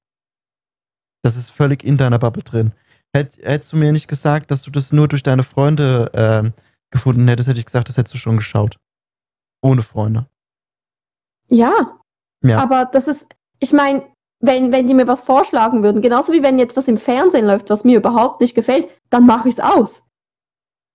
Das 1.23 1.37
ist 1.37 1.51
völlig 1.51 1.85
in 1.85 1.97
deiner 1.97 2.19
Bubble 2.19 2.43
drin. 2.43 2.73
Hätt, 3.15 3.37
hättest 3.43 3.73
du 3.73 3.77
mir 3.77 3.93
nicht 3.93 4.09
gesagt, 4.09 4.51
dass 4.51 4.63
du 4.63 4.71
das 4.71 4.93
nur 4.93 5.07
durch 5.09 5.23
deine 5.23 5.43
Freunde 5.43 6.11
ähm, 6.15 6.53
gefunden 6.91 7.29
hättest, 7.29 7.49
hätte 7.49 7.61
ich 7.61 7.67
gesagt, 7.67 7.89
das 7.89 7.97
hättest 7.97 8.15
du 8.15 8.19
schon 8.19 8.37
geschaut. 8.39 8.79
Ohne 9.63 9.83
Freunde. 9.83 10.27
Ja, 11.49 11.99
Ja. 12.43 12.59
aber 12.63 12.87
das 12.87 13.07
ist, 13.09 13.27
ich 13.61 13.73
meine, 13.73 14.05
wenn, 14.41 14.73
wenn 14.73 14.87
die 14.89 14.95
mir 14.95 15.07
was 15.07 15.23
vorschlagen 15.23 15.83
würden, 15.83 16.03
genauso 16.03 16.33
wie 16.33 16.43
wenn 16.43 16.59
jetzt 16.59 16.77
was 16.77 16.89
im 16.89 16.97
Fernsehen 16.97 17.47
läuft, 17.47 17.71
was 17.71 17.85
mir 17.85 17.99
überhaupt 17.99 18.41
nicht 18.41 18.55
gefällt, 18.55 18.89
dann 19.11 19.27
mache 19.27 19.49
ich 19.49 19.57
es 19.59 19.61
aus. 19.61 20.03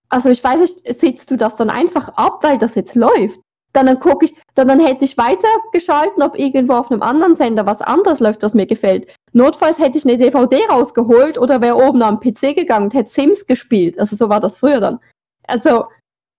Also 0.09 0.29
ich 0.29 0.43
weiß 0.43 0.61
nicht, 0.61 0.99
sitzt 0.99 1.31
du 1.31 1.37
das 1.37 1.55
dann 1.55 1.69
einfach 1.69 2.09
ab, 2.09 2.43
weil 2.43 2.57
das 2.57 2.75
jetzt 2.75 2.95
läuft? 2.95 3.41
Dann, 3.73 3.85
dann 3.85 3.99
gucke 3.99 4.25
ich, 4.25 4.35
dann, 4.55 4.67
dann 4.69 4.79
hätte 4.79 5.05
ich 5.05 5.17
weitergeschalten, 5.17 6.23
ob 6.23 6.39
irgendwo 6.39 6.73
auf 6.73 6.89
einem 6.89 7.03
anderen 7.03 7.35
Sender 7.35 7.65
was 7.65 7.81
anderes 7.81 8.19
läuft, 8.19 8.41
was 8.41 8.53
mir 8.53 8.65
gefällt. 8.65 9.13
Notfalls 9.33 9.77
hätte 9.77 9.97
ich 9.97 10.05
eine 10.05 10.17
DVD 10.17 10.59
rausgeholt 10.69 11.37
oder 11.37 11.61
wäre 11.61 11.75
oben 11.75 12.01
am 12.01 12.19
PC 12.19 12.55
gegangen 12.55 12.85
und 12.85 12.93
hätte 12.93 13.11
Sims 13.11 13.45
gespielt. 13.45 13.99
Also 13.99 14.15
so 14.15 14.29
war 14.29 14.39
das 14.39 14.57
früher 14.57 14.79
dann. 14.79 14.99
Also 15.47 15.85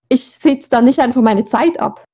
ich 0.08 0.24
sitze 0.30 0.70
da 0.70 0.80
nicht 0.80 0.98
einfach 0.98 1.20
meine 1.20 1.44
Zeit 1.44 1.78
ab. 1.78 2.04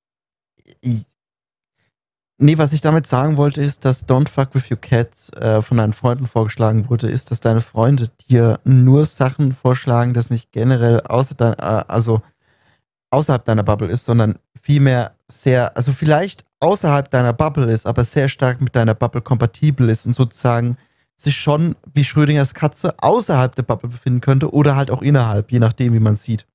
Nee, 2.38 2.58
was 2.58 2.72
ich 2.72 2.80
damit 2.80 3.06
sagen 3.06 3.36
wollte, 3.36 3.62
ist, 3.62 3.84
dass 3.84 4.08
Don't 4.08 4.28
Fuck 4.28 4.54
With 4.54 4.68
Your 4.70 4.80
Cats 4.80 5.30
äh, 5.34 5.62
von 5.62 5.76
deinen 5.76 5.92
Freunden 5.92 6.26
vorgeschlagen 6.26 6.90
wurde, 6.90 7.06
ist, 7.06 7.30
dass 7.30 7.38
deine 7.38 7.60
Freunde 7.60 8.10
dir 8.28 8.58
nur 8.64 9.04
Sachen 9.04 9.52
vorschlagen, 9.52 10.14
das 10.14 10.30
nicht 10.30 10.50
generell 10.50 11.00
außer 11.02 11.36
dein, 11.36 11.54
äh, 11.54 11.84
also 11.86 12.22
außerhalb 13.10 13.44
deiner 13.44 13.62
Bubble 13.62 13.88
ist, 13.88 14.04
sondern 14.04 14.34
vielmehr 14.60 15.14
sehr, 15.30 15.76
also 15.76 15.92
vielleicht 15.92 16.44
außerhalb 16.58 17.08
deiner 17.08 17.32
Bubble 17.32 17.70
ist, 17.70 17.86
aber 17.86 18.02
sehr 18.02 18.28
stark 18.28 18.60
mit 18.60 18.74
deiner 18.74 18.94
Bubble 18.94 19.22
kompatibel 19.22 19.88
ist 19.88 20.04
und 20.06 20.14
sozusagen 20.14 20.76
sich 21.16 21.36
schon 21.36 21.76
wie 21.92 22.02
Schrödingers 22.02 22.54
Katze 22.54 22.94
außerhalb 22.98 23.54
der 23.54 23.62
Bubble 23.62 23.90
befinden 23.90 24.20
könnte 24.20 24.52
oder 24.52 24.74
halt 24.74 24.90
auch 24.90 25.02
innerhalb, 25.02 25.52
je 25.52 25.60
nachdem, 25.60 25.92
wie 25.92 26.00
man 26.00 26.16
sieht. 26.16 26.46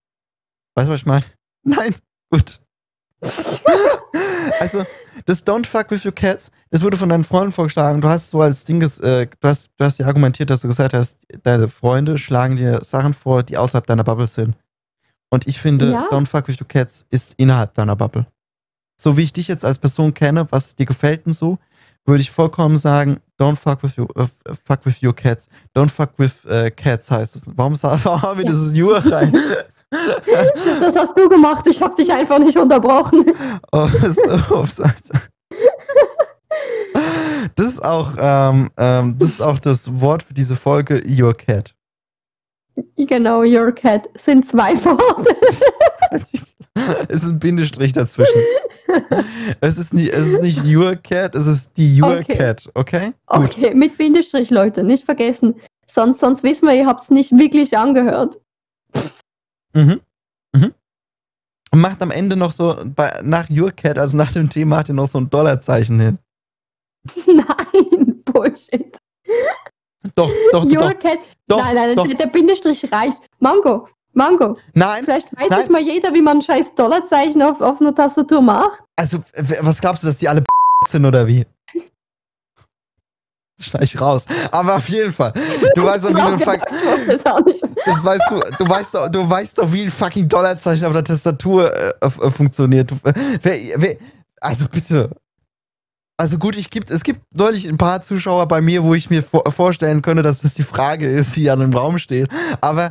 Weißt 0.75 0.89
du, 0.89 0.91
was 0.91 1.01
ich 1.01 1.05
meine? 1.05 1.25
Nein, 1.63 1.95
gut. 2.29 2.61
also, 4.59 4.85
das 5.25 5.45
Don't 5.45 5.65
Fuck 5.65 5.91
With 5.91 6.05
Your 6.05 6.11
Cats, 6.13 6.51
das 6.71 6.83
wurde 6.83 6.97
von 6.97 7.09
deinen 7.09 7.23
Freunden 7.23 7.51
vorgeschlagen. 7.53 8.01
Du 8.01 8.09
hast 8.09 8.29
so 8.29 8.41
als 8.41 8.63
Ding, 8.65 8.81
äh, 8.81 9.27
du 9.27 9.47
hast, 9.47 9.69
du 9.77 9.85
hast 9.85 9.99
ja 9.99 10.07
argumentiert, 10.07 10.49
dass 10.49 10.61
du 10.61 10.67
gesagt 10.67 10.93
hast, 10.93 11.15
deine 11.43 11.67
Freunde 11.69 12.17
schlagen 12.17 12.55
dir 12.57 12.79
Sachen 12.83 13.13
vor, 13.13 13.43
die 13.43 13.57
außerhalb 13.57 13.85
deiner 13.85 14.03
Bubble 14.03 14.27
sind. 14.27 14.55
Und 15.31 15.47
ich 15.47 15.59
finde, 15.61 15.91
Ja. 15.91 16.07
Don't 16.09 16.27
Fuck 16.27 16.47
With 16.47 16.59
Your 16.59 16.67
Cats 16.67 17.05
ist 17.09 17.35
innerhalb 17.37 17.73
deiner 17.75 17.95
Bubble. 17.95 18.25
So 19.01 19.15
wie 19.15 19.21
ich 19.21 19.31
dich 19.33 19.47
jetzt 19.47 19.63
als 19.63 19.77
Person 19.79 20.13
kenne, 20.13 20.47
was 20.49 20.75
dir 20.75 20.85
gefällt 20.85 21.25
und 21.25 21.33
so, 21.33 21.57
würde 22.05 22.21
ich 22.21 22.31
vollkommen 22.31 22.77
sagen, 22.77 23.19
Don't 23.39 23.55
Fuck 23.57 23.83
With 23.83 23.97
Your, 23.97 24.09
äh, 24.17 24.27
fuck 24.65 24.85
with 24.85 25.01
your 25.03 25.15
Cats. 25.15 25.47
Don't 25.75 25.89
Fuck 25.89 26.11
With 26.17 26.33
äh, 26.45 26.71
Cats 26.71 27.11
heißt 27.11 27.35
es. 27.35 27.43
Warum, 27.55 27.73
warum 27.83 28.21
haben 28.21 28.39
wir 28.39 28.45
Ja. 28.45 28.51
dieses 28.51 28.73
Your 28.75 28.97
rein? 29.05 29.33
Das, 29.91 30.95
hast 30.95 31.17
du 31.17 31.27
gemacht, 31.29 31.65
ich 31.67 31.81
habe 31.81 31.95
dich 31.95 32.11
einfach 32.11 32.39
nicht 32.39 32.57
unterbrochen. 32.57 33.25
Oh. 33.71 33.87
Das 37.55 37.67
ist 37.67 37.83
auch, 37.83 38.13
ähm, 38.19 38.69
ähm, 38.77 39.15
das 39.19 39.31
ist 39.31 39.41
auch 39.41 39.59
das 39.59 39.99
Wort 40.01 40.23
für 40.23 40.33
diese 40.33 40.55
Folge, 40.55 41.01
Your 41.07 41.33
Cat. 41.33 41.73
Genau, 42.97 43.43
your 43.43 43.71
cat 43.71 44.09
sind 44.17 44.47
zwei 44.47 44.73
Worte. 44.83 45.35
Es 47.09 47.23
ist 47.23 47.31
ein 47.31 47.39
Bindestrich 47.39 47.93
dazwischen. 47.93 48.41
Es 49.59 49.77
ist, 49.77 49.93
nie, 49.93 50.09
es 50.09 50.27
ist 50.27 50.41
nicht 50.41 50.63
Your 50.65 50.95
Cat, 50.95 51.35
es 51.35 51.45
ist 51.45 51.71
die 51.75 52.01
Your 52.01 52.19
Okay. 52.19 52.37
Cat, 52.37 52.69
okay? 52.73 53.11
Gut. 53.27 53.45
Okay, 53.45 53.73
mit 53.75 53.97
Bindestrich, 53.97 54.49
Leute, 54.49 54.83
nicht 54.83 55.03
vergessen. 55.03 55.55
Sonst, 55.87 56.19
sonst 56.19 56.43
wissen 56.43 56.67
wir, 56.67 56.75
ihr 56.75 56.87
habt 56.87 57.01
es 57.01 57.11
nicht 57.11 57.37
wirklich 57.37 57.77
angehört. 57.77 58.37
Mhm. 59.73 60.01
Mhm. 60.55 60.73
Und 61.71 61.81
macht 61.81 62.01
am 62.01 62.11
Ende 62.11 62.35
noch 62.35 62.51
so, 62.51 62.75
bei, 62.95 63.19
nach 63.23 63.49
Your 63.49 63.71
Cat, 63.71 63.99
also 63.99 64.17
nach 64.17 64.31
dem 64.33 64.49
T, 64.49 64.65
macht 64.65 64.89
ihr 64.89 64.95
noch 64.95 65.07
so 65.07 65.19
ein 65.19 65.29
Dollarzeichen 65.29 65.99
hin. 65.99 66.17
Nein, 67.27 68.23
Bullshit. 68.25 68.97
Doch, 70.15 70.31
doch, 70.51 70.63
Your 70.65 70.73
doch, 70.93 70.99
cat. 70.99 71.19
doch, 71.47 71.63
nein, 71.63 71.75
nein, 71.75 71.95
doch. 71.95 72.07
Der, 72.07 72.27
Bindestrich 72.27 72.91
reicht. 72.91 73.19
Mango, 73.39 73.87
Mango. 74.13 74.57
Nein, 74.73 75.03
Vielleicht 75.03 75.31
weiß 75.35 75.49
Nein. 75.49 75.59
nicht 75.59 75.69
mal 75.69 75.81
jeder, 75.81 76.13
wie 76.13 76.21
man 76.21 76.37
ein 76.37 76.41
scheiß 76.41 76.73
Dollarzeichen 76.75 77.41
auf, 77.41 77.61
auf 77.61 77.79
einer 77.81 77.93
Tastatur 77.93 78.41
macht. 78.41 78.81
also, 78.95 79.19
was 79.61 79.79
glaubst 79.79 80.03
du, 80.03 80.07
dass 80.07 80.17
die 80.17 80.27
alle 80.27 80.43
sind 80.87 81.05
oder 81.05 81.27
wie? 81.27 81.45
Das 83.59 83.67
schneide 83.67 83.85
ich 83.85 83.99
raus. 83.99 84.25
Aber 84.51 84.77
auf 84.77 84.87
jeden 84.87 85.11
Fall. 85.11 85.33
Du 85.75 85.83
weißt 85.83 86.05
doch, 86.05 86.09
wie 86.09 86.13
du 86.13 86.21
ein 86.21 86.33
Okay, 86.35 86.43
fuck, 86.45 86.61
ich 86.71 86.85
wusste 86.85 87.15
es 87.15 87.25
auch 87.25 87.45
nicht. 87.45 87.61
das 87.85 88.03
weißt 88.03 88.23
du, 88.31 88.39
du 88.57 88.69
weißt 88.69 88.95
doch, 88.95 89.09
du 89.09 89.29
weißt 89.29 89.57
doch, 89.57 89.71
wie 89.71 89.83
ein 89.83 89.91
fucking 89.91 90.27
Dollarzeichen 90.29 90.85
auf 90.85 90.93
der 90.93 91.03
Tastatur 91.03 91.71
äh, 91.75 91.91
äh, 92.01 92.31
funktioniert. 92.31 92.89
Du, 92.89 92.95
äh, 93.03 93.13
wer, 93.41 93.57
wer, 93.75 93.95
also 94.39 94.65
bitte. 94.71 95.09
Also 96.19 96.37
gut, 96.37 96.57
ich 96.57 96.69
gibt, 96.69 96.91
es 96.91 97.03
gibt 97.03 97.21
neulich 97.33 97.65
ein 97.65 97.77
paar 97.77 98.01
Zuschauer 98.01 98.45
bei 98.49 98.59
mir, 98.59 98.83
wo 98.83 98.93
ich 98.93 99.09
mir 99.09 99.23
vor, 99.23 99.49
vorstellen 99.55 100.01
könnte, 100.01 100.21
dass 100.21 100.41
das 100.41 100.53
die 100.53 100.63
Frage 100.63 101.07
ist, 101.09 101.37
die 101.37 101.49
an 101.49 101.61
dem 101.61 101.71
Raum 101.73 101.97
steht. 101.97 102.27
Aber 102.59 102.87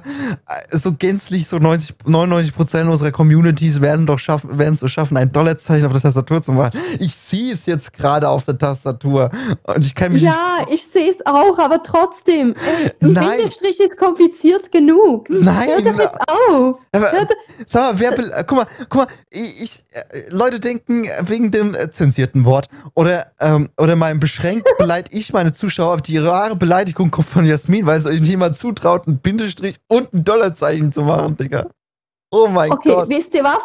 äh, 0.46 0.74
so 0.78 0.92
gänzlich, 0.94 1.46
so 1.46 1.58
90, 1.58 1.94
99 2.06 2.54
Prozent 2.54 2.88
unserer 2.88 3.10
Communities 3.10 3.82
werden 3.82 4.06
doch 4.06 4.18
schaffen, 4.18 4.58
werden 4.58 4.74
es 4.74 4.80
so 4.80 4.88
schaffen, 4.88 5.18
ein 5.18 5.30
Dollarzeichen 5.30 5.84
auf 5.84 5.92
der 5.92 6.00
Tastatur 6.00 6.40
zu 6.40 6.52
machen. 6.52 6.80
Ich 7.00 7.14
sehe 7.14 7.52
es 7.52 7.66
jetzt 7.66 7.92
gerade 7.92 8.30
auf 8.30 8.46
der 8.46 8.56
Tastatur 8.56 9.30
und 9.64 9.84
ich 9.84 9.94
kann 9.94 10.10
mich 10.14 10.22
nicht 10.22 10.32
Ja, 10.32 10.66
ich 10.70 10.86
sehe 10.86 11.10
es 11.10 11.18
auch, 11.26 11.58
aber 11.58 11.82
trotzdem. 11.82 12.54
Ey, 12.54 12.92
ein 13.02 13.12
Nein. 13.12 13.36
Bindestrich 13.36 13.78
ist 13.78 13.98
kompliziert 13.98 14.72
genug. 14.72 15.28
Nein, 15.28 15.68
Hör 15.68 15.82
doch 15.82 15.98
jetzt 15.98 16.18
auf. 16.28 16.78
Aber, 16.92 17.12
Hör 17.12 17.26
doch- 17.26 17.34
sag 17.66 17.92
mal, 17.92 18.00
wer, 18.00 18.18
äh, 18.38 18.44
guck 18.46 18.56
mal, 18.56 18.66
guck 18.88 19.02
mal, 19.02 19.06
ich, 19.28 19.62
ich, 19.62 19.84
äh, 19.92 20.34
Leute 20.34 20.60
denken 20.60 21.04
äh, 21.04 21.10
wegen 21.26 21.50
dem 21.50 21.74
äh, 21.74 21.90
zensierten 21.90 22.46
Wort 22.46 22.70
oder, 22.94 23.17
ähm, 23.40 23.68
oder 23.78 23.96
meinem 23.96 24.20
beschränkt 24.20 24.68
beleidige 24.78 25.16
ich 25.16 25.32
meine 25.32 25.52
Zuschauer, 25.52 25.92
aber 25.94 26.00
die 26.02 26.22
wahre 26.24 26.56
Beleidigung 26.56 27.10
kommt 27.10 27.28
von 27.28 27.44
Jasmin, 27.44 27.86
weil 27.86 27.98
es 27.98 28.06
euch 28.06 28.20
niemand 28.20 28.56
zutraut, 28.56 29.06
einen 29.06 29.18
Bindestrich 29.18 29.78
und 29.88 30.12
ein 30.12 30.24
Dollarzeichen 30.24 30.92
zu 30.92 31.02
machen, 31.02 31.36
Digga. 31.36 31.68
Oh 32.30 32.48
mein 32.48 32.70
Okay, 32.72 32.90
Gott. 32.90 33.08
wisst 33.08 33.34
ihr 33.34 33.44
was? 33.44 33.62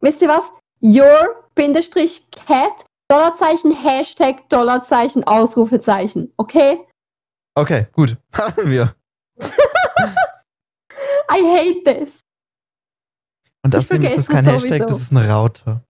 Wisst 0.00 0.20
ihr 0.22 0.28
was? 0.28 0.44
Your 0.82 1.44
Bindestrich 1.54 2.22
Cat, 2.30 2.84
Dollarzeichen, 3.08 3.70
Hashtag, 3.70 4.48
Dollarzeichen, 4.48 5.24
Ausrufezeichen. 5.24 6.32
Okay? 6.36 6.78
Okay, 7.54 7.86
gut. 7.92 8.16
Haben 8.32 8.70
wir. 8.70 8.94
I 11.30 11.40
hate 11.42 11.84
this. 11.84 12.20
Und 13.62 13.74
außerdem 13.74 14.02
ist 14.04 14.18
das 14.18 14.26
vergesse 14.26 14.32
kein 14.32 14.46
es 14.46 14.52
Hashtag, 14.52 14.70
sowieso. 14.82 14.86
das 14.86 14.98
ist 15.02 15.12
eine 15.16 15.28
Raute. 15.28 15.80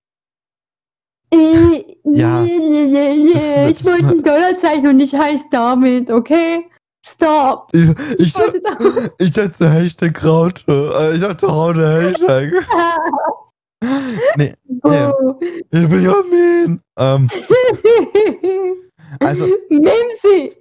Äh, 1.35 1.97
Ja. 2.05 2.41
nee, 2.43 2.59
nee, 2.59 2.87
nee, 2.87 3.17
nee. 3.17 3.35
Eine- 3.35 3.71
ich 3.71 3.85
wollte 3.85 4.09
ein 4.09 4.23
Dollarzeichen 4.23 4.87
und 4.89 5.01
ich 5.01 5.15
heiße 5.15 5.45
David, 5.51 6.11
okay? 6.11 6.67
Stop. 7.07 7.69
Ich, 7.73 7.83
Ich 8.19 8.29
ich, 8.29 8.35
wollte 8.39 8.61
da 8.63 8.79
ich 9.19 9.31
dachte 9.33 9.71
Hashtag 9.71 10.25
Raute. 10.25 10.93
Äh, 10.99 11.17
Ich 11.17 11.21
dachte 11.23 11.47
Raute 11.47 12.03
Hashtag. 12.03 12.53
Nee, 14.37 14.55
Oh. 14.83 15.35
ich 15.43 15.89
bin 15.89 16.03
Jasmin. 16.03 16.81
Ähm, 16.99 17.29
Also- 19.21 19.47
Mimsi. 19.71 20.53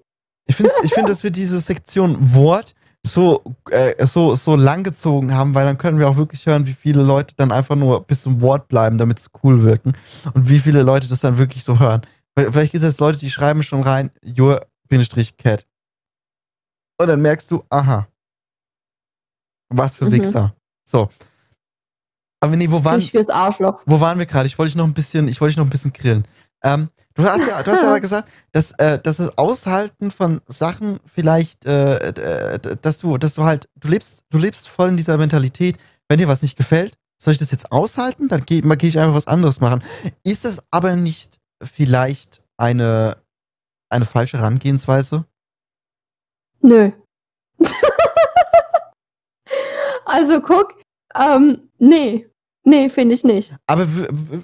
Ich 0.46 0.56
finde, 0.58 0.72
ich 0.84 0.94
find, 0.94 1.08
dass 1.08 1.24
wir 1.24 1.32
diese 1.32 1.62
Sektion 1.62 2.18
Wort 2.36 2.74
so, 3.06 3.44
äh, 3.70 4.06
so, 4.06 4.34
so 4.36 4.56
lang 4.56 4.84
gezogen 4.84 5.34
haben, 5.34 5.54
weil 5.54 5.66
dann 5.66 5.78
können 5.78 6.00
wir 6.00 6.08
auch 6.10 6.16
wirklich 6.18 6.46
hören, 6.46 6.66
wie 6.66 6.74
viele 6.74 7.04
Leute 7.04 7.36
dann 7.36 7.52
einfach 7.52 7.76
nur 7.76 8.02
bis 8.04 8.22
zum 8.22 8.40
Wort 8.42 8.68
bleiben, 8.70 8.98
damit 8.98 9.20
sie 9.20 9.30
cool 9.44 9.62
wirken. 9.64 9.94
Und 10.34 10.48
wie 10.50 10.60
viele 10.60 10.84
Leute 10.84 11.08
das 11.08 11.20
dann 11.20 11.38
wirklich 11.38 11.64
so 11.64 11.80
hören. 11.80 12.02
Weil, 12.36 12.52
vielleicht 12.52 12.72
gibt 12.72 12.84
es 12.84 12.90
jetzt 12.90 13.00
Leute, 13.00 13.18
die 13.20 13.30
schreiben 13.30 13.62
schon 13.64 13.84
rein, 13.84 14.10
your-cat. 14.26 15.66
Und 16.98 17.08
dann 17.08 17.22
merkst 17.22 17.52
du, 17.52 17.64
aha. 17.70 18.08
Was 19.70 19.96
für 19.96 20.06
Mhm. 20.06 20.12
Wichser. 20.12 20.56
So. 20.88 21.10
Aber 22.40 22.56
nee, 22.56 22.70
wo 22.70 22.84
waren, 22.84 23.00
Ich 23.00 23.12
fürs 23.12 23.30
Arschloch. 23.30 23.82
wo 23.86 24.00
waren 24.00 24.20
wir 24.20 24.26
gerade? 24.26 24.48
Ich 24.48 24.58
wollte 24.58 24.70
dich 24.72 24.76
noch 24.78 24.86
ein 24.86 24.94
bisschen, 24.94 25.28
ich 25.28 25.40
wollte 25.42 25.52
dich 25.52 25.58
noch 25.58 25.66
ein 25.66 25.70
bisschen 25.70 25.94
grillen. 25.94 26.26
Ähm, 26.64 26.90
du 27.14 27.24
hast 27.24 27.46
ja, 27.48 27.62
du 27.62 27.72
hast 27.72 27.82
ja 27.82 27.90
aber 27.90 28.00
gesagt, 28.02 28.32
dass, 28.52 28.72
äh, 28.74 29.00
dass 29.00 29.18
das 29.18 29.38
Aushalten 29.38 30.12
von 30.12 30.42
Sachen 30.48 31.00
vielleicht, 31.14 31.66
äh, 31.66 31.96
äh, 31.96 32.78
dass 32.82 33.00
du, 33.00 33.18
dass 33.18 33.36
du 33.36 33.44
halt, 33.44 33.70
du 33.76 33.90
lebst, 33.90 34.24
du 34.30 34.38
lebst 34.38 34.70
voll 34.70 34.90
in 34.90 34.98
dieser 34.98 35.18
Mentalität, 35.18 35.78
wenn 36.08 36.18
dir 36.18 36.28
was 36.28 36.42
nicht 36.42 36.58
gefällt, 36.58 36.98
soll 37.18 37.34
ich 37.34 37.40
das 37.40 37.52
jetzt 37.52 37.72
aushalten? 37.72 38.28
Dann 38.28 38.46
gehe 38.46 38.62
geh 38.62 38.88
ich 38.88 39.00
einfach 39.00 39.16
was 39.16 39.28
anderes 39.28 39.62
machen. 39.62 39.84
Ist 40.24 40.46
das 40.46 40.60
aber 40.72 40.96
nicht 40.96 41.40
vielleicht 41.62 42.44
eine, 42.58 43.18
eine 43.90 44.06
falsche 44.06 44.38
Herangehensweise? 44.38 45.26
Nö. 46.62 46.92
also 50.06 50.42
guck, 50.42 50.76
ähm, 51.16 51.70
nee. 51.78 52.30
Nee, 52.66 52.90
finde 52.90 53.14
ich 53.14 53.26
nicht. 53.26 53.54
Aber 53.68 53.88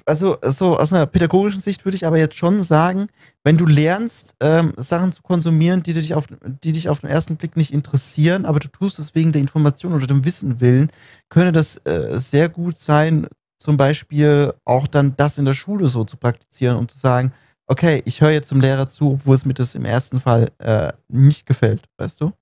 also 0.06 0.38
so 0.44 0.78
aus 0.78 0.92
einer 0.92 1.06
pädagogischen 1.06 1.62
Sicht 1.62 1.86
würde 1.86 1.96
ich 1.96 2.06
aber 2.06 2.18
jetzt 2.18 2.36
schon 2.36 2.62
sagen, 2.62 3.08
wenn 3.46 3.58
du 3.58 3.66
lernst, 3.66 4.36
ähm, 4.42 4.74
Sachen 4.76 5.14
zu 5.14 5.22
konsumieren, 5.22 5.84
die 5.84 5.94
dich, 5.94 6.14
auf, 6.14 6.28
die 6.44 6.74
dich 6.74 6.90
auf 6.90 7.00
den 7.00 7.10
ersten 7.10 7.38
Blick 7.38 7.56
nicht 7.56 7.72
interessieren, 7.72 8.46
aber 8.46 8.60
du 8.60 8.68
tust 8.68 9.00
es 9.00 9.16
wegen 9.16 9.32
der 9.32 9.42
Information 9.42 9.94
oder 9.94 10.06
dem 10.06 10.26
Wissen 10.26 10.60
willen, 10.60 10.92
könnte 11.30 11.54
das 11.54 11.78
äh, 11.86 12.20
sehr 12.20 12.50
gut 12.50 12.78
sein, 12.78 13.28
zum 13.58 13.78
Beispiel 13.78 14.54
auch 14.66 14.88
dann 14.88 15.16
das 15.16 15.38
in 15.38 15.46
der 15.46 15.54
Schule 15.54 15.88
so 15.88 16.04
zu 16.04 16.18
praktizieren 16.18 16.76
und 16.76 16.92
zu 16.92 16.98
sagen, 16.98 17.32
okay, 17.68 18.02
ich 18.06 18.20
höre 18.20 18.32
jetzt 18.32 18.52
dem 18.52 18.60
Lehrer 18.60 18.90
zu, 18.90 19.14
obwohl 19.14 19.36
es 19.36 19.46
mir 19.46 19.54
das 19.54 19.76
im 19.76 19.86
ersten 19.86 20.20
Fall 20.20 20.50
äh, 20.58 20.92
nicht 21.08 21.46
gefällt, 21.46 21.84
weißt 21.98 22.20
du? 22.20 22.34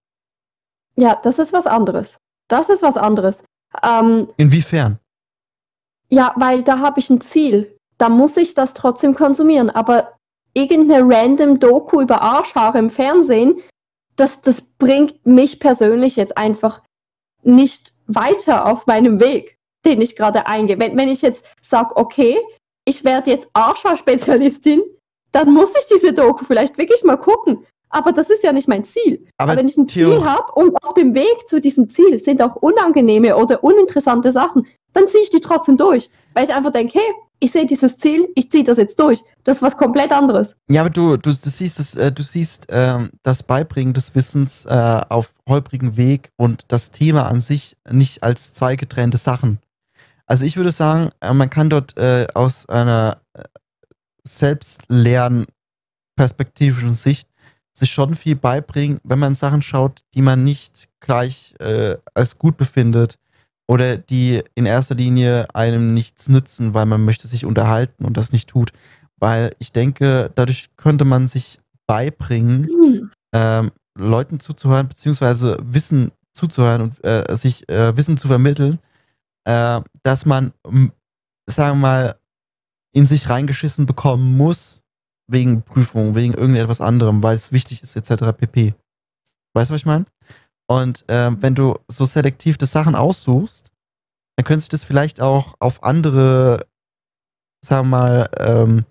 Ja, 0.96 1.20
das 1.22 1.38
ist 1.38 1.54
was 1.54 1.68
anderes. 1.68 2.18
Das 2.48 2.70
ist 2.70 2.82
was 2.82 2.98
anderes. 2.98 3.44
Ähm, 3.84 4.30
Inwiefern? 4.38 5.00
Ja, 6.10 6.34
weil 6.36 6.64
da 6.64 6.80
habe 6.80 7.00
ich 7.00 7.10
ein 7.10 7.22
Ziel. 7.22 7.76
Da 7.98 8.10
muss 8.10 8.38
ich 8.38 8.54
das 8.54 8.74
trotzdem 8.74 9.16
konsumieren. 9.16 9.70
Aber 9.70 10.14
irgendeine 10.54 11.04
random 11.14 11.60
Doku 11.60 12.02
über 12.02 12.22
Arschhaare 12.22 12.78
im 12.80 12.90
Fernsehen, 12.90 13.60
das, 14.16 14.42
das 14.42 14.62
bringt 14.62 15.26
mich 15.26 15.60
persönlich 15.60 16.16
jetzt 16.16 16.38
einfach 16.38 16.82
nicht 17.44 17.94
weiter 18.08 18.66
auf 18.66 18.88
meinem 18.88 19.20
Weg, 19.20 19.58
den 19.86 20.02
ich 20.02 20.16
gerade 20.16 20.48
eingehe. 20.48 20.80
Wenn, 20.80 20.98
wenn 20.98 21.10
ich 21.10 21.22
jetzt 21.22 21.44
sage, 21.62 21.96
okay, 21.96 22.40
ich 22.86 23.04
werde 23.04 23.32
jetzt 23.32 23.50
Arschhaarspezialistin, 23.54 24.82
dann 25.32 25.54
muss 25.54 25.74
ich 25.78 25.86
diese 25.86 26.14
Doku 26.14 26.46
vielleicht 26.46 26.78
wirklich 26.78 27.04
mal 27.04 27.18
gucken. 27.18 27.66
Aber 27.90 28.12
das 28.12 28.30
ist 28.30 28.44
ja 28.44 28.52
nicht 28.52 28.68
mein 28.68 28.84
Ziel. 28.84 29.28
Aber 29.38 29.52
Aber 29.52 29.60
wenn 29.60 29.68
ich 29.68 29.78
ein 29.78 29.88
Theo- 29.88 30.10
Ziel 30.10 30.26
habe 30.26 30.52
und 30.54 30.76
auf 30.84 30.94
dem 30.94 31.16
Weg 31.16 31.48
zu 31.48 31.62
diesem 31.62 31.90
Ziel 31.90 32.20
sind 32.20 32.42
auch 32.42 32.56
unangenehme 32.58 33.36
oder 33.38 33.64
uninteressante 33.64 34.32
Sachen, 34.32 34.68
dann 34.98 35.08
ziehe 35.08 35.24
ich 35.24 35.30
die 35.30 35.40
trotzdem 35.40 35.78
durch. 35.78 36.10
Weil 36.34 36.44
ich 36.46 36.54
einfach 36.54 36.72
denke, 36.72 36.98
hey, 36.98 37.14
ich 37.40 37.52
sehe 37.52 37.68
dieses 37.68 37.98
Ziel, 37.98 38.28
ich 38.34 38.50
ziehe 38.50 38.64
das 38.64 38.80
jetzt 38.80 39.00
durch. 39.00 39.22
Das 39.44 39.58
ist 39.58 39.62
was 39.62 39.78
komplett 39.78 40.12
anderes. 40.12 40.56
Ja, 40.70 40.82
aber 40.82 40.90
du, 40.90 41.18
du, 41.18 41.30
du 41.30 41.32
siehst, 41.32 41.78
das, 41.78 41.96
äh, 41.96 42.12
du 42.12 42.24
siehst 42.24 42.66
ähm, 42.70 43.12
das 43.22 43.44
Beibringen 43.44 43.94
des 43.94 44.16
Wissens 44.16 44.66
äh, 44.66 45.02
auf 45.10 45.36
holprigen 45.48 45.98
Weg 45.98 46.32
und 46.36 46.64
das 46.70 46.90
Thema 46.90 47.28
an 47.28 47.42
sich 47.42 47.78
nicht 47.88 48.24
als 48.24 48.54
zwei 48.54 48.76
getrennte 48.76 49.18
Sachen. 49.18 49.60
Also 50.26 50.46
ich 50.46 50.58
würde 50.58 50.72
sagen, 50.72 51.12
äh, 51.22 51.32
man 51.32 51.52
kann 51.52 51.70
dort 51.70 51.96
äh, 51.98 52.26
aus 52.34 52.68
einer 52.68 53.22
äh, 53.34 53.44
selbstlernperspektivischen 54.24 56.96
Sicht 56.96 57.30
sich 57.72 57.92
schon 57.92 58.16
viel 58.16 58.36
beibringen, 58.36 59.00
wenn 59.04 59.20
man 59.20 59.36
Sachen 59.36 59.62
schaut, 59.62 60.02
die 60.16 60.24
man 60.24 60.44
nicht 60.44 60.90
gleich 61.00 61.54
äh, 61.60 61.98
als 62.16 62.40
gut 62.40 62.58
befindet 62.58 63.20
oder 63.68 63.98
die 63.98 64.42
in 64.56 64.66
erster 64.66 64.96
Linie 64.96 65.48
einem 65.54 65.94
nichts 65.94 66.30
nützen, 66.30 66.74
weil 66.74 66.86
man 66.86 67.04
möchte 67.04 67.28
sich 67.28 67.46
unterhalten 67.46 68.06
und 68.06 68.18
das 68.18 68.32
nicht 68.32 68.50
tut. 68.50 68.72
Weil 69.20 69.52
ich 69.60 69.72
denke, 69.72 70.32
dadurch 70.36 70.70
könnte 70.78 71.06
man 71.06 71.28
sich 71.28 71.60
beibringen, 71.86 72.66
Hm. 72.66 73.12
ähm, 73.34 73.72
Leuten 73.98 74.40
zuzuhören, 74.40 74.88
beziehungsweise 74.88 75.58
Wissen 75.62 76.12
zuzuhören 76.34 76.82
und 76.84 77.04
äh, 77.04 77.36
sich 77.36 77.68
äh, 77.70 77.96
Wissen 77.98 78.18
zu 78.18 78.28
vermitteln, 78.28 78.80
äh, 79.46 79.82
dass 80.04 80.26
man, 80.26 80.54
sagen 81.48 81.80
wir 81.80 81.82
mal, 81.82 82.16
in 82.94 83.08
sich 83.08 83.30
reingeschissen 83.30 83.86
bekommen 83.86 84.38
muss, 84.38 84.82
wegen 85.28 85.62
Prüfung, 85.62 86.16
wegen 86.16 86.34
irgendetwas 86.34 86.80
anderem, 86.80 87.22
weil 87.22 87.36
es 87.36 87.52
wichtig 87.52 87.82
ist, 87.84 87.96
etc. 87.96 88.38
pp. 88.38 88.76
Weißt 89.54 89.70
du, 89.70 89.74
was 89.74 89.82
ich 89.82 89.86
meine? 89.86 90.06
Und 90.70 91.06
ähm, 91.08 91.38
wenn 91.42 91.56
du 91.56 91.76
so 91.88 92.06
selektiv 92.06 92.58
das 92.58 92.72
Sachen 92.72 92.96
aussuchst, 92.96 93.72
dann 94.36 94.44
könnte 94.46 94.62
sich 94.62 94.70
das 94.70 94.84
vielleicht 94.84 95.22
auch 95.22 95.56
auf 95.60 95.84
andere, 95.84 96.68
sagen 97.64 97.90
wir 97.90 97.98
mal, 97.98 98.30
ähm, 98.40 98.84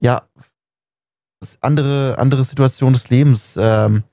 ja, 0.00 0.22
andere, 1.60 2.16
andere 2.18 2.44
Situationen 2.44 2.94
des 2.94 3.10
Lebens 3.10 3.56
ähm, 3.60 4.04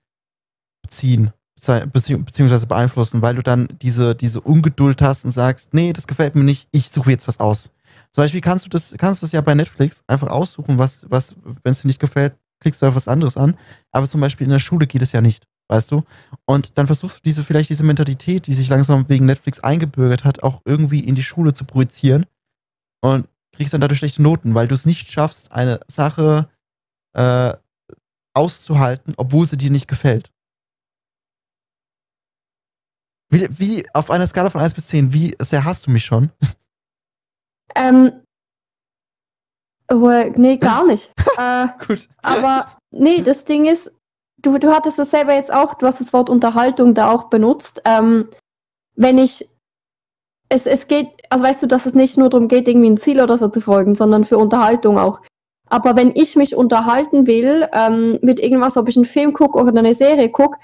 beziehen, 0.82 1.32
bezieh- 1.60 1.86
bezieh- 1.86 2.18
beziehungsweise 2.18 2.68
beeinflussen, 2.68 3.22
weil 3.22 3.36
du 3.36 3.44
dann 3.44 3.68
diese, 3.82 4.16
diese 4.16 4.42
Ungeduld 4.42 5.02
hast 5.02 5.26
und 5.26 5.32
sagst, 5.32 5.74
nee, 5.74 5.94
das 5.94 6.08
gefällt 6.08 6.36
mir 6.36 6.44
nicht, 6.44 6.68
ich 6.72 6.90
suche 6.90 7.12
jetzt 7.12 7.28
was 7.28 7.40
aus. 7.40 7.72
Zum 8.12 8.24
Beispiel 8.24 8.42
kannst 8.42 8.66
du 8.66 8.70
das, 8.70 8.94
kannst 8.98 9.22
du 9.22 9.26
das 9.26 9.32
ja 9.32 9.42
bei 9.42 9.56
Netflix 9.56 10.04
einfach 10.08 10.30
aussuchen, 10.30 10.78
was, 10.78 11.10
was, 11.10 11.36
wenn 11.64 11.72
es 11.72 11.82
dir 11.82 11.88
nicht 11.88 12.00
gefällt, 12.00 12.36
klickst 12.60 12.82
du 12.82 12.86
einfach 12.86 12.98
was 12.98 13.08
anderes 13.08 13.38
an. 13.38 13.58
Aber 13.92 14.10
zum 14.10 14.22
Beispiel 14.22 14.46
in 14.46 14.52
der 14.52 14.60
Schule 14.60 14.86
geht 14.86 15.02
es 15.02 15.12
ja 15.14 15.22
nicht, 15.22 15.48
weißt 15.70 15.92
du? 15.92 16.04
Und 16.46 16.78
dann 16.78 16.88
versuchst 16.88 17.18
du 17.18 17.22
diese, 17.24 17.44
vielleicht 17.44 17.70
diese 17.70 17.84
Mentalität, 17.84 18.48
die 18.48 18.54
sich 18.54 18.70
langsam 18.70 19.08
wegen 19.10 19.26
Netflix 19.26 19.60
eingebürgert 19.60 20.24
hat, 20.24 20.44
auch 20.44 20.62
irgendwie 20.66 21.00
in 21.00 21.16
die 21.16 21.24
Schule 21.24 21.54
zu 21.54 21.66
projizieren 21.66 22.26
und 23.02 23.28
kriegst 23.56 23.74
dann 23.74 23.82
dadurch 23.82 24.00
schlechte 24.00 24.22
Noten, 24.22 24.56
weil 24.56 24.68
du 24.68 24.74
es 24.74 24.86
nicht 24.86 25.12
schaffst, 25.12 25.52
eine 25.52 25.80
Sache 25.88 26.50
äh, 27.14 27.54
auszuhalten, 28.34 29.14
obwohl 29.18 29.46
sie 29.46 29.58
dir 29.58 29.70
nicht 29.70 29.88
gefällt. 29.88 30.32
Wie, 33.30 33.48
wie 33.58 33.90
auf 33.94 34.12
einer 34.12 34.28
Skala 34.28 34.50
von 34.50 34.62
1 34.62 34.74
bis 34.74 34.88
10, 34.88 35.14
wie 35.14 35.36
sehr 35.40 35.64
hast 35.64 35.88
du 35.88 35.92
mich 35.92 36.06
schon? 36.06 36.32
Ähm, 37.76 38.12
nee, 39.90 40.58
gar 40.58 40.86
nicht. 40.86 41.12
äh, 41.38 41.68
Gut. 41.88 42.08
aber 42.22 42.68
nee, 42.92 43.22
das 43.22 43.46
Ding 43.46 43.66
ist, 43.66 43.92
du, 44.44 44.60
du 44.60 44.72
hattest 44.72 45.00
das 45.00 45.10
selber 45.10 45.34
jetzt 45.34 45.52
auch, 45.52 45.74
du 45.74 45.88
hast 45.88 46.00
das 46.00 46.14
Wort 46.14 46.30
Unterhaltung 46.30 46.94
da 46.94 47.12
auch 47.12 47.26
benutzt. 47.26 47.82
Ähm, 47.86 48.30
wenn 48.96 49.18
ich, 49.18 49.50
es, 50.50 50.68
es 50.68 50.88
geht, 50.88 51.08
also 51.30 51.44
weißt 51.44 51.64
du, 51.64 51.68
dass 51.68 51.88
es 51.88 51.96
nicht 51.96 52.18
nur 52.18 52.30
darum 52.30 52.48
geht, 52.48 52.68
irgendwie 52.68 52.92
ein 52.92 52.98
Ziel 52.98 53.22
oder 53.22 53.38
so 53.38 53.48
zu 53.48 53.62
folgen, 53.62 53.96
sondern 53.96 54.24
für 54.24 54.38
Unterhaltung 54.38 55.00
auch. 55.00 55.22
Aber 55.70 55.96
wenn 55.96 56.16
ich 56.16 56.36
mich 56.36 56.56
unterhalten 56.56 57.26
will 57.26 57.68
ähm, 57.74 58.20
mit 58.22 58.40
irgendwas, 58.40 58.78
ob 58.78 58.88
ich 58.90 58.96
einen 58.96 59.06
Film 59.06 59.34
gucke 59.34 59.58
oder 59.58 59.76
eine 59.76 59.96
Serie 59.96 60.30
gucke, 60.30 60.60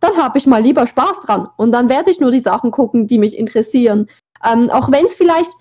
dann 0.00 0.16
habe 0.16 0.38
ich 0.38 0.46
mal 0.46 0.62
lieber 0.62 0.86
Spaß 0.86 1.20
dran. 1.20 1.48
Und 1.56 1.72
dann 1.72 1.88
werde 1.88 2.10
ich 2.10 2.20
nur 2.20 2.30
die 2.30 2.40
Sachen 2.40 2.70
gucken, 2.70 3.06
die 3.06 3.18
mich 3.18 3.36
interessieren. 3.36 4.08
Ähm, 4.44 4.70
auch 4.70 4.90
wenn 4.90 5.04
es 5.04 5.14
vielleicht 5.14 5.52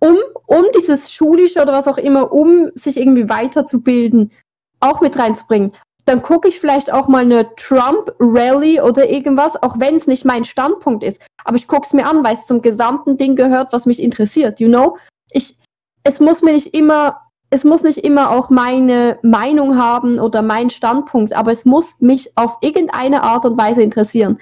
um, 0.00 0.16
um 0.46 0.64
dieses 0.74 1.12
Schulische 1.12 1.62
oder 1.62 1.72
was 1.72 1.88
auch 1.88 1.98
immer, 1.98 2.32
um 2.32 2.70
sich 2.74 2.96
irgendwie 2.96 3.28
weiterzubilden, 3.28 4.32
auch 4.80 5.00
mit 5.00 5.18
reinzubringen. 5.18 5.72
Dann 6.06 6.22
gucke 6.22 6.48
ich 6.48 6.60
vielleicht 6.60 6.92
auch 6.92 7.08
mal 7.08 7.22
eine 7.22 7.54
Trump-Rally 7.56 8.80
oder 8.80 9.10
irgendwas, 9.10 9.60
auch 9.62 9.78
wenn 9.80 9.96
es 9.96 10.06
nicht 10.06 10.24
mein 10.24 10.44
Standpunkt 10.44 11.02
ist. 11.02 11.20
Aber 11.44 11.56
ich 11.56 11.66
gucke 11.66 11.86
es 11.86 11.92
mir 11.92 12.06
an, 12.06 12.24
weil 12.24 12.34
es 12.34 12.46
zum 12.46 12.62
gesamten 12.62 13.16
Ding 13.16 13.36
gehört, 13.36 13.72
was 13.72 13.86
mich 13.86 14.00
interessiert, 14.00 14.60
you 14.60 14.68
know? 14.68 14.96
Ich, 15.30 15.58
es 16.04 16.20
muss 16.20 16.42
mir 16.42 16.52
nicht 16.52 16.74
immer, 16.74 17.20
es 17.50 17.64
muss 17.64 17.82
nicht 17.82 17.98
immer 17.98 18.30
auch 18.30 18.50
meine 18.50 19.18
Meinung 19.22 19.76
haben 19.76 20.20
oder 20.20 20.42
mein 20.42 20.70
Standpunkt, 20.70 21.32
aber 21.32 21.50
es 21.50 21.64
muss 21.64 22.00
mich 22.00 22.36
auf 22.36 22.56
irgendeine 22.60 23.22
Art 23.24 23.44
und 23.44 23.58
Weise 23.58 23.82
interessieren. 23.82 24.38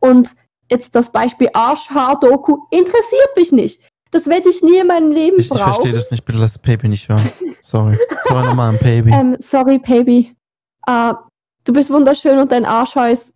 Und 0.00 0.30
jetzt 0.70 0.94
das 0.94 1.10
Beispiel 1.10 1.48
Arschhaar-Doku 1.54 2.58
interessiert 2.70 3.36
mich 3.36 3.52
nicht. 3.52 3.80
Das 4.10 4.26
werde 4.26 4.50
ich 4.50 4.62
nie 4.62 4.78
in 4.78 4.86
meinem 4.86 5.10
Leben 5.12 5.36
Ich, 5.38 5.44
ich 5.44 5.48
brauchen. 5.50 5.64
verstehe 5.64 5.92
das 5.92 6.10
nicht, 6.10 6.24
bitte 6.26 6.38
lass 6.38 6.52
das 6.52 6.62
Baby 6.62 6.88
nicht 6.88 7.08
hören. 7.08 7.26
Sorry. 7.62 7.98
Sorry 8.20 8.46
nochmal 8.46 8.70
an 8.70 8.78
Baby. 8.78 9.10
Ähm, 9.12 9.36
sorry, 9.40 9.78
Baby. 9.78 10.35
Äh, 10.86 11.14
du 11.64 11.72
bist 11.72 11.90
wunderschön 11.90 12.38
und 12.38 12.52
dein 12.52 12.64
Arschhaar 12.64 13.10
ist 13.10 13.32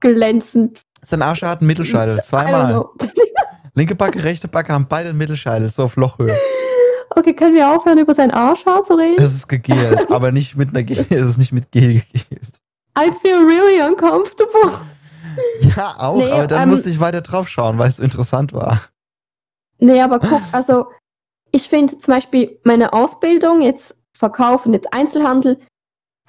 glänzend. 0.00 0.82
Sein 1.02 1.22
Arsch 1.22 1.42
hat 1.42 1.60
einen 1.60 1.68
Mittelscheitel, 1.68 2.20
zweimal. 2.22 2.86
Linke 3.74 3.94
Backe, 3.94 4.22
rechte 4.24 4.48
Backe 4.48 4.72
haben 4.72 4.86
beide 4.88 5.10
einen 5.10 5.18
Mittelscheitel, 5.18 5.70
so 5.70 5.84
auf 5.84 5.96
Lochhöhe. 5.96 6.36
Okay, 7.10 7.34
können 7.34 7.54
wir 7.54 7.70
aufhören, 7.70 7.98
über 7.98 8.14
sein 8.14 8.30
Arschhaar 8.30 8.82
zu 8.82 8.94
reden? 8.94 9.22
Es 9.22 9.34
ist 9.34 9.48
gegelt, 9.48 10.10
aber 10.10 10.32
nicht 10.32 10.56
mit 10.56 10.70
einer 10.70 10.82
Gel, 10.82 10.98
es 11.10 11.22
ist 11.22 11.38
nicht 11.38 11.52
mit 11.52 11.70
Gel 11.72 12.02
gegelt. 12.12 12.60
I 12.98 13.10
feel 13.22 13.38
really 13.38 13.80
uncomfortable. 13.80 14.80
Ja, 15.60 15.94
auch, 15.98 16.16
Nee, 16.16 16.30
aber 16.30 16.46
dann 16.46 16.64
ähm, 16.64 16.68
musste 16.70 16.90
ich 16.90 17.00
weiter 17.00 17.20
drauf 17.20 17.48
schauen, 17.48 17.78
weil 17.78 17.88
es 17.88 17.98
interessant 17.98 18.52
war. 18.52 18.80
Nee, 19.78 20.00
aber 20.00 20.18
guck, 20.18 20.42
also 20.52 20.86
ich 21.52 21.68
finde 21.68 21.98
zum 21.98 22.14
Beispiel 22.14 22.58
meine 22.64 22.92
Ausbildung, 22.92 23.60
jetzt 23.60 23.94
Verkauf 24.12 24.66
und 24.66 24.74
jetzt 24.74 24.92
Einzelhandel, 24.92 25.58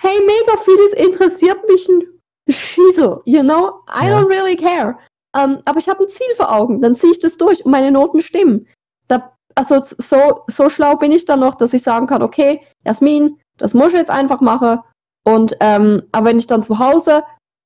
hey, 0.02 0.20
mega 0.26 0.58
vieles 0.58 0.94
interessiert 0.94 1.68
mich 1.68 1.88
ein 1.88 2.04
Schieß 2.50 2.82
Weasel, 2.92 3.22
you 3.26 3.42
know? 3.42 3.84
I 3.88 4.08
Ja. 4.08 4.20
don't 4.20 4.28
really 4.30 4.56
care. 4.56 4.98
Ähm, 5.36 5.60
aber 5.66 5.80
ich 5.80 5.88
habe 5.88 6.04
ein 6.04 6.10
Ziel 6.10 6.34
vor 6.36 6.52
Augen, 6.54 6.82
dann 6.82 6.96
ziehe 6.96 7.12
ich 7.12 7.20
das 7.20 7.38
durch 7.38 7.64
und 7.66 7.72
meine 7.72 7.92
Noten 7.92 8.22
stimmen. 8.22 8.68
Da, 9.08 9.32
also 9.56 9.82
so, 9.82 10.44
so 10.48 10.70
schlau 10.70 10.96
bin 10.96 11.12
ich 11.12 11.26
dann 11.26 11.40
noch, 11.40 11.56
dass 11.56 11.74
ich 11.74 11.84
sagen 11.84 12.08
kann, 12.08 12.22
okay, 12.22 12.62
Jasmin, 12.86 13.40
das 13.58 13.74
muss 13.74 13.90
ich 13.90 14.00
jetzt 14.00 14.10
einfach 14.10 14.42
machen. 14.42 14.80
Und 15.24 15.56
ähm, 15.60 16.04
aber 16.12 16.28
wenn 16.28 16.40
ich 16.40 16.48
dann 16.48 16.64
zu 16.64 16.80
Hause 16.80 17.24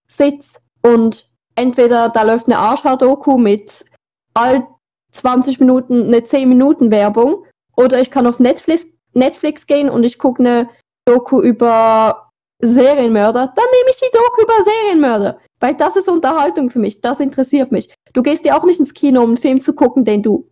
sitze 0.07 0.59
und 0.83 1.31
entweder 1.55 2.09
da 2.09 2.23
läuft 2.23 2.47
eine 2.47 2.57
Arschhaar-Doku 2.59 3.38
mit 3.38 3.86
all 4.33 4.67
20 5.11 5.59
Minuten 5.59 6.03
eine 6.07 6.23
10 6.23 6.49
Minuten 6.49 6.91
Werbung 6.91 7.45
oder 7.77 8.01
ich 8.01 8.11
kann 8.11 8.27
auf 8.27 8.39
Netflix, 8.39 8.86
Netflix 9.13 9.65
gehen 9.65 9.89
und 9.89 10.03
ich 10.03 10.19
gucke 10.19 10.43
eine 10.43 10.69
Doku 11.05 11.41
über 11.41 12.24
Serienmörder, 12.61 13.53
dann 13.55 13.65
nehme 13.71 13.89
ich 13.91 13.97
die 13.97 14.11
Doku 14.13 14.41
über 14.41 14.63
Serienmörder. 14.63 15.39
Weil 15.59 15.75
das 15.75 15.95
ist 15.95 16.07
Unterhaltung 16.07 16.69
für 16.69 16.79
mich, 16.79 17.01
das 17.01 17.19
interessiert 17.19 17.71
mich. 17.71 17.93
Du 18.13 18.21
gehst 18.23 18.45
ja 18.45 18.57
auch 18.57 18.63
nicht 18.65 18.79
ins 18.79 18.93
Kino, 18.93 19.21
um 19.21 19.31
einen 19.31 19.37
Film 19.37 19.61
zu 19.61 19.73
gucken, 19.73 20.05
den 20.05 20.23
du 20.23 20.49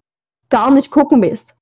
gar 0.49 0.71
nicht 0.71 0.91
gucken 0.91 1.21
willst. 1.21 1.55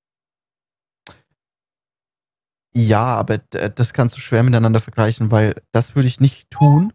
Ja, 2.76 3.16
aber 3.16 3.38
d- 3.38 3.70
das 3.76 3.94
kannst 3.94 4.16
du 4.16 4.22
schwer 4.22 4.44
miteinander 4.44 4.80
vergleichen, 4.82 5.32
weil 5.32 5.56
das 5.72 5.96
würde 5.96 6.08
ich 6.08 6.20
nicht 6.22 6.50
tun, 6.52 6.94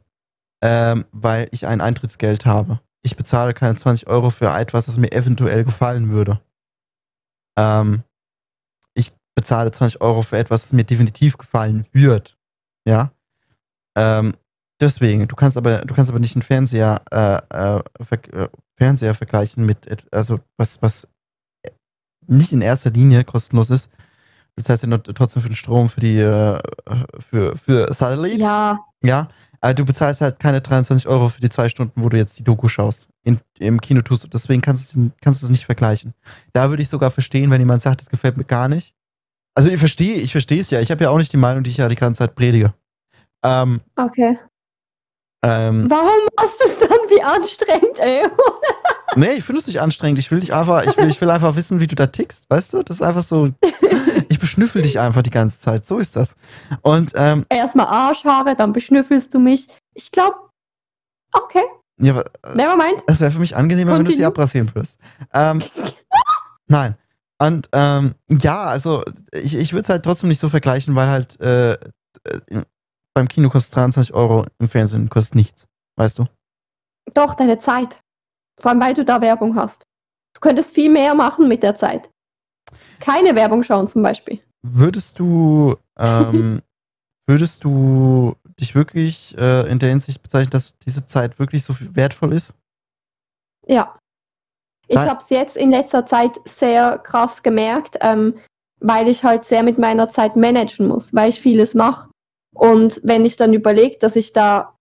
ähm, 0.63 1.05
weil 1.13 1.49
ich 1.53 1.67
ein 1.67 1.81
Eintrittsgeld 1.81 2.47
habe. 2.47 2.81
Ich 3.03 3.17
bezahle 3.17 3.53
keine 3.55 3.77
20 3.77 4.07
Euro 4.09 4.31
für 4.31 4.49
etwas, 4.49 4.87
das 4.87 4.97
mir 4.99 5.13
eventuell 5.13 5.65
gefallen 5.65 6.09
würde. 6.11 6.41
Ähm, 7.59 8.03
ich 8.95 9.13
bezahle 9.35 9.71
20 9.71 10.01
Euro 10.01 10.23
für 10.23 10.39
etwas, 10.39 10.63
das 10.63 10.73
mir 10.73 10.85
definitiv 10.85 11.37
gefallen 11.37 11.87
wird. 11.93 12.37
Ja. 12.89 13.13
Ähm, 13.97 14.35
deswegen, 14.81 15.27
du 15.27 15.35
kannst 15.35 15.57
aber, 15.57 15.79
du 15.79 15.95
kannst 15.95 16.11
aber 16.11 16.21
nicht 16.21 16.37
einen 16.37 16.43
Fernseher, 16.43 17.03
äh, 17.11 17.37
äh, 17.37 17.81
ver 18.05 18.35
äh, 18.35 18.49
Fernseher 18.77 19.15
vergleichen 19.15 19.65
mit, 19.65 20.07
also 20.13 20.39
was, 20.59 20.83
was 20.83 21.09
nicht 22.27 22.53
in 22.53 22.61
erster 22.61 22.91
Linie 22.91 23.25
kostenlos 23.25 23.71
ist. 23.71 23.89
Du 24.55 24.63
zahlst 24.63 24.83
ja 24.83 24.89
noch 24.89 24.99
trotzdem 24.99 25.43
für 25.43 25.49
den 25.49 25.57
Strom, 25.57 25.89
für 25.89 26.01
die, 26.01 26.19
äh, 26.19 26.59
für, 27.31 27.57
für 27.57 27.93
Satellit. 27.93 28.39
Ja, 28.39 28.79
Ja, 29.03 29.29
aber 29.61 29.75
du 29.75 29.85
bezahlst 29.85 30.21
halt 30.21 30.39
keine 30.39 30.61
23 30.61 31.07
Euro 31.09 31.29
für 31.29 31.41
die 31.41 31.49
zwei 31.49 31.69
Stunden, 31.69 32.03
wo 32.03 32.09
du 32.09 32.17
jetzt 32.17 32.39
die 32.39 32.45
Doku 32.45 32.69
schaust. 32.69 33.09
In, 33.23 33.41
Im 33.59 33.81
Kino 33.81 34.01
tust 34.01 34.25
du. 34.25 34.29
Deswegen 34.29 34.63
kannst 34.63 34.95
du 34.95 35.11
kannst 35.21 35.43
du 35.43 35.47
es 35.47 35.51
nicht 35.51 35.67
vergleichen. 35.67 36.15
Da 36.53 36.71
würde 36.71 36.83
ich 36.83 36.89
sogar 36.89 37.11
verstehen, 37.11 37.51
wenn 37.51 37.61
jemand 37.61 37.83
sagt, 37.83 38.01
das 38.01 38.09
gefällt 38.09 38.37
mir 38.37 38.45
gar 38.45 38.69
nicht. 38.69 38.95
Also 39.55 39.71
ich 39.71 39.79
verstehe, 39.79 40.17
ich 40.17 40.33
verstehe 40.33 40.61
es 40.61 40.71
ja. 40.71 40.81
Ich 40.81 40.91
habe 40.91 41.05
ja 41.05 41.11
auch 41.11 41.19
nicht 41.19 41.33
die 41.33 41.39
Meinung, 41.39 41.63
die 41.63 41.71
ich 41.71 41.79
ja 41.79 41.89
die 41.89 41.95
ganze 41.95 42.19
Zeit 42.19 42.35
predige. 42.35 42.75
Ähm, 43.47 43.81
okay. 43.97 44.39
ähm, 45.45 45.89
Warum 45.89 46.29
machst 46.37 46.61
du 46.61 46.65
es 46.65 46.79
dann 46.79 46.99
wie 47.09 47.23
anstrengend, 47.23 47.99
ey? 47.99 48.27
nee, 49.17 49.35
ich 49.35 49.45
finde 49.45 49.61
es 49.61 49.67
nicht 49.67 49.81
anstrengend. 49.81 50.19
Ich 50.19 50.31
will 50.31 50.41
dich 50.41 50.53
einfach, 50.53 50.85
ich 50.85 50.97
will, 50.97 51.09
ich 51.09 51.21
will 51.21 51.31
einfach 51.31 51.55
wissen, 51.55 51.79
wie 51.81 51.87
du 51.87 51.95
da 51.95 52.07
tickst, 52.07 52.51
weißt 52.51 52.73
du? 52.73 52.83
Das 52.83 52.97
ist 52.97 53.03
einfach 53.03 53.23
so. 53.23 53.49
Ich 54.29 54.41
beschnüffel 54.41 54.83
dich 54.83 54.99
einfach 54.99 55.23
die 55.23 55.31
ganze 55.31 55.61
Zeit. 55.61 55.87
So 55.87 55.99
ist 55.99 56.17
das. 56.17 56.35
Und 56.83 57.13
ähm, 57.15 57.47
Erstmal 57.49 57.87
Arschhaare, 57.87 58.57
dann 58.57 58.73
beschnüffelst 58.73 59.33
du 59.33 59.39
mich. 59.39 59.69
Ich 59.95 60.11
glaube, 60.11 60.37
okay, 61.33 61.63
ja, 61.99 62.23
never 62.55 62.77
mind. 62.77 63.03
Es 63.07 63.21
wäre 63.21 63.33
für 63.33 63.39
mich 63.39 63.57
angenehmer, 63.57 63.93
wenn 63.93 64.05
du 64.05 64.11
sie 64.11 64.17
Continue. 64.17 64.27
abrasieren 64.27 64.75
würdest. 64.75 64.99
Ähm, 65.33 65.63
nein. 66.67 66.97
Und 67.39 67.69
ähm, 67.73 68.15
ja, 68.29 68.65
also 68.65 69.03
ich, 69.33 69.55
ich 69.55 69.73
würde 69.73 69.83
es 69.85 69.89
halt 69.89 70.05
trotzdem 70.05 70.29
nicht 70.29 70.41
so 70.41 70.49
vergleichen, 70.49 70.95
weil 70.95 71.09
halt 71.09 71.41
äh, 71.41 71.73
äh, 71.73 72.63
beim 73.17 73.29
Kino 73.29 73.49
kostet 73.49 73.77
23 73.77 74.13
Euro, 74.13 74.45
im 74.59 74.69
Fernsehen 74.69 75.09
kostet 75.09 75.37
nichts. 75.37 75.67
Weißt 75.99 76.19
du? 76.19 76.27
Doch, 77.15 77.33
deine 77.33 77.59
Zeit. 77.59 77.99
Vor 78.61 78.71
allem, 78.71 78.81
weil 78.81 78.93
du 78.93 79.07
da 79.07 79.23
Werbung 79.23 79.57
hast. 79.57 79.85
Du 80.35 80.41
könntest 80.41 80.75
viel 80.75 80.91
mehr 80.91 81.15
machen 81.15 81.49
mit 81.49 81.63
der 81.63 81.75
Zeit. 81.75 82.11
Keine 83.01 83.35
Werbung 83.35 83.63
schauen 83.63 83.89
zum 83.89 84.03
Beispiel. 84.03 84.41
Würdest 84.63 85.19
du, 85.19 85.77
ähm, 85.99 86.61
würdest 87.27 87.65
du 87.65 88.37
dich 88.61 88.75
wirklich 88.75 89.35
äh, 89.39 89.67
in 89.71 89.79
der 89.79 89.89
Hinsicht 89.89 90.23
bezeichnen, 90.23 90.51
dass 90.51 90.77
diese 90.77 91.07
Zeit 91.07 91.39
wirklich 91.39 91.65
so 91.65 91.73
viel 91.73 91.97
wertvoll 91.97 92.35
ist? 92.35 92.55
Ja. 93.67 93.99
Ich 94.89 94.99
habe 94.99 95.21
es 95.21 95.31
jetzt 95.31 95.57
in 95.57 95.71
letzter 95.71 96.05
Zeit 96.05 96.39
sehr 96.45 96.99
krass 96.99 97.43
gemerkt, 97.43 97.97
ähm, 98.03 98.39
weil 98.79 99.09
ich 99.09 99.25
halt 99.25 99.45
sehr 99.45 99.63
mit 99.63 99.79
meiner 99.79 100.11
Zeit 100.11 100.37
managen 100.37 100.87
muss, 100.87 101.15
weil 101.15 101.31
ich 101.31 101.41
vieles 101.41 101.73
mache. 101.73 102.11
Und 102.57 103.01
wenn 103.05 103.27
ich 103.27 103.37
dann 103.37 103.53
überlege, 103.53 103.99
dass 103.99 104.17
ich 104.17 104.33
da 104.33 104.75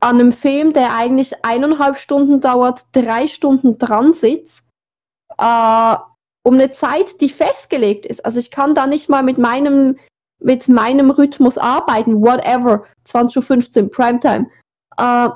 an 0.00 0.20
einem 0.20 0.32
Film, 0.32 0.74
der 0.74 0.94
eigentlich 0.94 1.44
eineinhalb 1.44 1.96
Stunden 1.96 2.40
dauert, 2.40 2.84
drei 2.92 3.28
Stunden 3.28 3.78
dran 3.78 4.12
sitze, 4.12 4.60
äh, 5.38 5.96
um 6.42 6.54
eine 6.54 6.70
Zeit, 6.70 7.20
die 7.20 7.30
festgelegt 7.30 8.04
ist. 8.04 8.24
Also 8.24 8.38
ich 8.38 8.50
kann 8.50 8.74
da 8.74 8.86
nicht 8.86 9.08
mal 9.08 9.22
mit 9.22 9.38
meinem, 9.38 9.96
mit 10.38 10.68
meinem 10.68 11.10
Rhythmus 11.10 11.56
arbeiten, 11.56 12.20
whatever, 12.20 12.84
20.15 13.06 13.84
Uhr, 13.84 13.90
Primetime. 13.90 14.50
Äh, 14.98 15.30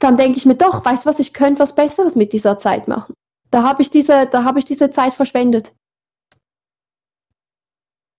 dann 0.00 0.16
denke 0.18 0.36
ich 0.36 0.44
mir 0.44 0.56
doch, 0.56 0.84
weißt 0.84 1.06
du 1.06 1.08
was, 1.08 1.18
ich 1.18 1.32
könnte 1.32 1.60
was 1.60 1.74
Besseres 1.74 2.14
mit 2.14 2.32
dieser 2.34 2.58
Zeit 2.58 2.88
machen. 2.88 3.14
Da 3.50 3.62
habe 3.62 3.82
ich 3.82 3.88
habe 3.90 4.58
ich 4.58 4.64
diese 4.64 4.90
Zeit 4.90 5.14
verschwendet. 5.14 5.72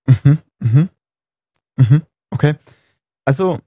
Mhm, 0.07 0.39
mhm, 0.59 0.89
mhm, 1.75 2.01
okay. 2.33 2.55
Also, 3.25 3.59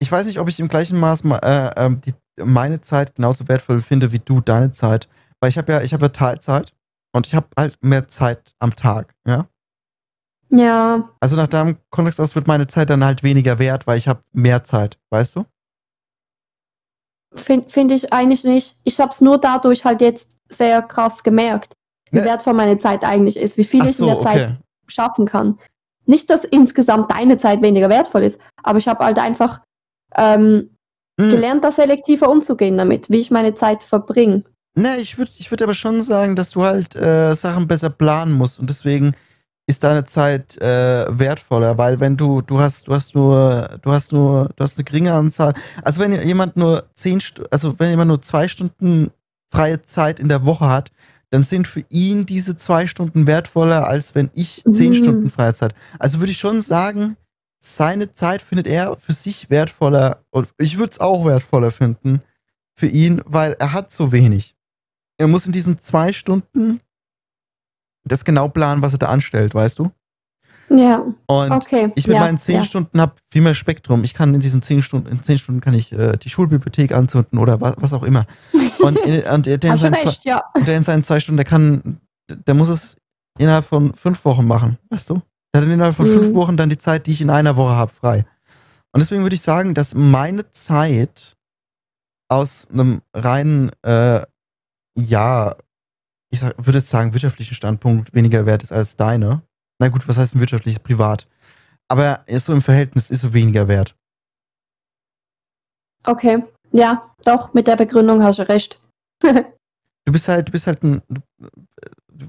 ich 0.00 0.10
weiß 0.10 0.26
nicht, 0.26 0.38
ob 0.38 0.48
ich 0.48 0.60
im 0.60 0.68
gleichen 0.68 0.98
Maß 1.00 1.24
ma- 1.24 1.38
äh, 1.38 1.70
ähm, 1.76 2.00
die, 2.00 2.14
meine 2.42 2.80
Zeit 2.80 3.14
genauso 3.14 3.48
wertvoll 3.48 3.80
finde 3.80 4.12
wie 4.12 4.18
du 4.18 4.40
deine 4.40 4.72
Zeit. 4.72 5.08
Weil 5.40 5.50
ich 5.50 5.58
habe 5.58 5.72
ja, 5.72 5.82
ich 5.82 5.92
habe 5.92 6.04
ja 6.06 6.08
Teilzeit 6.10 6.72
und 7.12 7.26
ich 7.26 7.34
habe 7.34 7.46
halt 7.58 7.78
mehr 7.82 8.08
Zeit 8.08 8.54
am 8.58 8.74
Tag, 8.76 9.14
ja. 9.26 9.46
Ja, 10.50 11.10
Also 11.20 11.34
nach 11.36 11.48
deinem 11.48 11.78
Kontext 11.90 12.20
aus 12.20 12.34
wird 12.36 12.46
meine 12.46 12.66
Zeit 12.68 12.88
dann 12.90 13.02
halt 13.04 13.22
weniger 13.24 13.58
wert, 13.58 13.86
weil 13.86 13.98
ich 13.98 14.06
habe 14.06 14.22
mehr 14.32 14.62
Zeit, 14.62 14.98
weißt 15.10 15.36
du? 15.36 15.44
finde 17.34 17.68
find 17.68 17.90
ich 17.90 18.12
eigentlich 18.12 18.44
nicht. 18.44 18.76
Ich 18.84 19.00
habe 19.00 19.10
es 19.10 19.20
nur 19.20 19.38
dadurch 19.38 19.84
halt 19.84 20.00
jetzt 20.00 20.38
sehr 20.48 20.82
krass 20.82 21.24
gemerkt, 21.24 21.74
wie 22.12 22.18
Ja. 22.18 22.24
wertvoll 22.24 22.54
meine 22.54 22.78
Zeit 22.78 23.02
eigentlich 23.02 23.36
ist, 23.36 23.56
wie 23.56 23.64
viel 23.64 23.82
Ach 23.82 23.88
ich 23.88 23.96
so, 23.96 24.04
in 24.04 24.10
der 24.10 24.18
okay. 24.20 24.46
Zeit 24.46 24.58
schaffen 24.86 25.26
kann. 25.26 25.58
Nicht, 26.06 26.30
dass 26.30 26.44
insgesamt 26.44 27.10
deine 27.10 27.36
Zeit 27.36 27.62
weniger 27.62 27.88
wertvoll 27.88 28.22
ist, 28.22 28.40
aber 28.62 28.78
ich 28.78 28.88
habe 28.88 29.04
halt 29.04 29.18
einfach 29.18 29.60
ähm, 30.16 30.70
Hm. 31.20 31.30
gelernt, 31.30 31.64
da 31.64 31.70
selektiver 31.70 32.28
umzugehen 32.28 32.76
damit, 32.76 33.08
wie 33.08 33.20
ich 33.20 33.30
meine 33.30 33.54
Zeit 33.54 33.84
verbringe. 33.84 34.42
Ne, 34.76 34.96
ich 34.96 35.16
würde 35.16 35.30
ich 35.38 35.50
würd 35.52 35.62
aber 35.62 35.74
schon 35.74 36.02
sagen, 36.02 36.34
dass 36.34 36.50
du 36.50 36.64
halt 36.64 36.96
äh, 36.96 37.34
Sachen 37.34 37.68
besser 37.68 37.90
planen 37.90 38.32
musst 38.32 38.58
und 38.58 38.68
deswegen 38.68 39.14
ist 39.66 39.84
deine 39.84 40.04
Zeit 40.04 40.60
äh, 40.60 41.06
wertvoller, 41.08 41.78
weil 41.78 42.00
wenn 42.00 42.16
du, 42.16 42.40
du 42.40 42.58
hast, 42.58 42.88
du 42.88 42.94
hast 42.94 43.14
nur, 43.14 43.78
du 43.80 43.92
hast 43.92 44.12
nur, 44.12 44.50
du 44.56 44.64
hast 44.64 44.76
eine 44.76 44.84
geringe 44.84 45.12
Anzahl. 45.12 45.54
Also 45.84 46.00
wenn 46.00 46.12
jemand 46.26 46.56
nur 46.56 46.84
zehn, 46.94 47.22
also 47.50 47.78
wenn 47.78 47.90
jemand 47.90 48.08
nur 48.08 48.20
zwei 48.20 48.48
Stunden 48.48 49.10
freie 49.52 49.80
Zeit 49.82 50.18
in 50.18 50.28
der 50.28 50.44
Woche 50.44 50.68
hat, 50.68 50.90
dann 51.34 51.42
sind 51.42 51.66
für 51.66 51.84
ihn 51.88 52.26
diese 52.26 52.54
zwei 52.54 52.86
Stunden 52.86 53.26
wertvoller, 53.26 53.88
als 53.88 54.14
wenn 54.14 54.30
ich 54.34 54.62
zehn 54.70 54.90
Mhm. 54.90 54.94
Stunden 54.94 55.30
freie 55.30 55.52
Zeit. 55.52 55.74
Also 55.98 56.20
würde 56.20 56.30
ich 56.30 56.38
schon 56.38 56.60
sagen, 56.60 57.16
seine 57.58 58.12
Zeit 58.14 58.40
findet 58.40 58.68
er 58.68 58.96
für 59.00 59.14
sich 59.14 59.50
wertvoller 59.50 60.24
und 60.30 60.48
ich 60.58 60.78
würde 60.78 60.92
es 60.92 61.00
auch 61.00 61.24
wertvoller 61.26 61.72
finden 61.72 62.22
für 62.78 62.86
ihn, 62.86 63.20
weil 63.26 63.56
er 63.58 63.72
hat 63.72 63.90
so 63.90 64.12
wenig. 64.12 64.54
Er 65.18 65.26
muss 65.26 65.44
in 65.44 65.50
diesen 65.50 65.80
zwei 65.80 66.12
Stunden 66.12 66.80
das 68.04 68.24
genau 68.24 68.48
planen, 68.48 68.82
was 68.82 68.92
er 68.92 68.98
da 69.00 69.06
anstellt, 69.06 69.56
weißt 69.56 69.80
du? 69.80 69.90
Ja, 70.68 71.04
Und 71.26 71.50
okay. 71.50 71.92
ich 71.94 72.06
mit 72.06 72.16
ja, 72.16 72.22
meinen 72.22 72.38
zehn 72.38 72.56
ja. 72.56 72.64
Stunden 72.64 73.00
habe 73.00 73.14
viel 73.30 73.42
mehr 73.42 73.54
Spektrum. 73.54 74.02
Ich 74.04 74.14
kann 74.14 74.32
in 74.34 74.40
diesen 74.40 74.62
zehn 74.62 74.82
Stunden, 74.82 75.08
in 75.08 75.22
zehn 75.22 75.38
Stunden 75.38 75.60
kann 75.60 75.74
ich 75.74 75.92
äh, 75.92 76.16
die 76.16 76.30
Schulbibliothek 76.30 76.92
anzünden 76.92 77.38
oder 77.38 77.60
was, 77.60 77.74
was 77.78 77.92
auch 77.92 78.02
immer. 78.02 78.26
Und, 78.80 78.98
in, 79.00 79.22
und 79.32 79.46
der, 79.46 79.62
in 79.62 79.76
seinen 79.76 79.94
zwei, 79.94 80.08
recht, 80.08 80.24
ja. 80.24 80.42
der 80.66 80.76
in 80.76 80.82
seinen 80.82 81.02
zwei 81.02 81.20
Stunden, 81.20 81.36
der 81.36 81.44
kann, 81.44 82.00
der 82.30 82.54
muss 82.54 82.68
es 82.68 82.96
innerhalb 83.38 83.64
von 83.64 83.94
fünf 83.94 84.24
Wochen 84.24 84.46
machen, 84.46 84.78
weißt 84.90 85.10
du? 85.10 85.20
Der 85.54 85.62
hat 85.62 85.68
innerhalb 85.68 85.94
von 85.94 86.06
fünf 86.06 86.28
Mhm. 86.28 86.34
Wochen 86.34 86.56
dann 86.56 86.68
die 86.68 86.78
Zeit, 86.78 87.06
die 87.06 87.12
ich 87.12 87.20
in 87.20 87.30
einer 87.30 87.56
Woche 87.56 87.74
habe, 87.74 87.92
frei. 87.92 88.24
Und 88.92 89.00
deswegen 89.00 89.22
würde 89.22 89.34
ich 89.34 89.42
sagen, 89.42 89.74
dass 89.74 89.94
meine 89.94 90.50
Zeit 90.52 91.36
aus 92.28 92.68
einem 92.72 93.02
reinen, 93.14 93.70
äh, 93.82 94.22
ja, 94.96 95.54
ich 96.30 96.40
sag, 96.40 96.54
würde 96.58 96.78
jetzt 96.78 96.90
sagen, 96.90 97.12
wirtschaftlichen 97.12 97.54
Standpunkt 97.54 98.14
weniger 98.14 98.46
wert 98.46 98.62
ist 98.62 98.72
als 98.72 98.96
deine. 98.96 99.42
Na 99.78 99.88
gut, 99.88 100.06
was 100.08 100.18
heißt 100.18 100.34
ein 100.34 100.40
wirtschaftliches 100.40 100.78
Privat? 100.80 101.26
Aber 101.88 102.22
ist 102.26 102.46
so 102.46 102.52
im 102.52 102.62
Verhältnis 102.62 103.10
ist 103.10 103.24
es 103.24 103.32
weniger 103.32 103.68
wert. 103.68 103.94
Okay. 106.04 106.42
Ja, 106.72 107.14
doch, 107.24 107.54
mit 107.54 107.66
der 107.66 107.76
Begründung 107.76 108.22
hast 108.22 108.38
du 108.38 108.48
recht. 108.48 108.80
Du 109.20 110.12
bist 110.12 110.28
halt, 110.28 110.48
du 110.48 110.52
bist 110.52 110.66
halt 110.66 110.82
ein, 110.82 111.00
du, 111.08 111.20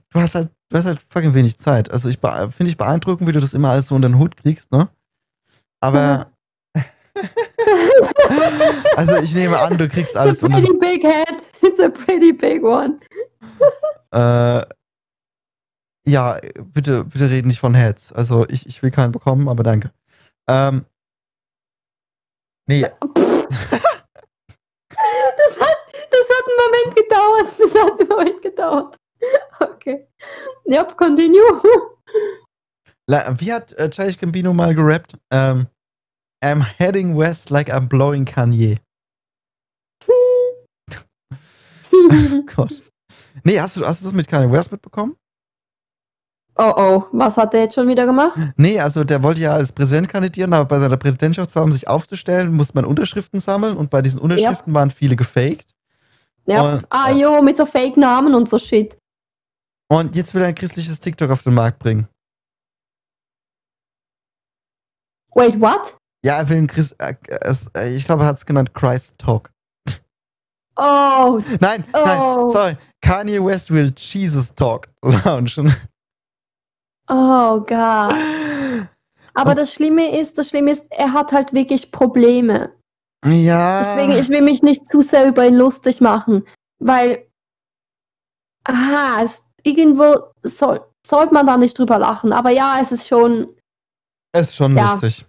du 0.10 0.20
hast 0.20 0.36
halt, 0.36 0.50
du 0.70 0.78
hast 0.78 0.86
halt 0.86 1.04
fucking 1.10 1.34
wenig 1.34 1.58
Zeit. 1.58 1.92
Also 1.92 2.08
ich 2.10 2.20
finde 2.20 2.68
ich 2.70 2.78
beeindruckend, 2.78 3.28
wie 3.28 3.34
du 3.34 3.40
das 3.40 3.54
immer 3.54 3.70
alles 3.72 3.88
so 3.88 3.96
unter 3.96 4.08
den 4.08 4.18
Hut 4.20 4.38
kriegst, 4.38 4.72
ne? 4.72 4.88
Aber 5.82 6.32
Also 8.96 9.18
ich 9.18 9.34
nehme 9.34 9.60
an, 9.60 9.78
du 9.78 9.88
kriegst 9.88 10.16
alles 10.18 10.42
It's 10.42 10.44
a 10.44 10.48
unter. 10.48 10.60
pretty 10.60 10.78
big 10.80 11.04
head. 11.04 11.42
It's 11.62 11.80
a 11.80 11.90
pretty 11.90 12.32
big 12.32 12.64
one. 12.64 13.00
Äh, 14.12 14.62
ja, 16.08 16.40
bitte, 16.74 17.06
bitte 17.06 17.30
reden 17.30 17.48
nicht 17.48 17.60
von 17.60 17.74
Heads. 17.76 18.12
Also 18.14 18.48
ich, 18.48 18.66
ich 18.68 18.82
will 18.84 18.92
keinen 18.92 19.12
bekommen, 19.12 19.50
aber 19.50 19.64
danke. 19.64 19.92
Ähm, 20.50 20.86
nee, 22.68 22.86
Das 25.38 25.60
hat, 25.60 25.78
das 26.10 26.28
hat 26.30 26.46
einen 26.48 26.58
Moment 26.66 26.96
gedauert. 26.96 27.48
Das 27.60 27.74
hat 27.74 28.00
einen 28.00 28.10
Moment 28.10 28.42
gedauert. 28.42 28.98
Okay. 29.60 30.08
Yep, 30.68 30.98
continue. 30.98 31.62
Wie 33.08 33.54
hat 33.54 33.74
äh, 33.74 33.90
Childish 33.90 34.18
Gambino 34.18 34.54
mal 34.54 34.74
gerappt? 34.74 35.18
Ähm, 35.32 35.68
I'm 36.44 36.64
heading 36.64 37.16
west 37.18 37.50
like 37.50 37.72
I'm 37.72 37.88
blowing 37.88 38.26
Kanye. 38.26 38.80
Oh 41.94 42.42
Gott. 42.56 42.82
Nee, 43.44 43.60
hast 43.60 43.78
du, 43.78 43.86
hast 43.86 44.02
du 44.02 44.06
das 44.06 44.14
mit 44.14 44.28
Kanye 44.28 44.52
West 44.52 44.72
mitbekommen? 44.72 45.16
Oh 46.58 46.74
oh, 46.76 47.04
was 47.12 47.38
hat 47.38 47.54
der 47.54 47.62
jetzt 47.62 47.76
schon 47.76 47.88
wieder 47.88 48.06
gemacht? 48.06 48.38
Nee, 48.58 48.80
also 48.80 49.04
der 49.04 49.22
wollte 49.24 49.42
ja 49.42 49.54
als 49.54 49.72
Präsident 49.72 50.10
kandidieren, 50.10 50.54
aber 50.54 50.66
bei 50.66 50.80
seiner 50.80 50.98
Präsidentschaftswahl, 50.98 51.64
um 51.64 51.72
sich 51.72 51.88
aufzustellen, 51.88 52.54
musste 52.54 52.76
man 52.76 52.86
Unterschriften 52.86 53.40
sammeln 53.40 53.76
und 53.78 53.90
bei 53.90 54.02
diesen 54.02 54.20
Unterschriften 54.22 54.74
waren 54.74 54.92
viele 54.92 55.16
gefaked. 55.16 55.74
Ja. 56.46 56.62
Und, 56.76 56.86
ah, 56.90 57.12
jo, 57.12 57.42
mit 57.42 57.58
so 57.58 57.66
Fake-Namen 57.66 58.36
und 58.36 58.48
so 58.50 58.60
Shit. 58.60 58.96
Und 59.88 60.16
jetzt 60.16 60.34
will 60.34 60.42
er 60.42 60.48
ein 60.50 60.56
christliches 60.56 61.00
TikTok 61.00 61.32
auf 61.32 61.44
den 61.44 61.54
Markt 61.54 61.80
bringen. 61.80 62.08
Wait, 65.36 65.60
what? 65.60 65.98
Ja, 66.24 66.38
er 66.38 66.50
will 66.50 66.58
ein 66.58 66.68
Christ. 66.68 66.96
Äh, 67.00 67.14
äh, 67.30 67.96
ich 67.98 68.06
glaube, 68.06 68.24
er 68.24 68.28
hat 68.28 68.38
es 68.38 68.46
genannt 68.46 68.74
Christ 68.74 69.16
Talk. 69.18 69.52
Oh, 70.78 71.40
Nein, 71.60 71.84
Oh. 71.94 72.02
nein, 72.06 72.50
sorry. 72.50 72.78
Kanye 73.02 73.44
West 73.44 73.70
will 73.72 73.92
Jesus 73.96 74.54
Talk 74.56 74.88
launchen. 75.04 75.74
Oh 77.10 77.60
Gott. 77.62 78.16
Aber 79.38 79.54
das 79.54 79.74
Schlimme 79.74 80.18
ist, 80.20 80.38
das 80.38 80.50
Schlimme 80.50 80.72
ist, 80.72 80.86
er 80.90 81.12
hat 81.14 81.32
halt 81.32 81.54
wirklich 81.54 81.92
Probleme. 81.92 82.72
Ja. 83.26 83.84
Deswegen, 83.84 84.14
ich 84.20 84.30
will 84.30 84.42
mich 84.42 84.64
nicht 84.64 84.88
zu 84.90 85.02
sehr 85.02 85.28
über 85.28 85.46
ihn 85.46 85.56
lustig 85.56 86.00
machen, 86.00 86.46
weil, 86.80 87.26
aha, 88.64 89.24
es, 89.24 89.42
irgendwo 89.64 90.16
soll, 90.44 90.82
sollte 91.06 91.34
man 91.34 91.46
da 91.48 91.58
nicht 91.58 91.78
drüber 91.78 91.98
lachen. 92.00 92.34
Aber 92.34 92.50
ja, 92.52 92.78
es 92.82 92.92
ist 92.92 93.08
schon, 93.08 93.48
es 94.32 94.48
ist 94.50 94.56
schon 94.56 94.78
Ja. 94.78 94.92
lustig. 94.94 95.26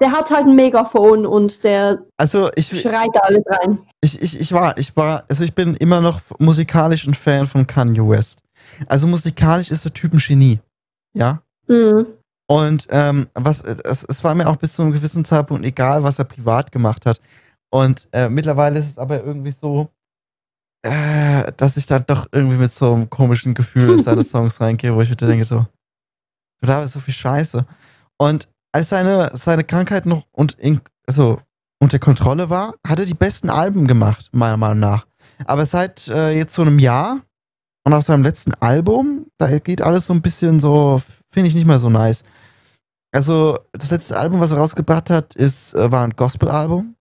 der 0.00 0.12
hat 0.12 0.30
halt 0.30 0.46
ein 0.46 0.54
Megafon 0.54 1.26
und 1.26 1.62
der 1.64 2.02
Also 2.18 2.50
ich, 2.56 2.68
schreit 2.80 3.10
da 3.14 3.20
alles 3.20 3.42
rein. 3.46 3.78
ich, 4.00 4.20
ich, 4.22 4.40
ich 4.40 4.52
war, 4.52 4.78
ich 4.78 4.96
war, 4.96 5.24
also 5.28 5.44
ich 5.44 5.54
bin 5.54 5.74
immer 5.76 6.00
noch 6.00 6.20
musikalisch 6.38 7.06
ein 7.06 7.14
Fan 7.14 7.46
von 7.46 7.66
Kanye 7.66 8.06
West. 8.08 8.40
Also 8.86 9.06
musikalisch 9.06 9.70
ist 9.70 9.84
der 9.84 9.92
Typ 9.92 10.12
ein 10.14 10.18
Genie. 10.18 10.58
Ja. 11.14 11.42
Mhm. 11.68 12.06
Und 12.48 12.88
ähm, 12.90 13.28
was, 13.34 13.60
es, 13.62 14.04
es 14.04 14.24
war 14.24 14.34
mir 14.34 14.48
auch 14.48 14.56
bis 14.56 14.74
zu 14.74 14.82
einem 14.82 14.92
gewissen 14.92 15.24
Zeitpunkt 15.24 15.64
egal, 15.64 16.02
was 16.02 16.18
er 16.18 16.24
privat 16.24 16.72
gemacht 16.72 17.06
hat. 17.06 17.20
Und 17.70 18.08
äh, 18.12 18.28
mittlerweile 18.28 18.80
ist 18.80 18.88
es 18.88 18.98
aber 18.98 19.22
irgendwie 19.22 19.52
so, 19.52 19.88
äh, 20.82 21.52
dass 21.56 21.76
ich 21.76 21.86
dann 21.86 22.04
doch 22.06 22.26
irgendwie 22.32 22.56
mit 22.56 22.72
so 22.72 22.92
einem 22.92 23.08
komischen 23.08 23.54
Gefühl 23.54 23.98
in 23.98 24.02
seine 24.02 24.22
Songs 24.24 24.60
reingehe, 24.60 24.94
wo 24.94 25.00
ich 25.00 25.10
wieder 25.10 25.28
denke, 25.28 25.44
so, 25.44 25.66
du 26.60 26.66
da 26.66 26.82
ist 26.82 26.92
so 26.92 27.00
viel 27.00 27.14
Scheiße. 27.14 27.64
Und 28.18 28.48
als 28.72 28.88
seine, 28.88 29.30
seine 29.34 29.64
Krankheit 29.64 30.06
noch 30.06 30.26
und 30.32 30.54
in, 30.54 30.80
also 31.06 31.40
unter 31.80 31.98
Kontrolle 31.98 32.50
war, 32.50 32.74
hat 32.86 32.98
er 32.98 33.06
die 33.06 33.14
besten 33.14 33.48
Alben 33.48 33.86
gemacht, 33.86 34.30
meiner 34.32 34.56
Meinung 34.56 34.80
nach. 34.80 35.06
Aber 35.44 35.64
seit 35.64 36.08
äh, 36.08 36.36
jetzt 36.36 36.54
so 36.54 36.62
einem 36.62 36.78
Jahr 36.78 37.20
und 37.84 37.94
auf 37.94 38.04
seinem 38.04 38.22
letzten 38.22 38.54
Album, 38.54 39.26
da 39.38 39.58
geht 39.58 39.82
alles 39.82 40.06
so 40.06 40.12
ein 40.12 40.22
bisschen 40.22 40.60
so, 40.60 41.00
finde 41.30 41.48
ich 41.48 41.54
nicht 41.54 41.66
mehr 41.66 41.78
so 41.78 41.90
nice. 41.90 42.22
Also, 43.12 43.58
das 43.72 43.90
letzte 43.90 44.18
Album, 44.18 44.40
was 44.40 44.52
er 44.52 44.58
rausgebracht 44.58 45.10
hat, 45.10 45.34
ist, 45.34 45.74
äh, 45.74 45.90
war 45.90 46.04
ein 46.04 46.14
Gospel-Album, 46.16 46.94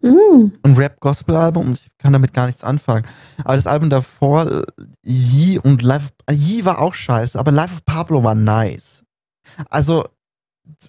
Mhm. 0.00 0.52
ein 0.62 0.74
Rap-Gospel-Album 0.74 1.66
und 1.68 1.80
ich 1.80 1.88
kann 1.98 2.12
damit 2.12 2.32
gar 2.32 2.46
nichts 2.46 2.62
anfangen. 2.62 3.04
Aber 3.42 3.56
das 3.56 3.66
Album 3.66 3.90
davor, 3.90 4.62
Yee 5.02 5.58
und 5.58 5.82
Life 5.82 6.06
of, 6.06 6.12
äh, 6.26 6.34
Yee 6.34 6.64
war 6.64 6.80
auch 6.80 6.94
scheiße, 6.94 7.36
aber 7.38 7.50
Life 7.50 7.74
of 7.74 7.84
Pablo 7.84 8.22
war 8.22 8.36
nice. 8.36 9.02
Also, 9.68 10.04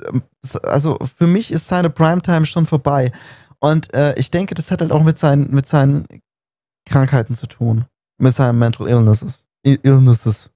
ähm, 0.05 0.21
also 0.63 0.99
für 1.17 1.25
mich 1.25 1.51
ist 1.51 1.67
seine 1.67 1.89
Primetime 1.89 2.45
schon 2.45 2.67
vorbei. 2.67 3.11
Und 3.59 3.91
äh, 3.95 4.13
ich 4.17 4.29
denke, 4.29 4.53
das 4.53 4.69
hat 4.69 4.81
halt 4.81 4.91
auch 4.91 5.03
mit 5.03 5.17
seinen, 5.17 5.51
mit 5.53 5.67
seinen 5.67 6.05
Krankheiten 6.87 7.33
zu 7.33 7.47
tun. 7.47 7.85
Mit 8.19 8.35
seinen 8.35 8.59
Mental 8.59 8.87
Illnesses. 8.87 9.47
Illnesses. 9.63 10.51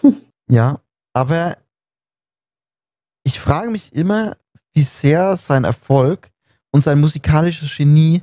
Ja, 0.50 0.80
aber 1.14 1.56
ich 3.24 3.40
frage 3.40 3.70
mich 3.70 3.94
immer, 3.94 4.36
wie 4.74 4.82
sehr 4.82 5.36
sein 5.36 5.64
Erfolg 5.64 6.30
und 6.72 6.82
sein 6.82 7.00
musikalisches 7.00 7.74
Genie 7.74 8.22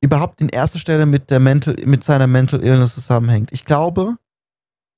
überhaupt 0.00 0.40
in 0.40 0.50
erster 0.50 0.78
Stelle 0.78 1.06
mit, 1.06 1.30
der 1.30 1.40
Mental, 1.40 1.76
mit 1.86 2.04
seiner 2.04 2.26
Mental 2.26 2.62
Illness 2.62 2.94
zusammenhängt. 2.94 3.50
Ich 3.52 3.64
glaube, 3.64 4.18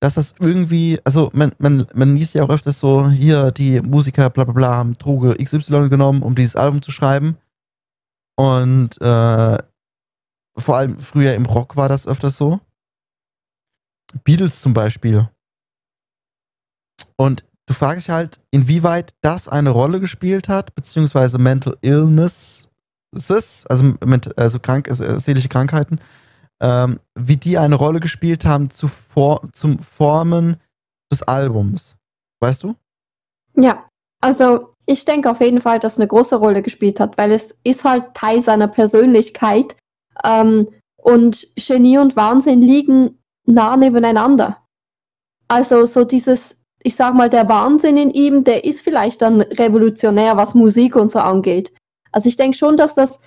dass 0.00 0.14
das 0.14 0.34
irgendwie, 0.38 1.00
also 1.04 1.30
man, 1.32 1.52
man, 1.58 1.86
man 1.94 2.16
liest 2.16 2.34
ja 2.34 2.42
auch 2.42 2.50
öfters 2.50 2.80
so, 2.80 3.08
hier 3.08 3.52
die 3.52 3.80
Musiker 3.80 4.28
bla 4.30 4.44
bla 4.44 4.52
bla 4.52 4.74
haben 4.74 4.94
Droge 4.94 5.36
XY 5.42 5.88
genommen, 5.88 6.22
um 6.22 6.34
dieses 6.34 6.56
Album 6.56 6.82
zu 6.82 6.90
schreiben. 6.90 7.38
Und 8.36 9.00
äh, 9.00 9.58
vor 10.58 10.76
allem 10.76 10.98
früher 10.98 11.34
im 11.34 11.46
Rock 11.46 11.76
war 11.76 11.88
das 11.88 12.06
öfters 12.06 12.36
so. 12.36 12.60
Beatles 14.24 14.60
zum 14.60 14.74
Beispiel. 14.74 15.28
Und 17.16 17.44
du 17.66 17.74
fragst 17.74 18.06
dich 18.06 18.10
halt, 18.10 18.40
inwieweit 18.50 19.14
das 19.20 19.48
eine 19.48 19.70
Rolle 19.70 20.00
gespielt 20.00 20.48
hat, 20.48 20.74
beziehungsweise 20.74 21.38
Mental 21.38 21.76
Illness, 21.82 22.70
also, 23.12 23.94
also 24.36 24.58
krank, 24.60 24.88
äh, 24.88 25.20
seelische 25.20 25.48
Krankheiten, 25.48 26.00
ähm, 26.60 27.00
wie 27.14 27.36
die 27.36 27.58
eine 27.58 27.74
Rolle 27.74 28.00
gespielt 28.00 28.44
haben 28.44 28.70
zu 28.70 28.88
for 28.88 29.48
zum 29.52 29.78
Formen 29.78 30.56
des 31.10 31.22
Albums. 31.22 31.96
Weißt 32.40 32.62
du? 32.62 32.74
Ja, 33.54 33.88
also 34.20 34.72
ich 34.86 35.04
denke 35.04 35.30
auf 35.30 35.40
jeden 35.40 35.60
Fall, 35.60 35.78
dass 35.78 35.94
es 35.94 35.98
eine 35.98 36.08
große 36.08 36.36
Rolle 36.36 36.62
gespielt 36.62 37.00
hat, 37.00 37.18
weil 37.18 37.32
es 37.32 37.54
ist 37.64 37.84
halt 37.84 38.14
Teil 38.14 38.42
seiner 38.42 38.68
Persönlichkeit. 38.68 39.76
Ähm, 40.24 40.68
und 40.96 41.46
Genie 41.56 41.98
und 41.98 42.16
Wahnsinn 42.16 42.60
liegen 42.60 43.18
nah 43.46 43.76
nebeneinander. 43.76 44.58
Also 45.48 45.86
so 45.86 46.04
dieses, 46.04 46.56
ich 46.82 46.96
sag 46.96 47.14
mal, 47.14 47.30
der 47.30 47.48
Wahnsinn 47.48 47.96
in 47.96 48.10
ihm, 48.10 48.44
der 48.44 48.64
ist 48.64 48.82
vielleicht 48.82 49.22
dann 49.22 49.40
revolutionär, 49.40 50.36
was 50.36 50.54
Musik 50.54 50.96
und 50.96 51.10
so 51.10 51.20
angeht. 51.20 51.72
Also 52.12 52.28
ich 52.28 52.36
denke 52.36 52.56
schon, 52.56 52.76
dass 52.76 52.94
das, 52.94 53.18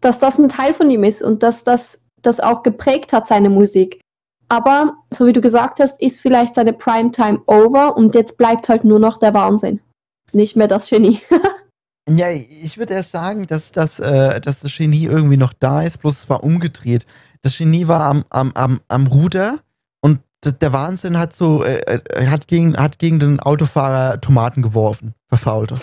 dass 0.00 0.18
das 0.18 0.38
ein 0.38 0.48
Teil 0.48 0.74
von 0.74 0.90
ihm 0.90 1.04
ist 1.04 1.22
und 1.22 1.42
dass 1.42 1.64
das 1.64 2.02
das 2.22 2.40
auch 2.40 2.62
geprägt 2.62 3.12
hat, 3.12 3.26
seine 3.26 3.50
Musik. 3.50 4.00
Aber, 4.48 4.96
so 5.12 5.26
wie 5.26 5.32
du 5.32 5.40
gesagt 5.40 5.80
hast, 5.80 6.00
ist 6.00 6.20
vielleicht 6.20 6.54
seine 6.54 6.72
Primetime 6.72 7.40
over 7.46 7.96
und 7.96 8.14
jetzt 8.14 8.36
bleibt 8.36 8.68
halt 8.68 8.84
nur 8.84 8.98
noch 8.98 9.18
der 9.18 9.34
Wahnsinn. 9.34 9.80
Nicht 10.32 10.56
mehr 10.56 10.68
das 10.68 10.88
Genie. 10.88 11.20
Ja, 12.08 12.30
ich 12.30 12.78
würde 12.78 12.94
erst 12.94 13.10
sagen, 13.10 13.48
dass, 13.48 13.72
dass, 13.72 13.98
äh, 13.98 14.40
dass 14.40 14.60
das 14.60 14.76
Genie 14.76 15.06
irgendwie 15.06 15.36
noch 15.36 15.52
da 15.52 15.82
ist, 15.82 15.98
bloß 15.98 16.18
es 16.18 16.30
war 16.30 16.44
umgedreht. 16.44 17.04
Das 17.46 17.58
Genie 17.58 17.86
war 17.86 18.00
am, 18.00 18.24
am, 18.30 18.50
am, 18.54 18.80
am 18.88 19.06
Ruder 19.06 19.60
und 20.00 20.18
der 20.42 20.72
Wahnsinn 20.72 21.16
hat 21.16 21.32
so, 21.32 21.62
äh, 21.62 21.76
äh, 21.76 22.26
hat, 22.26 22.48
gegen, 22.48 22.76
hat 22.76 22.98
gegen 22.98 23.20
den 23.20 23.38
Autofahrer 23.38 24.20
Tomaten 24.20 24.62
geworfen, 24.62 25.14
verfaulte. 25.28 25.76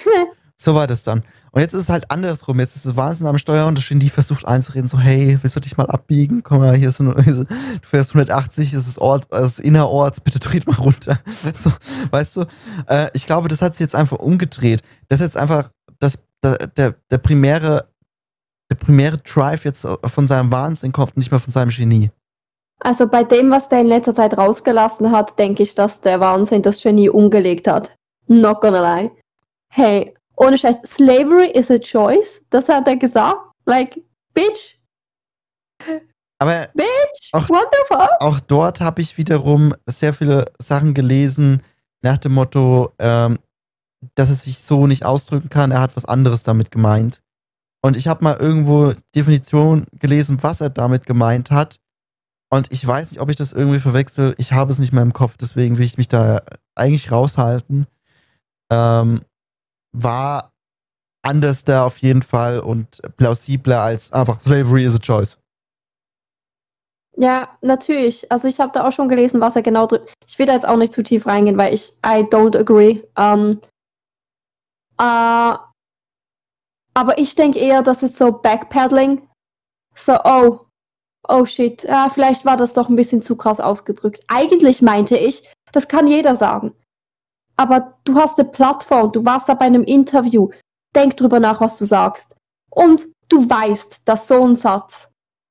So 0.57 0.75
war 0.75 0.87
das 0.87 1.03
dann. 1.03 1.23
Und 1.51 1.61
jetzt 1.61 1.73
ist 1.73 1.83
es 1.83 1.89
halt 1.89 2.11
andersrum. 2.11 2.59
Jetzt 2.59 2.75
ist 2.75 2.85
das 2.85 2.97
Wahnsinn 2.97 3.27
am 3.27 3.37
Steuer 3.37 3.65
und 3.67 3.77
das 3.77 3.87
Genie 3.87 4.09
versucht 4.09 4.45
einzureden, 4.45 4.89
so, 4.89 4.99
hey, 4.99 5.39
willst 5.41 5.55
du 5.55 5.61
dich 5.61 5.77
mal 5.77 5.87
abbiegen? 5.87 6.43
Komm 6.43 6.59
mal, 6.59 6.75
hier 6.75 6.89
ist 6.89 6.99
ein, 6.99 7.13
du 7.15 7.47
fährst 7.81 8.11
180, 8.11 8.71
das 8.71 8.85
ist 8.85 8.99
Ort, 8.99 9.27
das 9.29 9.51
ist 9.51 9.59
innerorts, 9.61 10.19
bitte 10.19 10.39
dreht 10.39 10.67
mal 10.67 10.75
runter. 10.75 11.17
So, 11.53 11.71
weißt 12.11 12.35
du? 12.35 12.45
Äh, 12.87 13.07
ich 13.13 13.25
glaube, 13.25 13.47
das 13.47 13.61
hat 13.61 13.75
sich 13.75 13.79
jetzt 13.81 13.95
einfach 13.95 14.19
umgedreht. 14.19 14.81
Das 15.07 15.21
ist 15.21 15.27
jetzt 15.27 15.37
einfach 15.37 15.69
das, 15.99 16.19
der, 16.43 16.57
der, 16.67 16.95
der 17.09 17.17
primäre, 17.19 17.87
der 18.73 18.85
primäre 18.85 19.17
Drive 19.19 19.65
jetzt 19.65 19.87
von 20.05 20.27
seinem 20.27 20.51
Wahnsinn 20.51 20.91
kommt, 20.91 21.15
nicht 21.15 21.31
mehr 21.31 21.39
von 21.39 21.51
seinem 21.51 21.69
Genie. 21.69 22.11
Also 22.79 23.07
bei 23.07 23.23
dem, 23.23 23.51
was 23.51 23.69
der 23.69 23.81
in 23.81 23.87
letzter 23.87 24.13
Zeit 24.15 24.37
rausgelassen 24.37 25.11
hat, 25.11 25.37
denke 25.39 25.63
ich, 25.63 25.75
dass 25.75 26.01
der 26.01 26.19
Wahnsinn 26.19 26.61
das 26.61 26.81
Genie 26.81 27.09
umgelegt 27.09 27.67
hat. 27.67 27.95
Not 28.27 28.61
gonna 28.61 28.99
lie. 28.99 29.11
Hey, 29.69 30.13
ohne 30.35 30.57
Scheiß, 30.57 30.77
Slavery 30.85 31.51
is 31.51 31.69
a 31.69 31.77
choice. 31.77 32.41
Das 32.49 32.67
hat 32.67 32.87
er 32.87 32.97
gesagt. 32.97 33.37
Like, 33.65 34.01
bitch, 34.33 34.75
Aber 36.39 36.67
bitch, 36.73 37.29
Ach. 37.31 37.49
what 37.49 37.67
the 37.71 37.77
fuck? 37.87 38.09
auch 38.19 38.39
dort 38.41 38.81
habe 38.81 39.01
ich 39.01 39.17
wiederum 39.17 39.73
sehr 39.85 40.13
viele 40.13 40.45
Sachen 40.59 40.93
gelesen 40.93 41.61
nach 42.01 42.17
dem 42.17 42.33
Motto, 42.33 42.91
ähm, 42.99 43.39
dass 44.15 44.29
er 44.29 44.35
sich 44.35 44.59
so 44.59 44.87
nicht 44.87 45.05
ausdrücken 45.05 45.49
kann. 45.49 45.71
Er 45.71 45.79
hat 45.79 45.95
was 45.95 46.05
anderes 46.05 46.43
damit 46.43 46.71
gemeint. 46.71 47.21
Und 47.83 47.97
ich 47.97 48.07
habe 48.07 48.23
mal 48.23 48.37
irgendwo 48.37 48.93
Definition 49.13 49.85
gelesen, 49.99 50.37
was 50.41 50.61
er 50.61 50.69
damit 50.69 51.05
gemeint 51.05 51.51
hat. 51.51 51.79
Und 52.49 52.71
ich 52.71 52.85
weiß 52.85 53.11
nicht, 53.11 53.19
ob 53.19 53.29
ich 53.29 53.35
das 53.35 53.51
irgendwie 53.51 53.79
verwechsel. 53.79 54.35
Ich 54.37 54.53
habe 54.53 54.71
es 54.71 54.79
nicht 54.79 54.93
mehr 54.93 55.03
im 55.03 55.11
Kopf, 55.11 55.37
deswegen 55.37 55.77
will 55.77 55.85
ich 55.85 55.97
mich 55.97 56.07
da 56.07 56.41
eigentlich 56.75 57.11
raushalten. 57.11 57.87
Ähm, 58.71 59.21
war 59.91 60.53
anders 61.23 61.65
da 61.65 61.85
auf 61.85 61.97
jeden 61.97 62.21
Fall 62.21 62.59
und 62.59 63.01
plausibler 63.17 63.81
als 63.81 64.13
einfach 64.13 64.39
Slavery 64.39 64.85
is 64.85 64.95
a 64.95 64.99
choice. 64.99 65.39
Ja, 67.15 67.49
natürlich. 67.61 68.31
Also 68.31 68.47
ich 68.47 68.59
habe 68.59 68.71
da 68.73 68.87
auch 68.87 68.91
schon 68.91 69.09
gelesen, 69.09 69.41
was 69.41 69.55
er 69.55 69.61
genau 69.61 69.87
drückt. 69.87 70.13
Ich 70.27 70.39
will 70.39 70.45
da 70.45 70.53
jetzt 70.53 70.67
auch 70.67 70.77
nicht 70.77 70.93
zu 70.93 71.03
tief 71.03 71.25
reingehen, 71.25 71.57
weil 71.57 71.73
ich 71.73 71.93
I 72.05 72.23
don't 72.23 72.57
agree. 72.57 73.01
Ähm, 73.17 73.59
äh, 74.99 75.53
aber 76.93 77.17
ich 77.17 77.35
denke 77.35 77.59
eher, 77.59 77.81
das 77.81 78.03
ist 78.03 78.17
so 78.17 78.31
Backpedaling. 78.31 79.27
So, 79.95 80.17
oh, 80.23 80.59
oh 81.27 81.45
shit, 81.45 81.83
ja, 81.83 82.09
vielleicht 82.09 82.45
war 82.45 82.57
das 82.57 82.73
doch 82.73 82.89
ein 82.89 82.95
bisschen 82.95 83.21
zu 83.21 83.35
krass 83.35 83.59
ausgedrückt. 83.59 84.23
Eigentlich 84.27 84.81
meinte 84.81 85.17
ich, 85.17 85.51
das 85.71 85.87
kann 85.87 86.07
jeder 86.07 86.35
sagen. 86.35 86.73
Aber 87.55 87.97
du 88.03 88.15
hast 88.15 88.39
eine 88.39 88.49
Plattform, 88.49 89.11
du 89.11 89.25
warst 89.25 89.49
da 89.49 89.53
bei 89.53 89.65
einem 89.65 89.83
Interview. 89.83 90.49
Denk 90.95 91.17
drüber 91.17 91.39
nach, 91.39 91.61
was 91.61 91.77
du 91.77 91.85
sagst. 91.85 92.35
Und 92.69 93.07
du 93.29 93.49
weißt, 93.49 94.01
dass 94.05 94.27
so 94.27 94.43
ein 94.43 94.55
Satz 94.55 95.09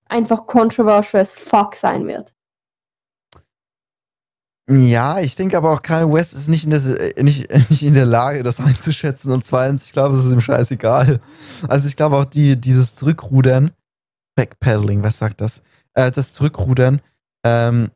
einfach 0.09 0.47
controversial 0.47 1.23
as 1.23 1.35
fuck 1.35 1.75
sein 1.75 2.07
wird. 2.07 2.33
Ja, 4.71 5.19
ich 5.19 5.35
denke 5.35 5.57
aber 5.57 5.73
auch 5.73 5.83
Kanye 5.83 6.13
West 6.13 6.35
ist 6.35 6.49
nicht 6.49 6.65
in, 6.65 6.71
der, 6.71 7.19
äh, 7.19 7.23
nicht, 7.23 7.51
nicht 7.71 7.83
in 7.83 7.95
der 7.95 8.05
Lage, 8.07 8.43
das 8.43 8.61
einzuschätzen. 8.61 9.33
Und 9.33 9.45
zweitens, 9.45 9.85
ich 9.85 9.93
glaube, 9.93 10.15
es 10.15 10.25
ist 10.25 10.33
ihm 10.33 10.41
scheißegal. 10.41 11.21
Also 11.69 11.89
ich 11.89 11.97
glaube 11.97 12.17
auch 12.17 12.25
die, 12.25 12.61
dieses 12.61 12.95
Zurückrudern, 12.97 13.73
Backpedaling, 14.37 15.03
was 15.03 15.19
sagt 15.19 15.41
das? 15.41 15.63
Äh, 15.95 16.11
das 16.11 16.33
Zurückrudern 16.33 17.01
ähm, 17.45 17.91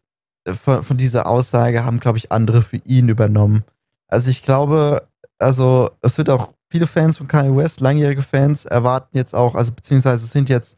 von, 0.62 0.82
von 0.82 0.96
dieser 0.96 1.28
Aussage 1.28 1.84
haben, 1.84 2.00
glaube 2.00 2.18
ich, 2.18 2.32
andere 2.32 2.62
für 2.62 2.78
ihn 2.78 3.08
übernommen. 3.08 3.64
Also 4.08 4.30
ich 4.30 4.42
glaube, 4.42 5.06
also 5.38 5.90
es 6.02 6.18
wird 6.18 6.30
auch 6.30 6.52
viele 6.70 6.86
Fans 6.86 7.18
von 7.18 7.28
Kanye 7.28 7.56
West, 7.56 7.80
langjährige 7.80 8.22
Fans, 8.22 8.64
erwarten 8.64 9.16
jetzt 9.16 9.34
auch, 9.34 9.54
also 9.54 9.72
beziehungsweise 9.72 10.26
sind 10.26 10.48
jetzt 10.48 10.76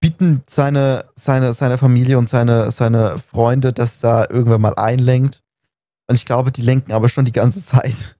bitten 0.00 0.42
seine, 0.48 1.06
seine, 1.14 1.52
seine 1.52 1.78
Familie 1.78 2.18
und 2.18 2.28
seine, 2.28 2.70
seine 2.70 3.18
Freunde, 3.18 3.72
dass 3.72 4.00
da 4.00 4.26
irgendwann 4.28 4.60
mal 4.60 4.74
einlenkt. 4.74 5.42
Und 6.08 6.16
ich 6.16 6.24
glaube, 6.24 6.52
die 6.52 6.62
lenken 6.62 6.92
aber 6.92 7.08
schon 7.08 7.24
die 7.24 7.32
ganze 7.32 7.64
Zeit. 7.64 8.16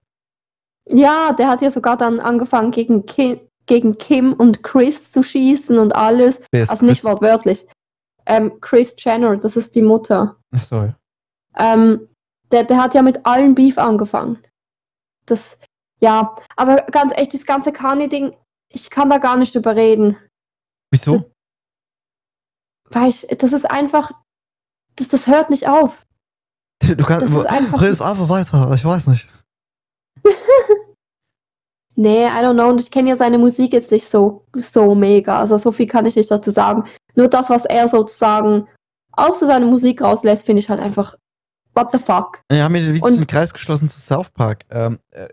Ja, 0.89 1.33
der 1.33 1.47
hat 1.47 1.61
ja 1.61 1.71
sogar 1.71 1.97
dann 1.97 2.19
angefangen, 2.19 2.71
gegen 2.71 3.05
Kim, 3.05 3.39
gegen 3.65 3.97
Kim 3.97 4.33
und 4.33 4.63
Chris 4.63 5.11
zu 5.11 5.23
schießen 5.23 5.77
und 5.77 5.95
alles. 5.95 6.41
also 6.51 6.85
nicht 6.85 7.01
Chris? 7.01 7.11
wortwörtlich. 7.11 7.67
Ähm, 8.25 8.59
Chris 8.61 8.95
Jenner, 8.97 9.37
das 9.37 9.55
ist 9.55 9.75
die 9.75 9.81
Mutter. 9.81 10.37
Ach 10.51 10.61
so. 10.61 10.93
Ähm, 11.57 12.07
der, 12.51 12.63
der 12.63 12.81
hat 12.81 12.93
ja 12.93 13.01
mit 13.01 13.25
allen 13.25 13.55
Beef 13.55 13.77
angefangen. 13.77 14.39
Das, 15.25 15.57
ja, 15.99 16.35
aber 16.55 16.83
ganz 16.91 17.13
echt, 17.15 17.33
das 17.33 17.45
ganze 17.45 17.71
Kanye-Ding, 17.71 18.33
ich 18.69 18.89
kann 18.89 19.09
da 19.09 19.17
gar 19.17 19.37
nicht 19.37 19.55
überreden. 19.55 20.17
Wieso? 20.91 21.32
Weil 22.89 23.09
ich, 23.09 23.27
das 23.39 23.53
ist 23.53 23.69
einfach, 23.69 24.11
das, 24.95 25.09
das 25.09 25.27
hört 25.27 25.49
nicht 25.49 25.67
auf. 25.67 26.05
Du 26.81 27.03
kannst, 27.03 27.25
das 27.25 27.45
einfach, 27.45 27.81
redest 27.81 28.01
einfach 28.01 28.29
weiter, 28.29 28.71
ich 28.75 28.83
weiß 28.83 29.07
nicht. 29.07 29.29
nee, 31.95 32.25
I 32.25 32.29
don't 32.29 32.53
know, 32.53 32.69
und 32.69 32.81
ich 32.81 32.91
kenne 32.91 33.09
ja 33.09 33.15
seine 33.15 33.37
Musik 33.37 33.73
jetzt 33.73 33.91
nicht 33.91 34.09
so, 34.09 34.45
so 34.53 34.93
mega, 34.93 35.39
also 35.39 35.57
so 35.57 35.71
viel 35.71 35.87
kann 35.87 36.05
ich 36.05 36.15
nicht 36.15 36.29
dazu 36.29 36.51
sagen. 36.51 36.83
Nur 37.15 37.29
das, 37.29 37.49
was 37.49 37.65
er 37.65 37.87
sozusagen 37.87 38.67
aus 39.13 39.39
seiner 39.39 39.65
Musik 39.65 40.01
rauslässt, 40.01 40.45
finde 40.45 40.59
ich 40.59 40.69
halt 40.69 40.79
einfach 40.79 41.15
what 41.75 41.91
the 41.91 41.99
fuck? 41.99 42.41
Ja, 42.51 42.65
haben 42.65 42.73
wieder 42.73 42.91
den 42.91 43.27
Kreis 43.27 43.53
geschlossen 43.53 43.89
zu 43.89 43.99
South 43.99 44.29
Park. 44.29 44.63
Ähm, 44.69 44.99
äh, 45.11 45.27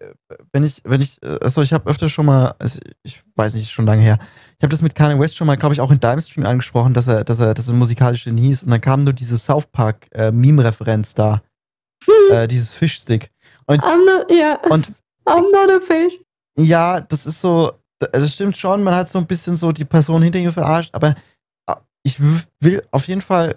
wenn 0.53 0.65
ich, 0.65 0.83
wenn 0.85 1.01
ich, 1.01 1.19
also 1.41 1.63
ich 1.63 1.73
habe 1.73 1.89
öfter 1.89 2.09
schon 2.09 2.27
mal, 2.27 2.55
also 2.59 2.81
ich 3.03 3.23
weiß 3.37 3.55
nicht, 3.55 3.71
schon 3.71 3.87
lange 3.87 4.03
her, 4.03 4.19
ich 4.61 4.63
habe 4.63 4.73
das 4.73 4.83
mit 4.83 4.95
Kanye 4.95 5.19
West 5.19 5.37
schon 5.37 5.47
mal, 5.47 5.57
glaube 5.57 5.75
ich, 5.75 5.81
auch 5.81 5.91
in 5.91 6.01
deinem 6.01 6.21
Stream 6.21 6.45
angesprochen, 6.45 6.93
dass 6.93 7.09
er, 7.09 7.25
dass 7.25 7.41
er, 7.41 7.55
dass 7.55 7.69
er 7.69 7.73
musikalisch 7.73 8.25
hieß 8.25 8.63
und 8.63 8.71
dann 8.71 8.83
kam 8.83 9.05
nur 9.05 9.15
diese 9.15 9.39
South 9.39 9.67
Park 9.67 10.07
äh, 10.13 10.31
Meme-Referenz 10.31 11.15
da, 11.15 11.43
hm. 12.05 12.13
äh, 12.37 12.47
dieses 12.47 12.75
Fischstick. 12.75 13.31
Und, 13.67 13.83
I'm 13.83 14.05
not, 14.05 14.31
yeah. 14.31 14.59
und 14.69 14.93
I'm 15.25 15.51
not 15.51 15.71
a 15.71 15.81
fish. 15.81 16.19
Ja, 16.59 17.01
das 17.01 17.25
ist 17.25 17.41
so, 17.41 17.73
das 17.99 18.35
stimmt 18.35 18.59
schon, 18.59 18.83
man 18.83 18.95
hat 18.95 19.09
so 19.09 19.19
ein 19.19 19.27
bisschen 19.27 19.57
so 19.57 19.73
die 19.73 19.87
Person 19.87 20.23
hinter 20.23 20.39
ihm 20.39 20.53
verarscht, 20.53 20.95
aber 20.95 21.15
äh, 21.67 21.75
ich 22.03 22.21
will 22.21 22.83
auf 22.91 23.09
jeden 23.09 23.23
Fall 23.23 23.57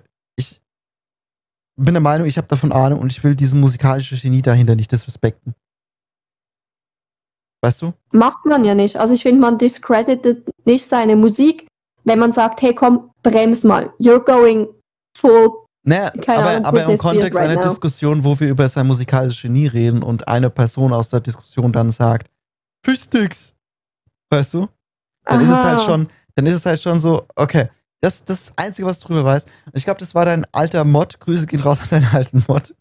bin 1.75 1.93
der 1.93 2.01
Meinung, 2.01 2.27
ich 2.27 2.37
habe 2.37 2.47
davon 2.47 2.71
Ahnung 2.71 2.99
und 2.99 3.11
ich 3.11 3.23
will 3.23 3.35
diese 3.35 3.55
musikalische 3.55 4.17
Genie 4.17 4.41
dahinter 4.41 4.75
nicht 4.75 4.91
disrespekten. 4.91 5.55
Weißt 7.63 7.81
du? 7.81 7.93
Macht 8.11 8.45
man 8.45 8.65
ja 8.65 8.75
nicht. 8.75 8.97
Also 8.97 9.13
ich 9.13 9.23
finde, 9.23 9.39
man 9.39 9.57
discredited 9.57 10.43
nicht 10.65 10.85
seine 10.85 11.15
Musik, 11.15 11.65
wenn 12.03 12.19
man 12.19 12.33
sagt, 12.33 12.61
hey 12.61 12.75
komm, 12.75 13.11
brems 13.23 13.63
mal. 13.63 13.93
You're 13.99 14.19
going 14.19 14.67
full. 15.17 15.49
Naja, 15.85 16.11
aber, 16.27 16.49
Ahnung, 16.49 16.65
aber 16.65 16.83
im 16.83 16.97
Kontext 16.97 17.39
right 17.39 17.49
einer 17.49 17.61
now. 17.61 17.69
Diskussion, 17.69 18.25
wo 18.25 18.37
wir 18.37 18.49
über 18.49 18.67
sein 18.67 18.85
musikalisches 18.85 19.41
Genie 19.41 19.67
reden 19.67 20.03
und 20.03 20.27
eine 20.27 20.49
Person 20.49 20.91
aus 20.91 21.07
der 21.07 21.21
Diskussion 21.21 21.71
dann 21.71 21.89
sagt, 21.89 22.29
Fischsticks. 22.85 23.55
Weißt 24.29 24.55
du? 24.55 24.67
Dann 25.23 25.37
Aha. 25.37 25.43
ist 25.43 25.49
es 25.49 25.63
halt 25.63 25.81
schon, 25.81 26.07
dann 26.35 26.45
ist 26.45 26.55
es 26.55 26.65
halt 26.65 26.81
schon 26.81 26.99
so, 26.99 27.25
okay, 27.35 27.69
das 28.01 28.15
ist 28.15 28.29
das 28.29 28.53
Einzige, 28.57 28.89
was 28.89 28.99
du 28.99 29.07
drüber 29.07 29.23
weißt. 29.23 29.49
Ich 29.71 29.85
glaube, 29.85 30.01
das 30.01 30.13
war 30.13 30.25
dein 30.25 30.45
alter 30.51 30.83
Mod. 30.83 31.21
Grüße 31.21 31.45
gehen 31.45 31.61
raus 31.61 31.81
an 31.81 31.87
deinen 31.91 32.13
alten 32.13 32.43
Mod. 32.49 32.75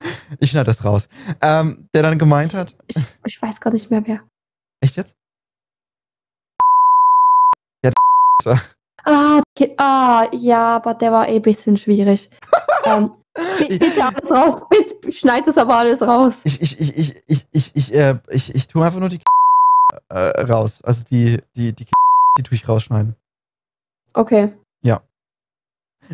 Ich 0.38 0.50
schneide 0.50 0.66
das 0.66 0.84
raus. 0.84 1.08
Ähm, 1.40 1.88
der 1.94 2.02
dann 2.02 2.18
gemeint 2.18 2.54
hat. 2.54 2.76
Ich, 2.86 2.96
ich, 3.26 3.42
weiß 3.42 3.60
gar 3.60 3.72
nicht 3.72 3.90
mehr 3.90 4.02
wer. 4.06 4.20
Echt 4.80 4.96
jetzt? 4.96 5.16
Ja, 7.84 7.90
ah, 9.04 9.40
okay. 9.56 9.74
ah, 9.76 10.28
ja, 10.32 10.76
aber 10.76 10.94
der 10.94 11.12
war 11.12 11.28
eh 11.28 11.36
ein 11.36 11.42
bisschen 11.42 11.76
schwierig. 11.76 12.30
ähm, 12.84 13.12
bitte 13.58 14.04
alles 14.04 14.30
raus. 14.30 14.62
Bitte 14.70 15.12
schneid 15.12 15.46
das 15.46 15.58
aber 15.58 15.76
alles 15.76 16.00
raus. 16.00 16.34
Ich, 16.44 16.60
ich, 16.60 16.80
ich, 16.80 16.96
ich, 16.96 17.22
ich, 17.26 17.46
ich, 17.52 17.76
ich, 17.76 17.94
äh, 17.94 18.18
ich, 18.28 18.54
ich 18.54 18.68
tue 18.68 18.84
einfach 18.84 19.00
nur 19.00 19.08
die 19.08 19.20
äh, 20.08 20.40
raus. 20.42 20.80
Also 20.82 21.04
die, 21.04 21.42
die, 21.56 21.72
die, 21.72 21.86
die 22.38 22.42
tue 22.42 22.54
ich 22.54 22.68
rausschneiden. 22.68 23.16
Okay. 24.14 24.52
Ja. 24.82 25.02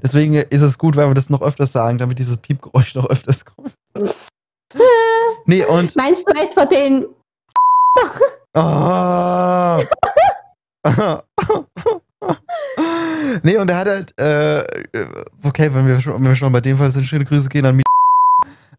Deswegen 0.03 0.35
ist 0.35 0.63
es 0.63 0.79
gut, 0.79 0.97
wenn 0.97 1.09
wir 1.09 1.15
das 1.15 1.31
noch 1.31 1.43
öfters 1.43 1.73
sagen, 1.73 1.99
damit 1.99 2.19
dieses 2.19 2.37
Piepgeräusch 2.37 2.95
noch 2.95 3.07
öfters 3.07 3.45
kommt. 3.45 3.76
Nee, 5.47 5.65
und. 5.65 5.97
Meinst 5.97 6.25
du 6.29 6.35
etwa 6.35 6.65
den. 6.67 7.07
oh. 8.55 9.83
nee, 13.43 13.57
und 13.57 13.71
er 13.71 13.79
hat 13.79 13.89
halt, 13.89 14.21
äh, 14.21 14.63
okay, 15.43 15.73
wenn 15.73 15.87
wir, 15.87 16.01
schon, 16.01 16.15
wenn 16.15 16.25
wir 16.25 16.37
schon 16.37 16.53
bei 16.53 16.61
dem 16.61 16.77
Fall 16.79 16.93
sind, 16.93 17.05
schöne 17.05 17.25
Grüße 17.25 17.49
gehen 17.49 17.67
an 17.67 17.77
mich. 17.77 17.85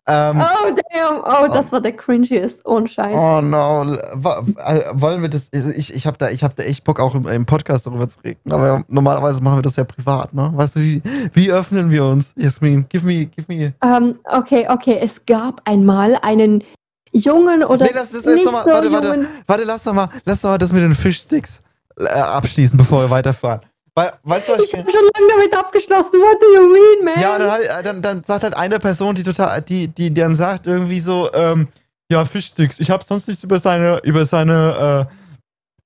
Ähm, 0.09 0.41
oh, 0.41 0.75
damn. 0.93 1.17
Oh, 1.19 1.53
das 1.53 1.71
war 1.71 1.81
der 1.81 1.91
cringiest. 1.91 2.65
Ohne 2.65 2.87
Scheiß. 2.87 3.15
Oh, 3.15 3.41
no. 3.41 3.83
Äh, 3.83 4.81
wollen 4.93 5.21
wir 5.21 5.29
das. 5.29 5.49
Also 5.53 5.69
ich, 5.71 5.93
ich 5.93 6.07
habe 6.07 6.17
da, 6.17 6.27
hab 6.27 6.55
da 6.55 6.63
echt 6.63 6.85
Bock, 6.85 6.99
auch 6.99 7.13
im, 7.13 7.27
im, 7.27 7.45
Podcast 7.45 7.85
darüber 7.85 8.07
zu 8.07 8.19
reden. 8.21 8.51
Aber 8.51 8.83
normalerweise 8.87 9.41
machen 9.41 9.57
wir 9.57 9.61
das 9.63 9.75
ja 9.75 9.83
privat, 9.83 10.33
ne? 10.33 10.51
Weißt 10.55 10.77
du, 10.77 10.79
wie, 10.79 11.01
wie 11.33 11.51
öffnen 11.51 11.91
wir 11.91 12.05
uns? 12.05 12.33
Jasmin, 12.37 12.85
give 12.87 13.05
me. 13.05 13.25
Give 13.25 13.45
me. 13.53 13.73
Um, 13.81 13.89
ähm, 13.91 14.19
okay, 14.31 14.67
okay. 14.69 14.97
Es 15.01 15.25
gab 15.25 15.61
einmal 15.65 16.17
einen 16.21 16.63
Jungen 17.11 17.63
oder. 17.63 17.85
Nee, 17.85 17.91
das 17.93 18.13
ist 18.13 18.25
nicht 18.25 18.45
mal, 18.45 18.63
so 18.63 18.71
warte, 18.71 18.91
warte, 18.91 19.27
warte, 19.45 19.63
lass 19.65 19.83
doch 19.83 19.93
mal, 19.93 20.09
lass 20.23 20.41
doch 20.41 20.49
mal 20.49 20.57
das 20.57 20.71
mit 20.71 20.83
den 20.83 20.95
Fischsticks 20.95 21.61
äh, 21.99 22.07
abschließen, 22.07 22.77
bevor 22.77 23.01
wir 23.01 23.09
weiterfahren. 23.09 23.61
Weil, 23.97 24.13
weißt 24.21 24.47
du, 24.47 24.51
was 24.51 24.63
ich, 24.63 24.73
ich 24.73 24.79
habe 24.79 24.91
schon 24.91 25.01
lange 25.01 25.27
damit 25.27 25.57
abgeschlossen. 25.57 26.19
What 26.19 26.39
do 26.39 26.53
you 26.53 26.71
mean, 26.71 27.03
man? 27.03 27.19
Ja, 27.19 27.39
dann, 27.39 27.61
äh, 27.61 27.83
dann, 27.83 28.01
dann, 28.03 28.23
sagt 28.23 28.43
halt 28.43 28.55
eine 28.55 28.77
Person, 28.77 29.15
die 29.15 29.23
total, 29.23 29.59
die, 29.63 29.87
die, 29.87 30.13
dann 30.13 30.35
sagt 30.35 30.67
irgendwie 30.67 30.99
so, 30.99 31.33
ähm, 31.33 31.67
ja, 32.07 32.23
Fischsticks. 32.23 32.79
Ich 32.79 32.91
habe 32.91 33.03
sonst 33.03 33.27
nichts 33.27 33.43
über 33.43 33.59
seine, 33.59 33.99
über 34.03 34.23
seine, 34.27 35.07
äh, 35.09 35.13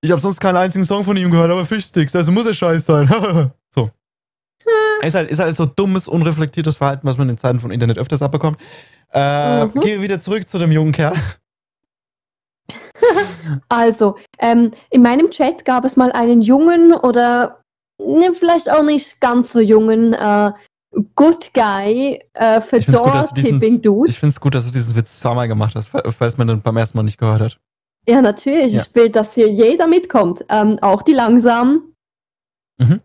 ich 0.02 0.12
habe 0.12 0.20
sonst 0.20 0.42
keinen 0.42 0.58
einzigen 0.58 0.84
Song 0.84 1.06
von 1.06 1.16
ihm 1.16 1.32
gehört, 1.32 1.52
aber 1.52 1.66
Fischsticks, 1.66 2.14
also 2.14 2.34
muss 2.34 2.46
er 2.46 2.54
scheiße 2.54 2.86
sein. 2.86 3.08
so. 3.74 3.90
ist, 5.04 5.16
halt, 5.16 5.32
ist 5.32 5.40
halt 5.40 5.56
so 5.56 5.66
dummes, 5.66 6.10
unreflektiertes 6.10 6.76
Verhalten, 6.76 7.08
was 7.08 7.18
man 7.18 7.30
in 7.30 7.38
Zeiten 7.38 7.62
von 7.62 7.72
Internet 7.72 7.98
öfters 7.98 8.22
abbekommt. 8.22 8.60
Äh, 9.14 9.68
mhm. 9.68 9.72
Gehen 9.76 9.84
wir 9.84 10.02
wieder 10.02 10.20
zurück 10.20 10.50
zu 10.50 10.58
dem 10.58 10.74
jungen 10.74 10.92
Kerl. 10.92 11.16
also, 13.70 14.18
ähm, 14.38 14.72
in 14.90 15.02
meinem 15.02 15.32
Chat 15.32 15.64
gab 15.64 15.86
es 15.86 15.96
mal 15.96 16.12
einen 16.12 16.42
Jungen 16.42 16.92
oder 16.92 17.61
ne, 18.06 18.34
vielleicht 18.34 18.70
auch 18.70 18.84
nicht 18.84 19.20
ganz 19.22 19.52
so 19.52 19.60
jungen 19.60 20.14
äh, 20.14 20.52
Good 21.16 21.54
Guy 21.54 22.20
äh, 22.34 22.62
für 22.62 22.80
Door 22.80 23.30
Tipping 23.34 23.82
Dude. 23.82 24.10
Ich 24.10 24.20
finde 24.20 24.34
es 24.34 24.42
gut, 24.42 24.54
dass 24.56 24.66
du 24.66 24.72
diesen 24.72 24.96
Witz 24.96 25.20
zweimal 25.20 25.48
gemacht 25.48 25.76
hast, 25.76 25.90
falls 25.90 26.38
man 26.38 26.48
den 26.48 26.62
beim 26.62 26.78
ersten 26.78 26.98
Mal 26.98 27.04
nicht 27.04 27.18
gehört 27.18 27.42
hat. 27.42 27.60
Ja, 28.08 28.22
natürlich. 28.22 28.74
Ja. 28.74 28.82
Ich 28.82 28.96
will, 28.96 29.10
dass 29.10 29.34
hier 29.34 29.50
jeder 29.50 29.88
mitkommt. 29.88 30.44
Ähm, 30.50 30.80
auch 30.82 31.02
die 31.02 31.14
Langsamen. 31.14 31.96
Mhm. 32.78 33.02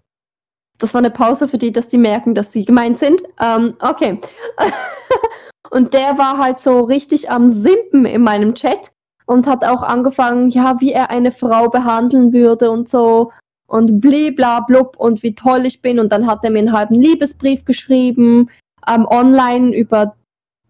Das 0.79 0.95
war 0.95 1.01
eine 1.01 1.11
Pause 1.11 1.49
für 1.49 1.59
die, 1.59 1.73
dass 1.73 1.89
die 1.89 1.99
merken, 1.99 2.35
dass 2.35 2.53
sie 2.53 2.65
gemeint 2.65 2.99
sind. 2.99 3.23
Ähm, 3.41 3.77
okay. 3.81 4.21
und 5.71 5.95
der 5.95 6.19
war 6.19 6.39
halt 6.39 6.61
so 6.61 6.81
richtig 6.81 7.31
am 7.31 7.49
Simpen 7.49 8.05
in 8.05 8.23
meinem 8.23 8.55
Chat 8.55 8.91
und 9.27 9.47
hat 9.47 9.65
auch 9.65 9.83
angefangen, 9.83 10.51
ja, 10.51 10.81
wie 10.81 10.93
er 10.93 11.11
eine 11.11 11.33
Frau 11.33 11.69
behandeln 11.69 12.33
würde 12.33 12.71
und 12.71 12.89
so 12.89 13.33
und 13.67 14.01
blibla 14.01 14.61
blub 14.61 14.97
und 14.97 15.23
wie 15.23 15.35
toll 15.35 15.67
ich 15.67 15.83
bin. 15.83 15.99
Und 15.99 16.11
dann 16.13 16.27
hat 16.27 16.45
er 16.45 16.51
mir 16.51 16.61
einen 16.61 16.73
halben 16.73 16.95
Liebesbrief 16.95 17.65
geschrieben, 17.65 18.49
ähm, 18.89 19.07
online 19.07 19.75
über 19.77 20.17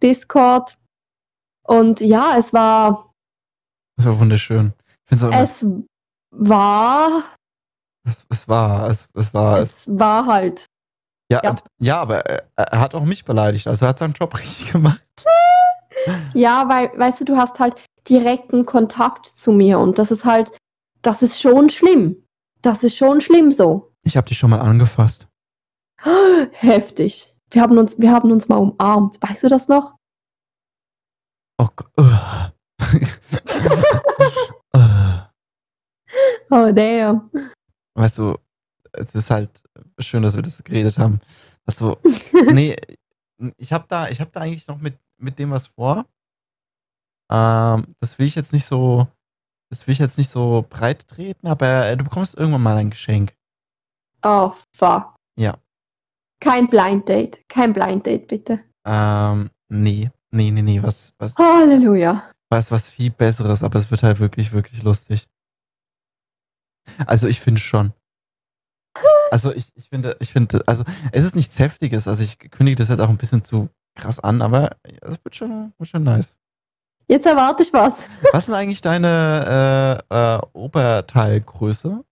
Discord. 0.03 0.77
Und 1.67 2.01
ja, 2.01 2.37
es 2.39 2.53
war, 2.53 3.13
Das 3.97 4.07
war 4.07 4.19
wunderschön. 4.21 4.73
Es 5.11 5.23
es 5.23 5.67
war, 6.31 7.23
es, 8.07 8.27
es 8.31 8.49
war, 8.49 8.89
es, 8.91 9.09
es 9.15 9.35
war, 9.35 9.59
es, 9.59 9.71
es 9.81 9.99
war 9.99 10.27
halt. 10.27 10.67
ja, 11.31 11.41
ja. 11.43 11.51
und- 11.51 11.65
ja, 11.81 12.01
aber 12.01 12.21
er, 12.27 12.47
er 12.57 12.81
hat 12.81 12.95
auch 12.95 13.05
mich 13.05 13.25
beleidigt. 13.25 13.67
Also 13.69 13.85
er 13.85 13.91
hat 13.91 13.99
seinen 13.99 14.15
Job 14.15 14.35
richtig 14.39 14.73
gemacht. 14.73 15.03
Ja, 16.35 16.69
weil, 16.69 16.91
weißt 16.99 17.21
du, 17.21 17.25
du 17.25 17.37
hast 17.37 17.59
halt 17.59 17.75
direkten 18.09 18.65
Kontakt 18.65 19.27
zu 19.27 19.51
mir 19.51 19.79
und 19.81 19.99
das 19.99 20.11
ist 20.13 20.25
halt, 20.25 20.57
das 21.03 21.23
ist 21.23 21.41
schon 21.41 21.69
schlimm. 21.69 22.23
Das 22.67 22.83
ist 22.83 22.97
schon 22.97 23.21
schlimm 23.21 23.53
so. 23.53 23.93
Ich 24.03 24.17
habe 24.17 24.27
dich 24.27 24.37
schon 24.39 24.51
mal 24.51 24.59
angefasst. 24.59 25.29
Heftig. 26.51 27.33
Wir 27.53 27.63
haben 27.63 27.79
uns, 27.79 27.97
wir 28.01 28.11
haben 28.11 28.33
uns 28.33 28.49
mal 28.49 28.57
umarmt. 28.57 29.23
Weißt 29.23 29.45
du 29.45 29.49
das 29.49 29.69
noch? 29.69 29.95
Oh 31.59 31.69
Gott. 31.77 31.93
Oh, 36.49 36.71
damn. 36.73 37.31
weißt 37.95 38.19
du, 38.19 38.37
es 38.93 39.15
ist 39.15 39.31
halt 39.31 39.63
schön, 39.99 40.23
dass 40.23 40.37
wir 40.37 40.43
das 40.43 40.63
geredet 40.63 40.97
haben. 40.97 41.21
Also, 41.67 41.99
nee, 42.53 42.77
ich 43.57 43.73
habe 43.73 43.85
da, 43.89 44.09
ich 44.09 44.21
habe 44.21 44.31
da 44.33 44.41
eigentlich 44.41 44.67
noch 44.69 44.79
mit, 44.79 44.97
mit 45.19 45.39
dem 45.39 45.51
was 45.51 45.67
vor. 45.67 46.07
Ähm, 47.31 47.85
das 48.01 48.19
will 48.19 48.27
ich 48.27 48.37
jetzt 48.37 48.53
nicht 48.53 48.65
so, 48.65 49.09
das 49.71 49.87
will 49.87 49.93
ich 49.93 49.99
jetzt 49.99 50.19
nicht 50.19 50.31
so 50.31 50.65
breit 50.69 51.09
treten, 51.09 51.47
aber 51.47 51.87
äh, 51.87 51.97
du 51.97 52.05
bekommst 52.05 52.37
irgendwann 52.37 52.63
mal 52.63 52.77
ein 52.77 52.91
Geschenk. 52.91 53.35
Oh, 54.23 54.53
fuck. 54.73 55.17
Ja. 55.37 55.59
Kein 56.41 56.69
Blind 56.69 57.09
Date. 57.09 57.49
Kein 57.49 57.73
Blind 57.73 58.07
Date, 58.07 58.29
bitte. 58.29 58.61
Ähm, 58.85 59.51
nee, 59.69 60.11
nee, 60.31 60.51
nee, 60.51 60.63
nee, 60.63 60.83
was, 60.83 61.15
was, 61.19 61.37
Halleluja. 61.37 62.31
was, 62.49 62.71
was 62.71 62.89
viel 62.89 63.11
Besseres, 63.11 63.63
aber 63.63 63.79
es 63.79 63.91
wird 63.91 64.03
halt 64.03 64.21
wirklich, 64.21 64.53
wirklich 64.53 64.83
lustig. 64.83 65.29
Also 67.07 67.27
ich 67.27 67.41
finde 67.41 67.61
schon. 67.61 67.93
Also 69.31 69.53
ich, 69.53 69.73
ich 69.75 69.89
finde, 69.89 70.17
ich 70.21 70.33
finde, 70.33 70.63
also 70.67 70.85
es 71.11 71.25
ist 71.25 71.35
nichts 71.35 71.59
Heftiges, 71.59 72.07
also 72.07 72.23
ich 72.23 72.39
kündige 72.39 72.77
das 72.77 72.89
jetzt 72.89 73.01
auch 73.01 73.09
ein 73.09 73.17
bisschen 73.17 73.43
zu 73.43 73.69
krass 73.97 74.21
an, 74.21 74.41
aber 74.41 74.77
es 75.03 75.23
wird 75.25 75.35
schon, 75.35 75.73
wird 75.79 75.91
schon 75.91 76.05
nice. 76.05 76.39
Jetzt 77.09 77.27
erwarte 77.27 77.63
ich 77.63 77.73
was. 77.73 77.93
Was 78.33 78.49
ist 78.49 78.55
eigentlich 78.55 78.81
deine 78.81 80.03
äh, 80.11 80.35
äh, 80.37 80.41
Oberteilgröße? 80.55 82.03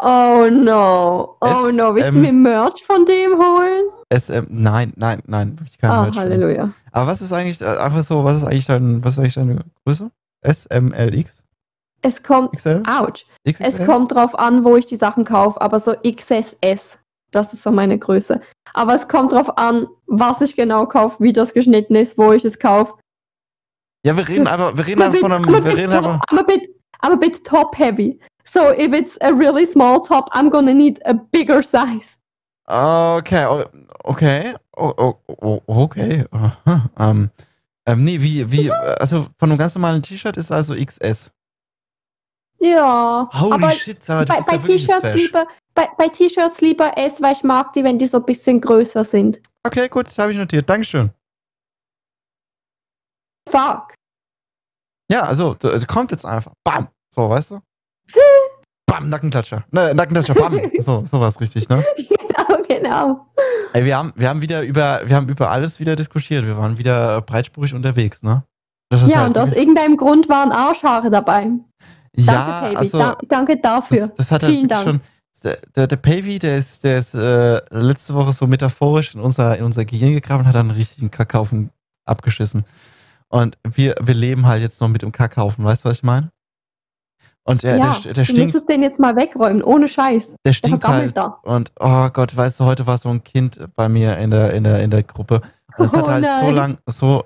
Oh 0.00 0.48
no. 0.50 1.36
Oh 1.40 1.66
Es, 1.68 1.74
no. 1.76 1.94
Willst 1.94 2.10
du 2.14 2.18
mir 2.18 2.32
Merch 2.32 2.84
von 2.84 3.04
dem 3.06 3.32
holen? 3.38 3.84
SM, 4.12 4.44
nein, 4.50 4.92
nein, 4.96 5.22
nein, 5.26 5.58
wirklich 5.58 5.78
kein 5.78 5.90
Ah, 5.90 6.02
Merch. 6.02 6.16
Halleluja. 6.16 6.70
Aber 6.92 7.06
was 7.10 7.22
ist 7.22 7.32
eigentlich, 7.32 7.60
äh, 7.60 7.64
einfach 7.78 8.02
so, 8.02 8.22
was 8.24 8.36
ist 8.36 8.44
eigentlich 8.44 8.66
dein, 8.66 9.02
was 9.04 9.14
ist 9.14 9.18
eigentlich 9.18 9.34
deine 9.34 9.56
Größe? 9.84 10.10
S, 10.42 10.66
M, 10.66 10.92
L, 10.92 11.14
X, 11.14 11.42
Es 12.02 12.22
kommt, 12.22 12.52
XL? 12.52 12.82
ouch. 12.88 13.24
XXL? 13.48 13.64
Es 13.66 13.84
kommt 13.86 14.12
drauf 14.12 14.38
an, 14.38 14.62
wo 14.64 14.76
ich 14.76 14.86
die 14.86 14.96
Sachen 14.96 15.24
kaufe, 15.24 15.60
aber 15.60 15.78
so 15.80 15.94
XSS, 15.94 16.98
das 17.34 17.52
ist 17.52 17.62
so 17.62 17.70
meine 17.70 17.98
Größe. 17.98 18.40
Aber 18.74 18.94
es 18.94 19.06
kommt 19.08 19.32
drauf 19.32 19.56
an, 19.58 19.86
was 20.06 20.40
ich 20.40 20.56
genau 20.56 20.86
kaufe, 20.86 21.22
wie 21.22 21.32
das 21.32 21.52
geschnitten 21.54 21.94
ist, 21.94 22.18
wo 22.18 22.32
ich 22.32 22.44
es 22.44 22.58
kaufe. 22.58 22.94
Ja, 24.06 24.16
wir 24.16 24.28
reden 24.28 24.44
Das- 24.44 24.52
einfach, 24.54 24.76
wir 24.76 24.86
reden 24.86 25.00
I'm 25.00 25.04
a 25.04 25.06
einfach 25.06 25.12
bit, 25.12 25.20
von 25.22 25.32
einem, 25.32 25.44
I'm 25.44 25.60
a 25.60 25.64
wir 25.64 25.76
reden 25.76 25.90
top, 25.90 26.04
einfach, 26.04 26.20
I'm 26.30 26.38
a 26.40 26.42
bit, 26.42 26.62
I'm 27.02 27.12
a 27.12 27.16
bit 27.16 27.44
top 27.44 27.76
heavy. 27.78 28.18
So 28.44 28.70
if 28.72 28.92
it's 28.92 29.16
a 29.22 29.32
really 29.32 29.66
small 29.66 30.00
top, 30.00 30.28
I'm 30.34 30.50
gonna 30.50 30.74
need 30.74 31.00
a 31.06 31.14
bigger 31.14 31.62
size. 31.62 32.08
okay, 32.68 33.46
okay, 34.04 34.54
oh, 34.76 35.14
oh, 35.28 35.60
okay, 35.66 36.24
aha, 36.32 36.90
ähm, 36.98 37.30
ähm, 37.86 38.04
nee, 38.04 38.20
wie, 38.20 38.50
wie, 38.50 38.70
also 38.70 39.26
von 39.38 39.50
einem 39.50 39.58
ganz 39.58 39.74
normalen 39.74 40.02
T-Shirt 40.02 40.36
ist 40.38 40.50
also 40.50 40.74
XS. 40.74 41.30
Ja, 42.64 43.28
Holy 43.34 43.52
aber 43.52 43.70
shit, 43.72 44.02
Sarah, 44.02 44.24
bei, 44.24 44.38
bei 44.40 44.56
ja 44.56 44.58
T-Shirts 44.58 45.14
lieber, 45.14 45.46
bei, 45.74 45.86
bei 45.98 46.08
T-Shirts 46.08 46.62
lieber 46.62 46.96
S, 46.96 47.20
weil 47.20 47.32
ich 47.32 47.44
mag 47.44 47.74
die, 47.74 47.84
wenn 47.84 47.98
die 47.98 48.06
so 48.06 48.16
ein 48.16 48.24
bisschen 48.24 48.58
größer 48.58 49.04
sind. 49.04 49.38
Okay, 49.66 49.86
gut, 49.88 50.16
habe 50.16 50.32
ich 50.32 50.38
notiert, 50.38 50.68
Dankeschön. 50.68 51.10
Fuck. 53.50 53.94
Ja, 55.12 55.24
also, 55.24 55.52
du 55.54 55.86
kommt 55.86 56.10
jetzt 56.10 56.24
einfach, 56.24 56.52
bam, 56.64 56.88
so, 57.14 57.28
weißt 57.28 57.50
du? 57.50 57.60
Bam, 58.86 59.08
Nackenklatscher, 59.08 59.64
ne, 59.70 59.94
Nackenklatscher, 59.94 60.34
bam, 60.34 60.60
so, 60.78 61.04
sowas 61.04 61.40
richtig, 61.40 61.68
ne? 61.68 61.84
genau, 61.96 62.62
genau. 62.68 63.26
Ey, 63.72 63.84
wir 63.84 63.96
haben, 63.96 64.12
wir 64.14 64.28
haben 64.28 64.40
wieder 64.40 64.62
über, 64.62 65.02
wir 65.04 65.16
haben 65.16 65.28
über 65.28 65.50
alles 65.50 65.80
wieder 65.80 65.96
diskutiert. 65.96 66.46
Wir 66.46 66.56
waren 66.56 66.78
wieder 66.78 67.20
breitspurig 67.22 67.74
unterwegs, 67.74 68.22
ne? 68.22 68.44
Das 68.90 69.10
Ja, 69.10 69.22
halt 69.22 69.30
und 69.30 69.38
aus 69.38 69.52
irgendeinem 69.52 69.96
Grund 69.96 70.28
waren 70.28 70.52
Arschhaare 70.52 71.10
dabei. 71.10 71.50
Danke, 72.16 72.32
ja, 72.32 72.60
Baby. 72.62 72.76
also 72.76 72.98
da, 72.98 73.18
danke 73.28 73.56
dafür. 73.60 73.98
das, 74.00 74.14
das 74.14 74.30
hat 74.30 74.42
halt 74.42 74.52
Vielen 74.52 74.68
Dank. 74.68 74.84
schon. 74.84 75.00
Der, 75.42 75.58
der, 75.76 75.86
der 75.88 75.96
Pavy, 75.96 76.38
der 76.38 76.56
ist, 76.56 76.84
der 76.84 76.98
ist 76.98 77.14
äh, 77.14 77.60
letzte 77.70 78.14
Woche 78.14 78.32
so 78.32 78.46
metaphorisch 78.46 79.14
in 79.14 79.20
unser, 79.20 79.58
in 79.58 79.64
unser 79.64 79.84
Gehirn 79.84 80.12
gegraben 80.14 80.40
und 80.42 80.46
hat 80.46 80.54
dann 80.54 80.68
einen 80.70 80.78
richtigen 80.78 81.10
Kackhaufen 81.10 81.70
abgeschissen. 82.06 82.64
Und 83.28 83.58
wir, 83.68 83.96
wir 84.00 84.14
leben 84.14 84.46
halt 84.46 84.62
jetzt 84.62 84.80
noch 84.80 84.88
mit 84.88 85.02
dem 85.02 85.12
Kackhaufen, 85.12 85.64
weißt 85.64 85.84
du, 85.84 85.88
was 85.90 85.98
ich 85.98 86.02
meine? 86.02 86.30
Und 87.46 87.62
der, 87.62 87.76
ja, 87.76 87.92
der, 88.04 88.12
der 88.12 88.12
du 88.14 88.24
stinkt, 88.24 88.40
müsstest 88.40 88.70
den 88.70 88.82
jetzt 88.82 88.98
mal 88.98 89.16
wegräumen, 89.16 89.62
ohne 89.62 89.86
Scheiß. 89.86 90.34
der 90.46 90.52
stinkt 90.54 90.80
vergammelt 90.80 91.14
halt. 91.14 91.16
da. 91.18 91.40
Und 91.42 91.72
oh 91.78 92.08
Gott, 92.08 92.34
weißt 92.34 92.60
du, 92.60 92.64
heute 92.64 92.86
war 92.86 92.96
so 92.96 93.10
ein 93.10 93.22
Kind 93.22 93.60
bei 93.76 93.88
mir 93.90 94.16
in 94.16 94.30
der, 94.30 94.54
in 94.54 94.64
der, 94.64 94.82
in 94.82 94.90
der 94.90 95.02
Gruppe. 95.02 95.42
Und 95.76 95.84
es 95.84 95.92
hat 95.94 96.04
Oh 96.06 96.10
halt 96.10 96.24
so 96.24 96.46
nein. 96.46 96.54
lang, 96.54 96.78
so, 96.86 97.24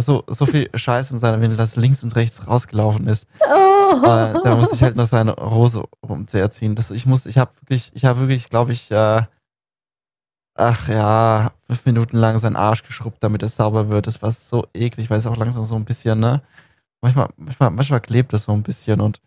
so, 0.00 0.24
so 0.28 0.46
viel 0.46 0.70
Scheiß 0.74 1.10
in 1.10 1.18
seiner 1.18 1.40
Windel, 1.40 1.56
dass 1.56 1.76
links 1.76 2.02
und 2.02 2.14
rechts 2.14 2.46
rausgelaufen 2.46 3.06
ist. 3.08 3.26
Oh. 3.40 3.96
Äh, 4.04 4.40
da 4.42 4.56
musste 4.56 4.76
ich 4.76 4.82
halt 4.82 4.96
noch 4.96 5.06
seine 5.06 5.34
Hose 5.36 5.84
rumzuerziehen. 6.06 6.74
Das, 6.74 6.90
ich 6.90 7.04
muss, 7.04 7.26
ich 7.26 7.36
habe 7.36 7.50
wirklich, 7.60 7.90
ich 7.94 8.04
habe 8.04 8.20
wirklich, 8.20 8.48
glaube 8.48 8.72
ich, 8.72 8.90
äh, 8.90 9.22
ach 10.54 10.88
ja, 10.88 11.50
fünf 11.66 11.84
Minuten 11.84 12.16
lang 12.16 12.38
seinen 12.38 12.56
Arsch 12.56 12.84
geschrubbt, 12.84 13.22
damit 13.22 13.42
es 13.42 13.56
sauber 13.56 13.88
wird. 13.88 14.06
Das 14.06 14.22
war 14.22 14.30
so 14.30 14.66
eklig, 14.72 15.10
weil 15.10 15.18
es 15.18 15.26
auch 15.26 15.36
langsam 15.36 15.64
so 15.64 15.74
ein 15.74 15.84
bisschen, 15.84 16.20
ne? 16.20 16.42
Manchmal, 17.00 17.28
manchmal, 17.36 17.70
manchmal 17.70 18.00
klebt 18.00 18.32
es 18.32 18.44
so 18.44 18.52
ein 18.52 18.62
bisschen 18.62 19.00
und 19.00 19.20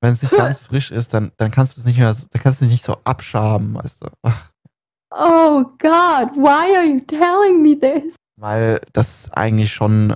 wenn 0.00 0.12
es 0.12 0.22
nicht 0.22 0.36
ganz 0.36 0.60
frisch 0.60 0.90
ist, 0.90 1.14
dann, 1.14 1.32
dann 1.36 1.50
kannst 1.50 1.76
du 1.76 1.80
es 1.80 1.86
nicht 1.86 1.98
mehr, 1.98 2.12
dann 2.12 2.42
kannst 2.42 2.60
du 2.60 2.66
es 2.66 2.70
nicht 2.70 2.84
so 2.84 2.96
abschaben, 3.04 3.74
weißt 3.74 4.02
du. 4.02 4.06
Ach, 4.22 4.50
oh 5.12 5.64
God, 5.78 6.36
why 6.36 6.76
are 6.76 6.86
you 6.86 7.00
telling 7.00 7.62
me 7.62 7.78
this? 7.78 8.16
Weil 8.40 8.80
das 8.92 9.30
eigentlich 9.32 9.72
schon 9.72 10.14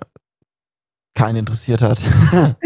keinen 1.14 1.36
interessiert 1.36 1.82
hat. 1.82 2.02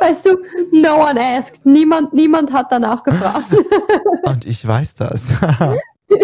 weißt 0.00 0.26
du, 0.26 0.38
no 0.72 0.96
one 1.08 1.20
asked. 1.20 1.64
Niemand, 1.66 2.12
niemand 2.12 2.52
hat 2.52 2.66
danach 2.70 3.02
gefragt. 3.02 3.46
und 4.24 4.44
ich 4.44 4.66
weiß 4.66 4.94
das. 4.94 5.28
du 6.08 6.16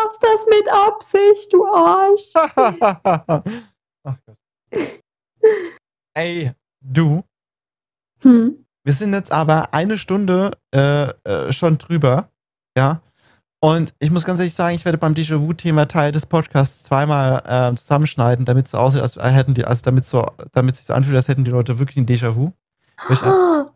machst 0.00 0.20
das 0.20 0.46
mit 0.48 0.68
Absicht, 0.70 1.52
du 1.52 1.66
Arsch. 1.66 2.30
Ach 2.34 4.16
Gott. 4.26 4.38
Ey, 6.14 6.52
du, 6.80 7.22
Hm. 8.22 8.64
wir 8.84 8.92
sind 8.94 9.12
jetzt 9.12 9.30
aber 9.32 9.74
eine 9.74 9.98
Stunde 9.98 10.52
äh, 10.74 11.10
äh, 11.24 11.52
schon 11.52 11.76
drüber, 11.78 12.30
ja. 12.76 13.02
Und 13.64 13.94
ich 13.98 14.10
muss 14.10 14.26
ganz 14.26 14.40
ehrlich 14.40 14.52
sagen, 14.52 14.76
ich 14.76 14.84
werde 14.84 14.98
beim 14.98 15.14
Déjà-vu-Thema 15.14 15.88
Teil 15.88 16.12
des 16.12 16.26
Podcasts 16.26 16.82
zweimal 16.82 17.42
äh, 17.46 17.74
zusammenschneiden, 17.74 18.44
damit 18.44 18.66
es 18.66 18.72
so 18.72 18.76
aussieht, 18.76 19.00
als 19.00 19.16
hätten 19.16 19.54
die, 19.54 19.64
also 19.64 19.80
damit 19.82 20.04
so, 20.04 20.26
damit 20.52 20.76
sich 20.76 20.84
so 20.84 20.92
anfühlt, 20.92 21.16
als 21.16 21.28
hätten 21.28 21.44
die 21.44 21.50
Leute 21.50 21.78
wirklich 21.78 21.96
ein 21.96 22.04
Déjà-vu. 22.04 22.52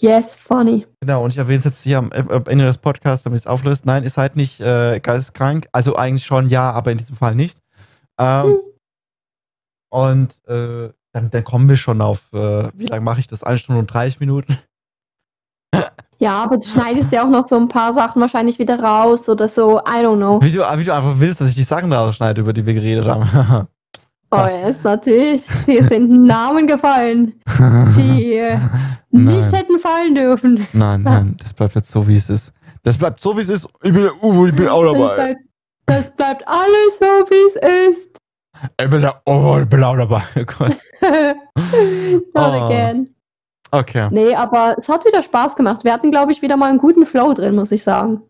Yes, 0.00 0.34
funny. 0.34 0.86
Genau, 1.00 1.22
und 1.24 1.30
ich 1.30 1.36
erwähne 1.36 1.58
es 1.58 1.64
jetzt 1.64 1.82
hier 1.82 1.98
am, 1.98 2.10
am 2.10 2.46
Ende 2.46 2.64
des 2.64 2.78
Podcasts, 2.78 3.22
damit 3.22 3.38
es 3.38 3.46
auflöst. 3.46 3.86
Nein, 3.86 4.02
ihr 4.02 4.10
seid 4.10 4.34
nicht 4.34 4.60
äh, 4.60 4.98
geisteskrank. 4.98 5.68
Also 5.72 5.94
eigentlich 5.94 6.24
schon 6.24 6.48
ja, 6.48 6.72
aber 6.72 6.90
in 6.90 6.98
diesem 6.98 7.16
Fall 7.16 7.34
nicht. 7.34 7.58
Ähm, 8.18 8.44
Hm. 8.44 8.56
Und 9.90 10.48
äh, 10.48 10.90
dann, 11.12 11.30
dann 11.30 11.44
kommen 11.44 11.68
wir 11.68 11.76
schon 11.76 12.00
auf, 12.00 12.32
äh, 12.32 12.70
wie 12.74 12.86
lange 12.86 13.04
mache 13.04 13.20
ich 13.20 13.28
das? 13.28 13.44
Eine 13.44 13.58
Stunde 13.58 13.78
und 13.78 13.86
30 13.86 14.18
Minuten. 14.20 14.56
Ja, 16.24 16.42
aber 16.44 16.56
du 16.56 16.66
schneidest 16.66 17.12
ja 17.12 17.22
auch 17.24 17.28
noch 17.28 17.46
so 17.46 17.56
ein 17.56 17.68
paar 17.68 17.92
Sachen 17.92 18.18
wahrscheinlich 18.22 18.58
wieder 18.58 18.80
raus 18.82 19.28
oder 19.28 19.46
so. 19.46 19.78
I 19.80 20.02
don't 20.02 20.16
know. 20.16 20.40
Wie 20.42 20.50
du, 20.50 20.60
wie 20.60 20.84
du 20.84 20.94
einfach 20.94 21.14
willst, 21.18 21.40
dass 21.42 21.48
ich 21.50 21.54
die 21.54 21.62
Sachen 21.64 21.92
rausschneide, 21.92 22.40
über 22.40 22.54
die 22.54 22.64
wir 22.64 22.72
geredet 22.74 23.06
haben. 23.06 23.68
Oh 24.36 24.48
yes, 24.48 24.78
natürlich. 24.82 25.44
Hier 25.64 25.84
sind 25.84 26.24
Namen 26.24 26.66
gefallen, 26.66 27.34
die 27.96 28.42
nicht 29.12 29.52
hätten 29.52 29.78
fallen 29.78 30.16
dürfen. 30.16 30.66
Nein, 30.72 31.02
nein, 31.02 31.36
das 31.40 31.52
bleibt 31.54 31.76
jetzt 31.76 31.88
so, 31.88 32.08
wie 32.08 32.16
es 32.16 32.28
ist. 32.28 32.52
Das 32.82 32.98
bleibt 32.98 33.20
so, 33.20 33.36
wie 33.36 33.42
es 33.42 33.48
ist. 33.48 33.68
Ich 33.84 33.92
bin 33.92 34.10
Uwe, 34.22 34.48
ich 34.48 34.56
bin 34.56 34.66
auch 34.66 34.82
Das 34.82 34.92
dabei. 34.92 35.14
bleibt, 35.14 35.40
das 35.86 36.16
bleibt 36.16 36.48
alles 36.48 36.98
so, 36.98 37.04
wie 37.04 37.46
es 37.46 37.92
ist. 37.92 38.08
Ich 38.80 38.90
bin 38.90 39.02
der 39.02 39.22
Uwe, 39.28 39.62
ich 39.62 39.68
bin 39.68 39.84
auch 39.84 39.96
dabei. 39.96 40.22
Oh 40.36 40.44
Gott. 40.46 40.76
Not 42.34 42.34
Oh. 42.34 42.40
again. 42.66 43.14
Okay. 43.74 44.08
Nee, 44.12 44.36
aber 44.36 44.76
es 44.78 44.88
hat 44.88 45.04
wieder 45.04 45.20
Spaß 45.20 45.56
gemacht. 45.56 45.82
Wir 45.82 45.92
hatten, 45.92 46.12
glaube 46.12 46.30
ich, 46.30 46.42
wieder 46.42 46.56
mal 46.56 46.70
einen 46.70 46.78
guten 46.78 47.04
Flow 47.04 47.34
drin, 47.34 47.56
muss 47.56 47.72
ich 47.72 47.82
sagen. 47.82 48.22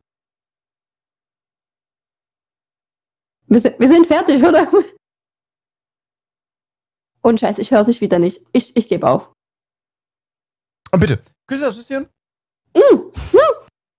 Wir 3.46 3.60
sind, 3.60 3.78
wir 3.78 3.88
sind 3.88 4.06
fertig, 4.06 4.42
oder? 4.42 4.66
Und 7.20 7.40
scheiße, 7.40 7.60
ich 7.60 7.70
höre 7.70 7.84
dich 7.84 8.00
wieder 8.00 8.18
nicht. 8.18 8.40
Ich, 8.52 8.74
ich 8.74 8.88
gebe 8.88 9.06
auf. 9.06 9.30
Und 10.90 11.00
bitte, 11.00 11.22
küsse 11.46 11.66
das 11.66 11.76
bisschen. 11.76 12.08
Mm. 12.74 13.12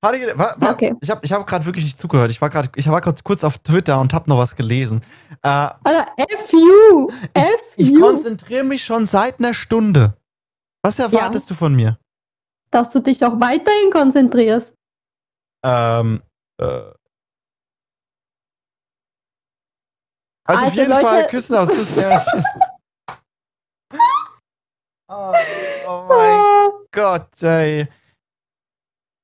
Okay. 0.01 0.95
Ich 1.01 1.09
habe 1.09 1.21
ich 1.23 1.31
hab 1.31 1.45
gerade 1.45 1.65
wirklich 1.65 1.85
nicht 1.85 1.99
zugehört. 1.99 2.31
Ich 2.31 2.41
war 2.41 2.49
gerade 2.49 2.69
ich 2.75 2.87
war 2.87 3.01
gerade 3.01 3.21
kurz 3.23 3.43
auf 3.43 3.59
Twitter 3.59 3.99
und 3.99 4.13
habe 4.13 4.29
noch 4.29 4.37
was 4.37 4.55
gelesen. 4.55 5.01
Äh, 5.43 5.47
Alter, 5.47 6.07
F 6.17 6.51
you! 6.51 7.09
F 7.33 7.61
ich 7.75 7.89
you! 7.89 7.99
konzentriere 7.99 8.63
mich 8.63 8.83
schon 8.83 9.05
seit 9.05 9.39
einer 9.39 9.53
Stunde. 9.53 10.17
Was 10.85 10.99
erwartest 10.99 11.49
du 11.49 11.55
von 11.55 11.73
mir? 11.75 11.97
Dass 12.71 12.91
du 12.91 12.99
dich 12.99 13.23
auch 13.25 13.39
weiterhin 13.39 13.91
konzentrierst. 13.91 14.73
Ähm, 15.65 16.21
äh. 16.61 16.65
Also, 20.47 20.61
auf 20.61 20.69
Also, 20.69 20.75
jeden 20.75 20.91
Leute- 20.91 21.07
Fall 21.07 21.27
küssen 21.27 21.55
aus 21.55 21.69
ja, 21.95 22.23
oh, 25.09 25.33
oh 25.87 26.05
mein 26.07 26.39
Ah, 26.39 26.69
Gott, 26.91 27.41
ey. 27.43 27.87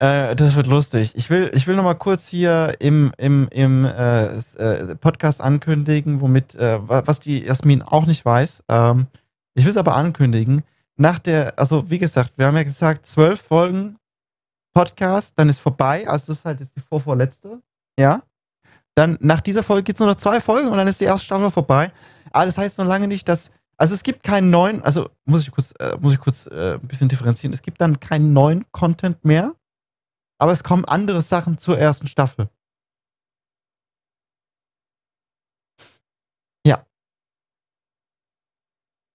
Äh, 0.02 0.36
das 0.36 0.56
wird 0.56 0.66
lustig. 0.66 1.16
Ich 1.16 1.30
will, 1.30 1.52
ich 1.54 1.68
will 1.68 1.76
noch 1.76 1.84
mal 1.84 1.94
kurz 1.94 2.28
hier 2.28 2.74
im, 2.80 3.14
im, 3.20 3.48
im 3.52 3.86
äh, 3.86 4.36
äh, 4.38 4.96
Podcast 4.96 5.42
ankündigen, 5.42 6.22
womit, 6.22 6.56
äh, 6.56 6.80
wa- 6.90 7.04
was 7.06 7.20
die 7.20 7.44
Jasmin 7.44 7.84
auch 7.84 8.08
nicht 8.08 8.26
weiß. 8.26 8.64
Ähm, 8.68 9.06
ich 9.54 9.64
will 9.64 9.70
es 9.72 9.78
aber 9.78 9.96
ankündigen. 9.96 10.64
Nach 11.02 11.18
der, 11.18 11.58
also 11.58 11.90
wie 11.90 11.98
gesagt, 11.98 12.34
wir 12.38 12.46
haben 12.46 12.56
ja 12.56 12.64
gesagt, 12.64 13.08
zwölf 13.08 13.42
Folgen 13.42 13.98
Podcast, 14.74 15.34
dann 15.36 15.50
ist 15.50 15.60
vorbei. 15.60 16.08
Also 16.08 16.28
das 16.28 16.38
ist 16.38 16.46
halt 16.46 16.60
jetzt 16.60 16.76
die 16.76 16.82
vorvorletzte. 16.82 17.60
Ja. 18.00 18.22
Dann 18.96 19.18
nach 19.20 19.42
dieser 19.42 19.64
Folge 19.64 19.84
gibt 19.84 19.98
es 19.98 20.00
nur 20.00 20.10
noch 20.10 20.18
zwei 20.18 20.40
Folgen 20.40 20.68
und 20.68 20.78
dann 20.78 20.88
ist 20.88 21.02
die 21.02 21.06
erste 21.06 21.26
Staffel 21.26 21.50
vorbei. 21.50 21.92
Aber 22.32 22.46
das 22.46 22.58
heißt 22.58 22.78
noch 22.78 22.86
lange 22.86 23.08
nicht, 23.08 23.28
dass. 23.28 23.50
Also 23.78 23.96
es 23.96 24.04
gibt 24.04 24.24
keinen 24.24 24.52
neuen, 24.52 24.84
also 24.84 25.10
muss 25.26 25.42
ich 25.42 25.50
kurz, 25.50 25.74
äh, 25.80 25.98
muss 26.00 26.14
ich 26.14 26.20
kurz 26.20 26.46
äh, 26.46 26.76
ein 26.76 26.88
bisschen 26.88 27.10
differenzieren. 27.10 27.52
Es 27.52 27.64
gibt 27.64 27.82
dann 27.82 28.00
keinen 28.00 28.32
neuen 28.32 28.72
Content 28.72 29.26
mehr, 29.26 29.56
aber 30.38 30.52
es 30.52 30.64
kommen 30.64 30.86
andere 30.86 31.24
Sachen 31.24 31.58
zur 31.58 31.80
ersten 31.80 32.06
Staffel. 32.06 32.48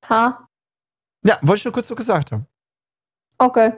ha, 0.09 0.46
Ja, 1.27 1.37
wollte 1.43 1.59
ich 1.59 1.65
nur 1.65 1.75
kurz 1.75 1.89
so 1.89 1.95
gesagt 1.95 2.33
haben. 2.33 2.47
okay. 3.39 3.73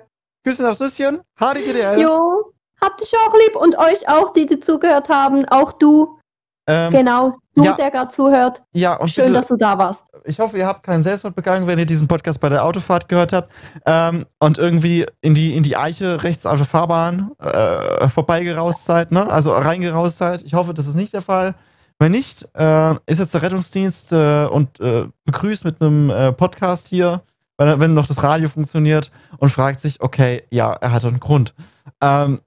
Küssen 0.45 0.67
aufs 0.67 0.81
Nüsschen, 0.81 1.21
HDGDL. 1.39 2.01
Jo, 2.01 2.53
habt 2.81 3.01
dich 3.01 3.13
auch 3.15 3.35
lieb 3.35 3.57
und 3.57 3.77
euch 3.77 4.09
auch, 4.09 4.33
die, 4.33 4.47
die 4.47 4.61
zugehört 4.61 5.09
haben. 5.09 5.45
Auch 5.47 5.73
du, 5.73 6.19
Ähm, 6.67 6.93
genau. 6.93 7.37
Du, 7.55 7.65
ja. 7.65 7.73
der 7.73 7.91
gerade 7.91 8.09
zuhört. 8.09 8.63
ja, 8.73 8.95
und 8.97 9.09
Schön, 9.11 9.25
bitte, 9.25 9.35
dass 9.35 9.49
du 9.49 9.57
da 9.57 9.77
warst. 9.79 10.05
ich 10.25 10.39
hoffe, 10.39 10.59
ihr 10.59 10.67
habt 10.67 10.85
keinen 10.85 11.03
Selbstmord 11.03 11.35
begangen, 11.35 11.67
wenn 11.67 11.79
ihr 11.79 11.87
diesen 11.87 12.07
Podcast 12.07 12.39
bei 12.41 12.49
der 12.51 12.65
Autofahrt 12.65 13.09
gehört 13.09 13.33
habt 13.33 13.51
ähm, 13.85 14.27
und 14.39 14.59
irgendwie 14.59 15.05
in 15.23 15.35
die, 15.35 15.57
in 15.57 15.65
die 15.65 15.77
Eiche 15.77 16.23
rechts 16.23 16.47
auf 16.47 16.59
der 16.59 16.67
Fahrbahn 16.67 17.33
äh, 17.41 18.09
vorbeigeraust 18.09 18.85
seid, 18.85 19.11
ne? 19.11 19.29
also 19.29 19.53
reingeraust 19.53 20.19
seid. 20.19 20.43
Ich 20.45 20.55
hoffe, 20.55 20.73
das 20.73 20.87
ist 20.87 20.95
nicht 20.95 21.15
der 21.15 21.23
Fall. 21.23 21.55
Wenn 21.99 22.13
nicht, 22.13 22.47
äh, 22.55 22.93
ist 23.07 23.19
jetzt 23.19 23.35
der 23.35 23.43
Rettungsdienst 23.43 24.13
äh, 24.13 24.45
und 24.45 24.79
äh, 24.79 25.07
begrüßt 25.25 25.65
mit 25.65 25.81
einem 25.83 26.11
äh, 26.11 26.33
Podcast 26.33 26.87
hier, 26.87 27.23
wenn, 27.59 27.81
wenn 27.81 27.95
noch 27.95 28.07
das 28.07 28.23
Radio 28.23 28.49
funktioniert 28.49 29.11
und 29.39 29.51
fragt 29.51 29.81
sich, 29.81 30.01
okay, 30.01 30.43
ja, 30.51 30.73
er 30.73 30.93
hat 30.93 31.05
einen 31.05 31.21
Grund. 31.21 31.55
Ähm, 32.01 32.41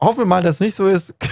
hoffen 0.00 0.18
wir 0.20 0.26
mal, 0.26 0.42
dass 0.42 0.56
es 0.56 0.60
nicht 0.60 0.74
so 0.74 0.86
ist. 0.88 1.14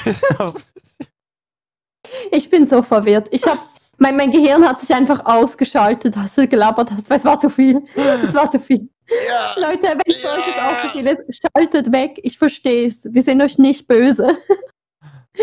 Ich 2.31 2.49
bin 2.51 2.67
so 2.67 2.83
verwirrt. 2.83 3.29
Ich 3.33 3.45
habe 3.47 3.59
mein, 3.99 4.17
mein 4.17 4.31
Gehirn 4.31 4.65
hat 4.65 4.79
sich 4.81 4.95
einfach 4.95 5.25
ausgeschaltet, 5.25 6.17
als 6.17 6.35
du 6.35 6.47
gelabert 6.47 6.91
hast, 6.91 7.09
weil 7.11 7.19
es 7.19 7.25
war 7.25 7.39
zu 7.39 7.51
viel. 7.51 7.83
Es 7.97 8.35
war 8.35 8.51
zu 8.51 8.61
viel. 8.61 8.89
ja. 9.29 9.55
Leute, 9.59 9.83
wenn 9.89 10.01
es 10.07 10.23
Ja. 10.23 10.35
euch 10.35 10.47
jetzt 10.47 10.59
auch 10.61 10.83
zu 10.83 10.89
viel 10.91 11.07
ist, 11.07 11.41
schaltet 11.57 11.93
weg. 11.93 12.21
Ich 12.23 12.39
verstehe 12.39 12.87
es. 12.89 13.05
Wir 13.11 13.23
sind 13.23 13.43
euch 13.43 13.59
nicht 13.59 13.87
böse. 13.87 14.37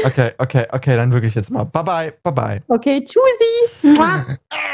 Okay, 0.05 0.31
okay, 0.37 0.65
okay, 0.71 0.95
dann 0.95 1.11
wirklich 1.11 1.35
jetzt 1.35 1.51
mal. 1.51 1.65
Bye 1.65 1.83
bye, 1.83 2.13
bye 2.23 2.33
bye. 2.33 2.63
Okay, 2.67 3.03
tschüssi. 3.05 3.97